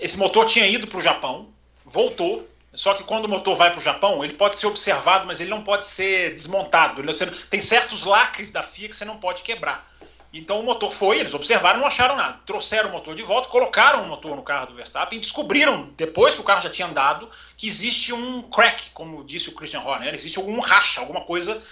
[0.00, 1.48] Esse motor tinha ido para o Japão,
[1.84, 2.48] voltou.
[2.72, 5.50] Só que quando o motor vai para o Japão, ele pode ser observado, mas ele
[5.50, 7.02] não pode ser desmontado.
[7.50, 9.90] Tem certos lacres da FIA que você não pode quebrar.
[10.32, 12.38] Então o motor foi, eles observaram, não acharam nada.
[12.44, 16.34] Trouxeram o motor de volta, colocaram o motor no carro do Verstappen e descobriram, depois
[16.34, 20.12] que o carro já tinha andado, que existe um crack, como disse o Christian Horner,
[20.12, 21.62] existe algum racha, alguma coisa,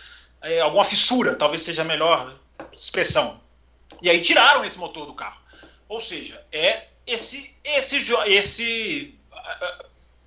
[0.44, 2.34] é, alguma fissura, talvez seja a melhor
[2.72, 3.40] expressão.
[4.00, 5.40] E aí tiraram esse motor do carro.
[5.88, 9.14] Ou seja, é esse esse esse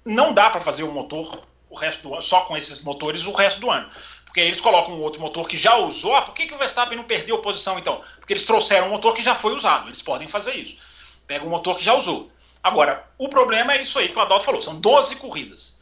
[0.03, 3.32] não dá para fazer o motor o resto do ano, só com esses motores o
[3.32, 3.89] resto do ano.
[4.26, 6.15] Porque aí eles colocam um outro motor que já usou.
[6.15, 8.01] Ah, por que, que o Verstappen não perdeu posição então?
[8.20, 9.88] Porque eles trouxeram um motor que já foi usado.
[9.88, 10.78] Eles podem fazer isso.
[11.26, 12.32] Pega um motor que já usou.
[12.63, 15.76] Agora, o problema é isso aí que o Adalto falou: são 12 corridas.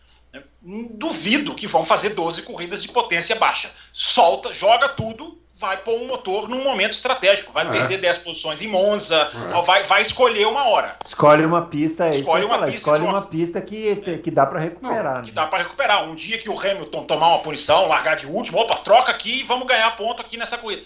[0.92, 3.72] Duvido que vão fazer 12 corridas de potência baixa.
[3.94, 7.72] Solta, joga tudo vai pôr um motor num momento estratégico, vai é.
[7.72, 9.62] perder 10 posições em Monza, é.
[9.62, 10.98] vai, vai escolher uma hora.
[11.04, 15.16] Escolhe uma pista, é escolhe uma pista, escolhe uma pista que, que dá para recuperar.
[15.16, 15.36] Não, que né?
[15.36, 16.04] dá para recuperar.
[16.04, 19.44] Um dia que o Hamilton tomar uma punição, largar de último, opa, troca aqui e
[19.44, 20.86] vamos ganhar ponto aqui nessa corrida.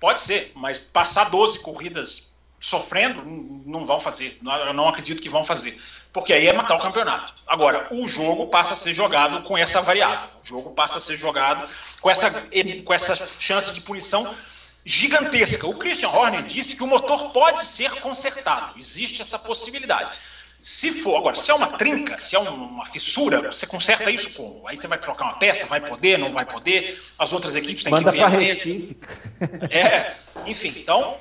[0.00, 2.25] Pode ser, mas passar 12 corridas
[2.60, 3.22] sofrendo,
[3.66, 4.38] não vão fazer.
[4.42, 5.80] Eu não acredito que vão fazer.
[6.12, 7.34] Porque aí é matar o campeonato.
[7.46, 10.28] Agora, o jogo passa a ser jogado com essa variável.
[10.42, 11.68] O jogo passa a ser jogado
[12.00, 12.30] com essa,
[12.84, 14.34] com essa chance de punição
[14.84, 15.66] gigantesca.
[15.66, 18.78] O Christian Horner disse que o motor pode ser consertado.
[18.78, 20.16] Existe essa possibilidade.
[20.58, 24.66] Se for, agora, se é uma trinca, se é uma fissura, você conserta isso como?
[24.66, 27.90] Aí você vai trocar uma peça, vai poder, não vai poder, as outras equipes têm
[27.90, 28.96] Manda que ver.
[29.70, 30.16] É,
[30.46, 31.18] enfim, então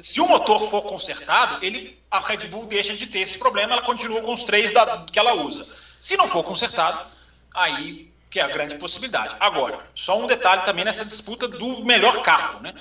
[0.00, 3.82] se o motor for consertado, ele, a Red Bull deixa de ter esse problema, ela
[3.82, 5.66] continua com os três da, que ela usa.
[5.98, 7.10] Se não for consertado,
[7.54, 9.36] aí que é a grande possibilidade.
[9.40, 12.74] Agora, só um detalhe também nessa disputa do melhor carro, né?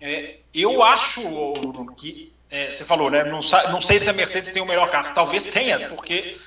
[0.00, 1.22] É, eu acho
[1.96, 3.24] que é, você falou, né?
[3.24, 3.40] Não,
[3.70, 5.14] não, sei se a Mercedes tem o melhor carro.
[5.14, 6.38] Talvez tenha, porque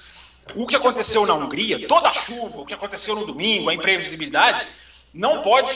[0.55, 4.67] o que aconteceu na Hungria, toda a chuva, o que aconteceu no domingo, a imprevisibilidade,
[5.13, 5.71] não pode,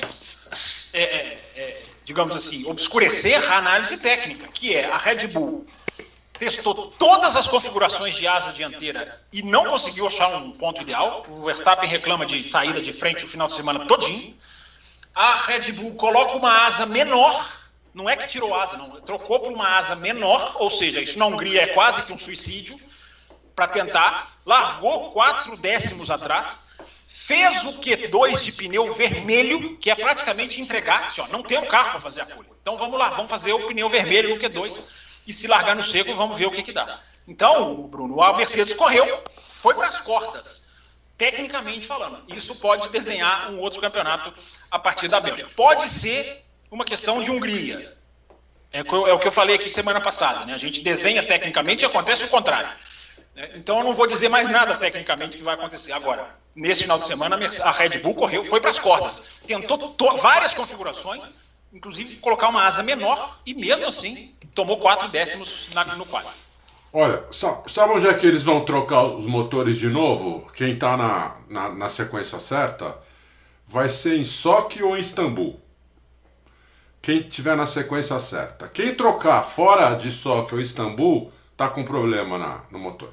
[0.93, 5.65] é, é, é, digamos assim, obscurecer a análise técnica, que é a Red Bull
[6.37, 11.23] testou todas as configurações de asa dianteira e não conseguiu achar um ponto ideal.
[11.29, 14.35] O Verstappen reclama de saída de frente o final de semana todinho.
[15.15, 17.47] A Red Bull coloca uma asa menor,
[17.93, 21.27] não é que tirou asa, não, trocou por uma asa menor, ou seja, isso na
[21.27, 22.75] Hungria é quase que um suicídio,
[23.55, 26.62] para tentar, largou quatro décimos atrás,
[27.15, 31.65] fez o Q2 de pneu vermelho, que é praticamente entregar, assim, ó, não tem um
[31.67, 32.49] carro para fazer a pole.
[32.59, 34.81] Então vamos lá, vamos fazer o pneu vermelho no Q2
[35.27, 36.99] e se largar no seco, vamos ver o que, que dá.
[37.27, 40.73] Então, Bruno, a Mercedes correu, foi para as cortas,
[41.15, 42.23] tecnicamente falando.
[42.27, 44.33] Isso pode desenhar um outro campeonato
[44.71, 45.51] a partir da Bélgica.
[45.55, 47.95] Pode ser uma questão de Hungria.
[48.71, 50.45] É, é o que eu falei aqui semana passada.
[50.47, 50.53] Né?
[50.55, 52.71] A gente desenha tecnicamente e acontece o contrário.
[53.35, 55.91] É, então eu não vou dizer mais nada tecnicamente que vai acontecer.
[55.91, 59.39] Agora, nesse final de semana, a Red Bull correu, foi para as cordas.
[59.47, 61.29] Tentou várias configurações,
[61.73, 66.29] inclusive colocar uma asa menor, e mesmo assim tomou quatro décimos na, no quadro.
[66.95, 70.45] Olha, sabe onde é que eles vão trocar os motores de novo?
[70.53, 72.95] Quem está na, na, na, sequência certa
[73.65, 75.59] vai ser em Sochi ou em Istambul.
[77.01, 78.67] Quem tiver na sequência certa.
[78.67, 83.11] Quem trocar fora de Sochi ou Istambul tá com problema na, no motor.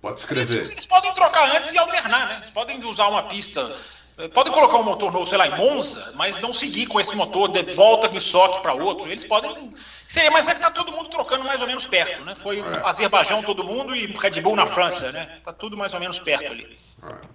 [0.00, 0.58] Pode escrever.
[0.58, 2.36] Eles, eles podem trocar antes e alternar, né?
[2.38, 3.76] Eles podem usar uma pista
[4.28, 7.48] Podem colocar um motor novo, sei lá, em Monza, mas não seguir com esse motor
[7.48, 9.10] de volta de soque para outro.
[9.10, 9.72] Eles podem.
[10.06, 12.34] Seria, mas é que está todo mundo trocando mais ou menos perto, né?
[12.34, 12.62] Foi é.
[12.84, 15.38] Azerbaijão todo mundo e Red Bull na França, né?
[15.42, 16.78] Tá tudo mais ou menos perto ali.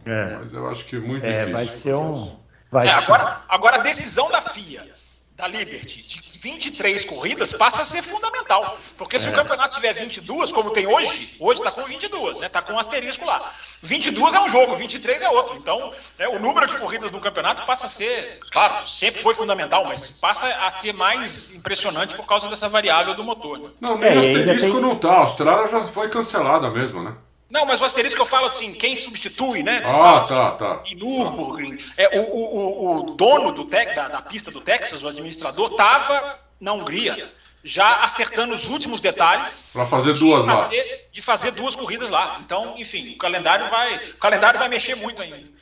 [0.05, 0.11] É.
[0.11, 0.37] é.
[0.37, 1.53] Mas eu acho que é muito é, difícil.
[1.53, 2.39] Vai ser um.
[2.71, 4.87] Vai é, agora, agora a decisão da FIA
[5.35, 8.77] da Liberty de 23 corridas passa a ser fundamental.
[8.97, 9.31] Porque se é.
[9.31, 12.47] o campeonato tiver 22, como tem hoje, hoje está com 22, né?
[12.47, 13.53] Está com um asterisco lá.
[13.81, 15.57] 22 é um jogo, 23 é outro.
[15.57, 19.83] Então, né, o número de corridas no campeonato passa a ser, claro, sempre foi fundamental,
[19.85, 23.59] mas passa a ser mais impressionante por causa dessa variável do motor.
[23.59, 23.69] Né?
[23.81, 24.81] Não, nem é, asterisco tem...
[24.81, 25.11] não tá.
[25.15, 27.15] A Austrália já foi cancelada mesmo, né?
[27.49, 29.81] Não, mas o asterisco eu falo assim, quem substitui, né?
[29.85, 30.83] Ah, assim, tá, tá.
[30.85, 31.77] Em Nürburgring.
[31.95, 36.39] É, o, o, o dono do tec, da, da pista do Texas, o administrador, estava
[36.59, 37.31] na Hungria,
[37.63, 39.67] já acertando os últimos detalhes.
[39.71, 40.97] Para fazer duas de fazer, lá.
[41.11, 42.39] De fazer duas corridas lá.
[42.43, 45.55] Então, enfim, o calendário vai, o calendário vai mexer muito ainda.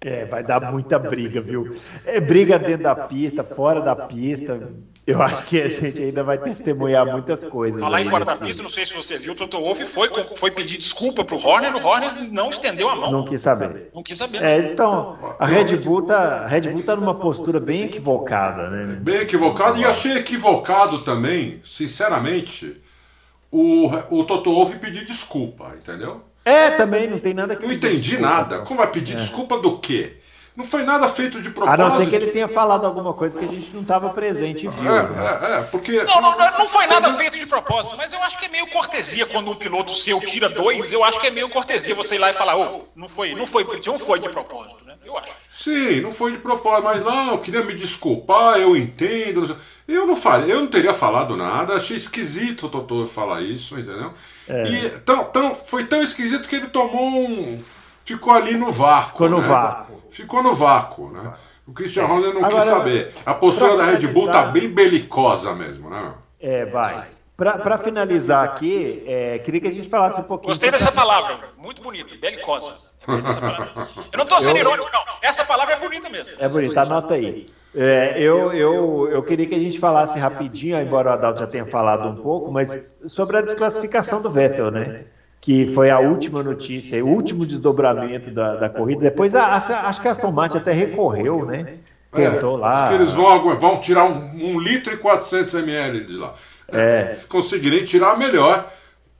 [0.00, 1.76] É, vai dar muita briga, viu?
[2.06, 4.70] É briga dentro da pista, fora da pista.
[5.04, 7.80] Eu acho que a gente ainda vai testemunhar muitas coisas.
[7.80, 10.50] Falar em fora da pista, não sei se você viu, o Toto Wolff foi, foi
[10.52, 13.10] pedir desculpa pro Horner, o Horner não estendeu a mão.
[13.10, 13.90] Não quis saber.
[13.92, 14.40] Não quis saber.
[14.40, 15.18] É, estão.
[15.38, 18.96] A Red Bull tá, a Red Bull tá numa postura bem equivocada, né?
[19.00, 22.80] Bem equivocado, e achei equivocado também, sinceramente,
[23.50, 26.27] o, o Toto Wolff pedir desculpa, entendeu?
[26.48, 27.66] É, também, não tem nada que.
[27.66, 28.28] Não entendi desculpa.
[28.28, 28.58] nada.
[28.60, 29.16] Como vai pedir é.
[29.16, 30.17] desculpa do quê?
[30.58, 31.82] Não foi nada feito de propósito.
[31.82, 34.66] A não ser que ele tenha falado alguma coisa que a gente não estava presente
[34.66, 34.92] e viu.
[34.92, 35.38] É, né?
[35.40, 36.02] é, é, porque.
[36.02, 39.24] Não, não, não, foi nada feito de propósito, mas eu acho que é meio cortesia
[39.26, 40.90] quando um piloto seu tira dois.
[40.90, 43.46] Eu acho que é meio cortesia você ir lá e falar, oh, não foi, não
[43.46, 44.96] foi, não foi de propósito, né?
[45.04, 45.32] Eu acho.
[45.56, 49.56] Sim, não foi de propósito, mas não, eu queria me desculpar, eu entendo.
[49.86, 54.12] Eu não falei, eu não teria falado nada, achei esquisito o Totô falar isso, entendeu?
[54.48, 54.68] É.
[54.68, 57.62] E tão, tão, foi tão esquisito que ele tomou um.
[58.04, 59.12] Ficou ali no vácuo.
[59.12, 59.46] Ficou no né?
[59.46, 59.87] vácuo.
[60.10, 61.32] Ficou no vácuo, né?
[61.66, 62.06] O Christian é.
[62.06, 63.12] Horner não Agora, quis saber.
[63.26, 66.14] A postura da Red Bull tá bem belicosa mesmo, né?
[66.40, 67.06] É, vai.
[67.36, 70.48] Para finalizar aqui, é, queria que a gente falasse um pouquinho.
[70.48, 72.74] Gostei dessa palavra, muito bonito, belicosa.
[73.06, 74.62] Eu não estou sendo eu...
[74.62, 75.02] irônico, não.
[75.22, 76.30] Essa palavra é bonita mesmo.
[76.38, 77.46] É bonita, anota aí.
[77.74, 81.64] É, eu, eu, eu queria que a gente falasse rapidinho, embora o Adalto já tenha
[81.64, 85.04] falado um pouco, mas sobre a desclassificação do Vettel, né?
[85.40, 89.02] Que foi a última notícia, o último desdobramento da, da corrida.
[89.02, 91.78] Depois, a, a, acho que a Aston Martin até recorreu, né?
[92.12, 92.82] Tentou é, lá.
[92.82, 96.34] Acho que eles vão, vão tirar um, um litro e 400 ml de lá.
[96.72, 97.16] É.
[97.28, 98.70] Conseguirem tirar melhor.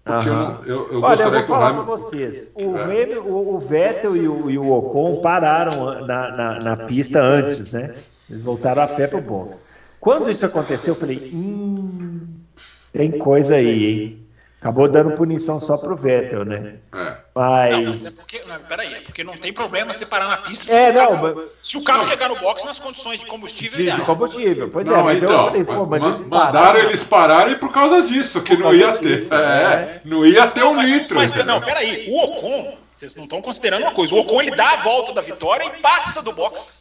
[0.05, 0.35] Porque eu,
[0.65, 2.53] eu, eu Olha, eu vou falar para vocês.
[2.55, 3.19] O, é.
[3.19, 7.95] o, o, Vettel e o, e o Ocon pararam na, na, na pista antes, né?
[8.28, 9.65] Eles voltaram a pé para o box.
[10.01, 12.27] Quando isso aconteceu, eu falei: hum,
[12.93, 14.27] tem coisa aí, hein?
[14.60, 16.78] Acabou dando punição só pro Vettel, né?
[16.93, 17.16] É.
[17.32, 18.02] Mas.
[18.02, 20.76] Não, é porque, não, peraí, é porque não tem problema você parar na pista se,
[20.76, 21.48] é, o, não, carro, mas...
[21.62, 23.85] se o carro chegar no box nas condições de combustível.
[23.85, 26.80] De, de combustível, pois não, é, mas então, eu falei, pô, mas eles mandaram pararam.
[26.80, 29.32] eles pararem por causa disso, que não ia ter.
[29.32, 31.14] é, é, não ia ter um mas, litro.
[31.14, 34.12] Mas, não, peraí, o Ocon, vocês não estão considerando uma coisa.
[34.12, 36.77] O Ocon ele dá a volta da vitória e passa do box.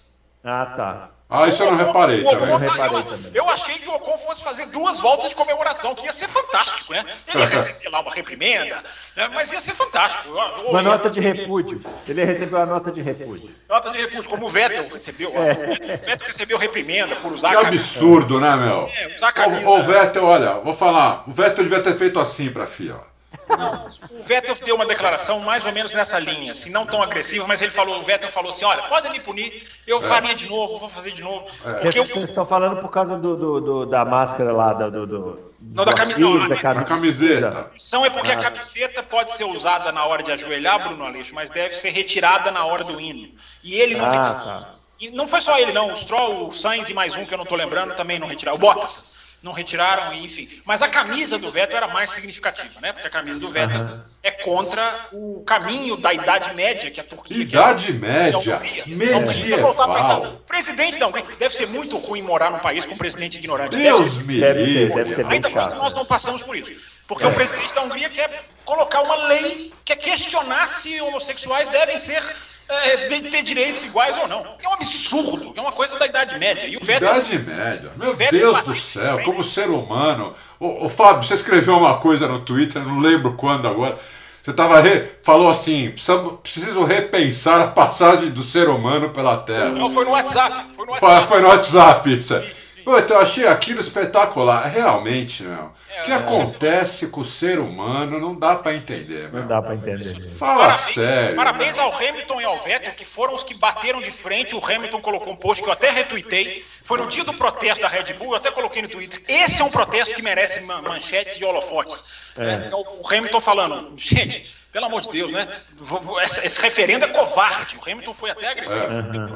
[0.48, 1.10] Ah, tá.
[1.30, 2.50] Ah, isso eu não reparei o, também.
[2.50, 3.32] eu, reparei eu, também.
[3.34, 6.94] eu achei que o Ocon fosse fazer duas voltas de comemoração, que ia ser fantástico,
[6.94, 7.06] né?
[7.28, 8.82] Ele ia receber lá uma reprimenda,
[9.14, 9.30] né?
[9.34, 10.30] mas ia ser fantástico.
[10.70, 11.82] Uma nota de repúdio.
[12.08, 13.52] Ele recebeu a nota de repúdio.
[13.68, 15.30] Nota de repúdio, como o Vettel recebeu.
[15.36, 15.52] É.
[15.52, 17.84] O Vettel recebeu reprimenda por usar Que a camisa.
[17.84, 18.90] absurdo, né, meu?
[18.96, 19.68] É, usar a camisa.
[19.68, 21.24] Ô, ô, Vettel, olha, vou falar.
[21.28, 22.96] O Vettel devia ter feito assim pra FIA.
[23.50, 23.88] Ó.
[24.20, 27.62] O Vettel deu uma declaração mais ou menos nessa linha, assim, não tão agressiva, mas
[27.62, 30.90] ele falou, o Vettel falou assim, olha, podem me punir, eu faria de novo, vou
[30.90, 31.46] fazer de novo.
[31.62, 34.92] Porque Vocês eu, estão falando por causa do, do- do- da máscara lá, do.
[34.92, 37.60] do, do Não, da não, camiseta.
[37.60, 41.34] A questão é porque a camiseta pode ser usada na hora de ajoelhar, Bruno Aleixo,
[41.34, 43.30] mas deve ser retirada na hora do hino.
[43.64, 44.44] E ele não Ah, retirou.
[44.46, 44.74] tá.
[45.00, 45.92] E não foi só ele, não.
[45.92, 48.56] O Stroll, o Sainz e mais um que eu não tô lembrando também não retiraram.
[48.58, 49.16] O Bottas
[49.48, 50.48] não retiraram, enfim.
[50.66, 52.92] Mas a camisa do Vettel era mais significativa, né?
[52.94, 57.38] Porque a camisa do Vettel é contra o caminho da Idade Média que a Turquia.
[57.38, 60.20] é Idade Média, Não pra medieval.
[60.20, 61.26] Idade- Presidente da Hungria.
[61.40, 63.76] Deve ser muito ruim morar num país com um presidente ignorante.
[63.76, 64.34] Deus Deve ser- me
[64.66, 64.96] livre.
[64.96, 65.72] deve ser bem Ainda bem chato.
[65.72, 66.74] que nós não passamos por isso.
[67.08, 71.98] Porque o presidente da Hungria quer colocar uma lei que é questionar se homossexuais devem
[71.98, 72.22] ser
[72.70, 74.46] é, de ter direitos iguais ou não.
[74.62, 76.68] É um absurdo, é uma coisa da Idade Média.
[76.68, 77.08] E o Vettel.
[77.10, 77.92] Idade Média.
[77.96, 80.34] Meu Deus do céu, como ser humano.
[80.60, 83.98] Ô, ô, Fábio, você escreveu uma coisa no Twitter, não lembro quando agora.
[84.42, 85.06] Você tava re...
[85.22, 89.70] falou assim: "Precisamos- preciso repensar a passagem do ser humano pela Terra.
[89.70, 90.68] Não, foi no WhatsApp.
[90.74, 91.28] Foi no Foi, WhatsApp.
[91.28, 92.42] foi no WhatsApp isso.
[92.88, 94.66] Pô, então eu achei aquilo espetacular.
[94.72, 95.66] Realmente, meu.
[96.00, 99.42] O que É, acontece com o ser humano não dá pra entender, meu.
[99.42, 100.30] Não dá pra entender.
[100.30, 101.36] Fala Parabéns, sério.
[101.36, 101.86] parabéns meu.
[101.86, 104.56] ao Hamilton e ao Vettel, que foram os que bateram de frente.
[104.56, 106.64] O Hamilton colocou um post que eu até retuitei.
[106.86, 109.22] Foi no dia do protesto da Red Bull, eu até coloquei no Twitter.
[109.28, 112.02] Esse é um protesto que merece ma- manchetes e holofotes.
[112.38, 115.48] É, o o Hamilton falando, gente, pelo amor de Deus, né?
[115.76, 117.78] Vo- Esse, referendo é covarde.
[117.78, 118.86] O Hamilton foi até agressivo.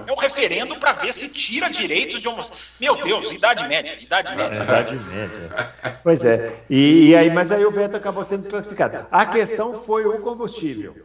[0.07, 2.69] É, um referendo para ver se tira direitos de homossexuais.
[2.79, 4.63] Meu Deus, Idade Média, Idade É, Média.
[4.63, 5.49] Idade Média.
[6.03, 6.59] Pois é.
[6.69, 9.07] E, e aí, mas aí o Vettel acabou sendo desclassificado.
[9.11, 10.95] A questão foi o combustível.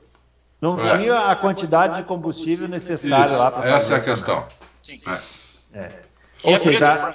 [0.61, 0.99] Não É.
[0.99, 4.47] tinha a quantidade de combustível necessária lá Isso, para essa é a questão.
[4.83, 5.01] Sim.
[5.73, 5.81] É.
[5.83, 5.91] É
[6.45, 7.11] Ou seja,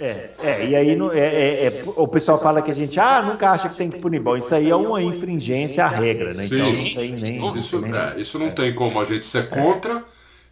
[0.00, 3.22] é, é, e aí não- é, é, é, o pessoal fala que a gente ah,
[3.22, 4.20] nunca acha que tem que punir.
[4.20, 6.46] Bom, isso aí é uma infringência à regra, né?
[6.46, 6.72] Então Sim.
[6.88, 7.56] não tem nem.
[7.58, 10.02] Isso, nem- é, isso não tem como a gente ser contra.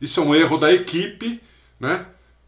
[0.01, 1.41] Isso é um erro da equipe,
[1.81, 2.05] né?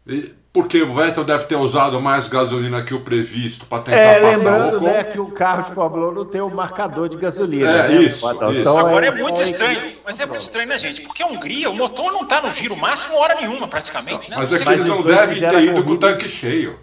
[0.07, 4.19] E- porque o Vettel deve ter usado mais gasolina que o previsto para tentar É,
[4.19, 4.85] passar o lembrando Ocon.
[4.85, 7.69] né, que o carro de Fórmula 1 não tem o marcador de gasolina.
[7.71, 8.01] É, né?
[8.01, 8.69] isso, Então, isso.
[8.69, 11.01] Agora é só muito aí que- estranho, mas é muito estranho, né, gente?
[11.03, 14.35] Porque a Hungria, o motor não tá no giro máximo hora nenhuma, praticamente, né?
[14.37, 16.77] Mas é que Mas eles não devem ter ido com o tanque cheio.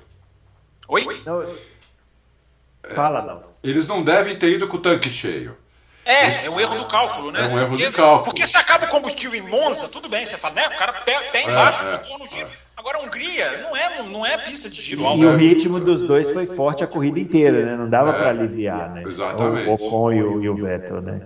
[0.88, 1.22] Oi?
[1.24, 1.44] Não,
[2.94, 3.42] Fala, não.
[3.62, 5.56] Eles não devem ter ido com o tanque cheio.
[6.04, 7.44] É, é um erro do cálculo, né?
[7.44, 8.24] É um erro porque, de cálculo.
[8.24, 10.66] Porque se acaba o combustível em Monza, tudo bem, você fala, né?
[10.68, 11.92] O cara pé, pé embaixo, é.
[11.92, 12.48] motor no giro.
[12.74, 15.20] Agora a Hungria não é, não é pista de giro E alto.
[15.20, 17.76] o ritmo dos dois foi forte a corrida inteira, né?
[17.76, 19.02] Não dava É, para aliviar, né?
[19.06, 19.68] exatamente.
[19.68, 21.20] O Ocon e o, e o Vettel, né?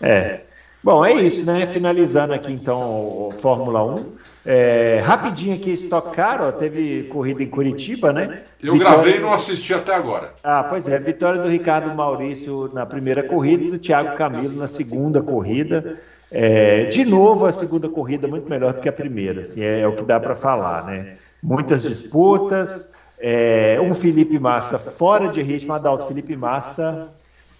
[0.00, 0.40] É.
[0.84, 0.90] É.
[0.90, 1.66] Bom, é isso, né?
[1.66, 4.06] Finalizando aqui então o, o Fórmula 1.
[4.46, 8.42] É, rapidinho aqui, Stock Car, ó, teve corrida em Curitiba, né?
[8.62, 10.34] Eu Vitória- gravei e não assisti até agora.
[10.44, 14.68] Ah, pois é, vitória do Ricardo Maurício na primeira corrida e do Thiago Camilo na
[14.68, 15.98] segunda corrida.
[16.30, 19.88] É, de novo, a segunda corrida muito melhor do que a primeira, assim, é, é
[19.88, 21.14] o que dá para falar, né?
[21.42, 27.08] Muitas disputas, é, um Felipe Massa fora de ritmo, Adalto, Felipe Massa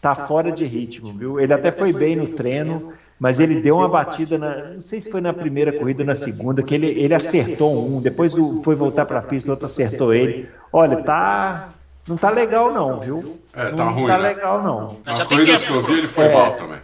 [0.03, 1.41] tá fora de ritmo, viu?
[1.41, 2.93] Ele até foi bem no treino,
[3.25, 6.15] mas ele deu uma batida, na, não sei se foi na primeira corrida ou na
[6.15, 10.13] segunda, que ele, ele acertou um, depois foi voltar para a pista, o outro acertou
[10.13, 10.47] ele.
[10.71, 11.71] Olha, tá,
[12.07, 13.41] não tá legal não, viu?
[13.55, 14.29] É, tá não ruim, tá né?
[14.29, 14.97] legal não.
[14.97, 16.35] Tem corridas tempo, que eu vi, ele foi É.
[16.35, 16.79] mal também.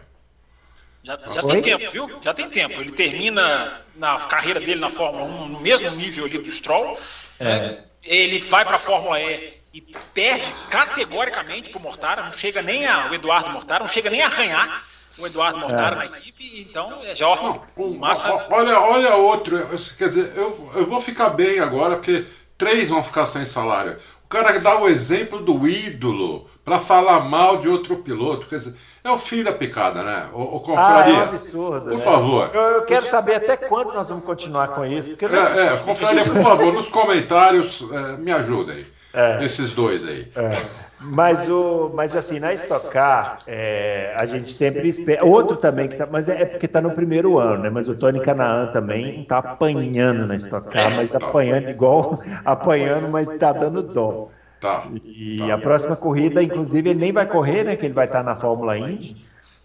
[1.02, 2.10] Já, já tem tempo, viu?
[2.22, 2.80] Já tem tempo.
[2.80, 6.98] Ele termina na carreira dele na Fórmula 1 no mesmo nível ali do Stroll.
[7.38, 7.80] né?
[8.02, 9.80] Ele vai para a Fórmula E e
[10.14, 12.22] perde categoricamente para o Mortara.
[12.22, 15.96] Não chega nem a, o Eduardo Mortara, não chega nem a arranhar o Eduardo Mortara
[15.96, 16.60] na equipe.
[16.68, 18.32] Então, é já o Massa.
[18.32, 19.58] O- Olha, olha outro.
[19.98, 22.26] Quer dizer, eu, eu vou ficar bem agora, porque
[22.56, 23.96] três vão ficar sem salário.
[24.24, 28.46] O cara dá o exemplo do ídolo para falar mal de outro piloto.
[28.46, 30.28] Quer dizer, é o fim da picada, né?
[30.32, 31.14] O, o Ah, é Confraria.
[31.14, 31.84] um absurdo.
[31.86, 31.98] Por né?
[31.98, 32.50] favor.
[32.54, 35.10] Eu, eu quero saber até quando nós vamos continuar com isso.
[35.10, 35.76] Porque não É, é.
[35.78, 38.86] Confraria, por favor, nos comentários, é, me ajudem.
[39.12, 39.44] É.
[39.44, 40.30] Esses dois aí.
[41.02, 45.24] Mas, o, mas assim, na Stock Car, é, a gente sempre espera.
[45.24, 47.70] Outro também, que tá, mas é, é porque está no primeiro ano, né?
[47.70, 53.30] Mas o Tony Canaan também está apanhando na Stock Car, mas apanhando igual, apanhando, mas
[53.30, 54.28] está dando dó.
[54.60, 54.86] Tá.
[55.02, 57.76] E a próxima corrida, inclusive, ele nem vai correr, né?
[57.76, 59.16] Que ele vai estar na Fórmula Indy.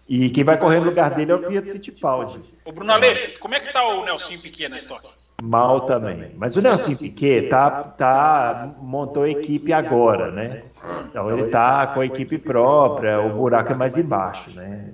[0.08, 2.40] E quem vai correr no lugar dele é o Pietro Fittipaldi.
[2.64, 5.10] Ô, Bruno Aleixo, como é que tá o Nelson Piquet na história?
[5.42, 6.32] Mal também.
[6.36, 10.62] Mas o Nelson Piquet tá, tá, montou a equipe agora, né?
[11.08, 14.92] Então ele tá com a equipe própria, o buraco é mais embaixo, né?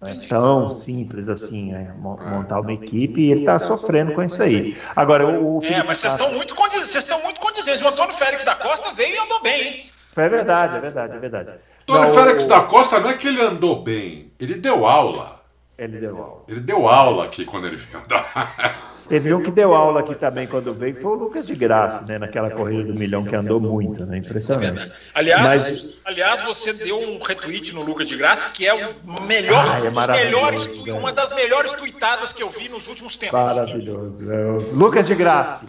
[0.00, 1.92] Não é tão simples assim, né?
[1.98, 4.76] montar uma equipe e ele está sofrendo com isso aí.
[4.94, 5.64] Agora, o.
[5.64, 7.82] é, mas vocês estão muito, estão muito condizentes.
[7.82, 9.86] O Antônio Félix da Costa veio e andou bem, hein?
[10.16, 11.52] É verdade, é verdade, é verdade.
[11.82, 12.48] Antônio não, Félix o...
[12.48, 15.42] da Costa não é que ele andou bem, ele deu aula.
[15.76, 16.42] Ele deu aula.
[16.46, 18.92] Ele deu aula aqui quando ele veio andar.
[19.08, 22.18] Teve um que deu aula aqui também quando veio, foi o Lucas de Graça, né?
[22.18, 24.18] Naquela corrida do milhão que andou muito, né?
[24.18, 24.90] Impressionante.
[25.14, 25.98] aliás, Mas...
[26.04, 30.24] aliás, você deu um retweet no Lucas de Graça, que é o melhor, ah, é
[30.24, 30.92] melhores, né?
[30.94, 33.38] uma das melhores tweetadas que eu vi nos últimos tempos.
[33.38, 34.32] Maravilhoso.
[34.32, 35.66] É Lucas de Graça.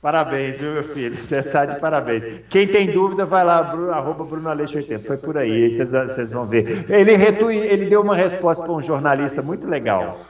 [0.00, 1.16] Parabéns, viu, meu filho?
[1.16, 2.44] Você está de parabéns.
[2.48, 5.04] Quem tem dúvida, vai lá, Bruno, arroba Bruno Aleixo 80.
[5.04, 6.88] Foi por aí, vocês vão ver.
[6.88, 10.24] Ele, retui, ele deu uma resposta para um jornalista muito legal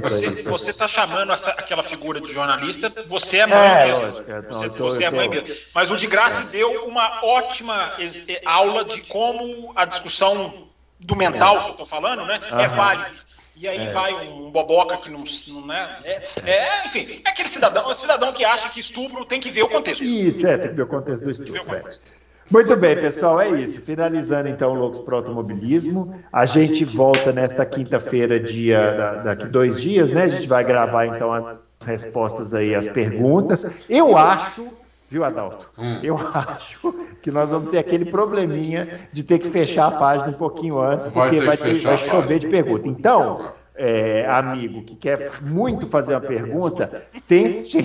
[0.00, 0.42] você.
[0.42, 4.06] Você está chamando essa, aquela figura de jornalista, você é mãe é, mesmo.
[4.06, 5.54] Lógico, é, você, tô, você é mãe mesmo.
[5.74, 7.96] Mas o de Graça deu uma ótima
[8.44, 10.68] aula de como a discussão
[10.98, 13.30] do mental que eu estou falando, né, é válida.
[13.56, 13.90] E aí é.
[13.90, 15.98] vai um boboca que não, não né?
[16.02, 19.62] É, é, enfim, é aquele cidadão, é cidadão que acha que estupro tem que ver
[19.62, 20.02] o contexto.
[20.02, 21.62] Isso, é, tem que ver o contexto do estupro.
[22.50, 23.80] Muito bem, pessoal, é isso.
[23.80, 26.14] Finalizando então o Loucos para o Automobilismo.
[26.32, 30.24] A gente volta nesta quinta-feira, dia daqui dois dias, né?
[30.24, 33.86] A gente vai gravar então as respostas aí às perguntas.
[33.88, 34.66] Eu acho,
[35.08, 35.70] viu, Adalto?
[35.78, 36.00] Hum.
[36.02, 40.38] Eu acho que nós vamos ter aquele probleminha de ter que fechar a página um
[40.38, 42.88] pouquinho antes, porque vai, ter, vai chover de pergunta.
[42.88, 47.80] Então, é, amigo que quer muito fazer uma pergunta, tente,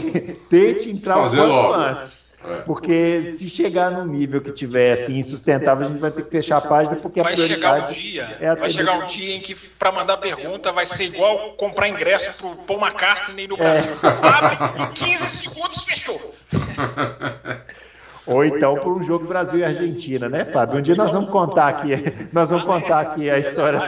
[0.50, 2.35] tente entrar um pouco antes.
[2.48, 2.62] É.
[2.62, 6.58] Porque se chegar num nível que tiver assim insustentável, a gente vai ter que fechar
[6.58, 9.56] a página porque vai a chegar um dia, é vai chegar um dia em que
[9.56, 13.92] para mandar pergunta vai ser igual comprar ingresso pro Paul McCartney no Brasil.
[14.04, 14.28] É.
[14.28, 16.36] Abre em 15 segundos fechou.
[18.28, 20.80] Ou então por um jogo Brasil e Argentina, né, Fábio?
[20.80, 21.92] Um dia nós vamos contar aqui,
[22.34, 23.82] nós vamos contar aqui a história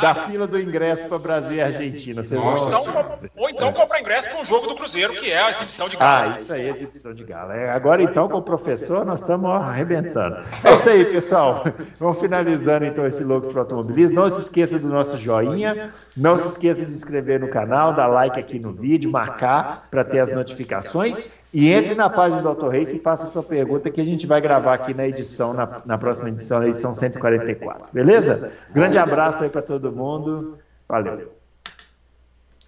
[0.00, 2.22] da fila do ingresso para Brasil e Argentina.
[2.22, 2.52] Vocês vão...
[2.54, 5.96] então, ou então comprar ingresso para um jogo do Cruzeiro, que é a exibição de
[5.96, 6.34] gala.
[6.34, 7.54] Ah, isso aí, exibição de gala.
[7.54, 10.38] É, agora então, com o professor, nós estamos arrebentando.
[10.64, 11.64] É isso aí, pessoal.
[11.98, 14.16] Vamos finalizando então esse Loucos para Automobilismo.
[14.20, 18.06] Não se esqueça do nosso joinha, não se esqueça de se inscrever no canal, dar
[18.06, 21.38] like aqui no vídeo, marcar para ter as notificações.
[21.52, 24.40] E entre na página do Auto Race e faça sua pergunta que a gente vai
[24.40, 27.88] gravar aqui na edição, na, na próxima edição, na edição 144.
[27.92, 28.52] Beleza?
[28.70, 30.58] Grande abraço aí para todo mundo.
[30.86, 31.37] Valeu.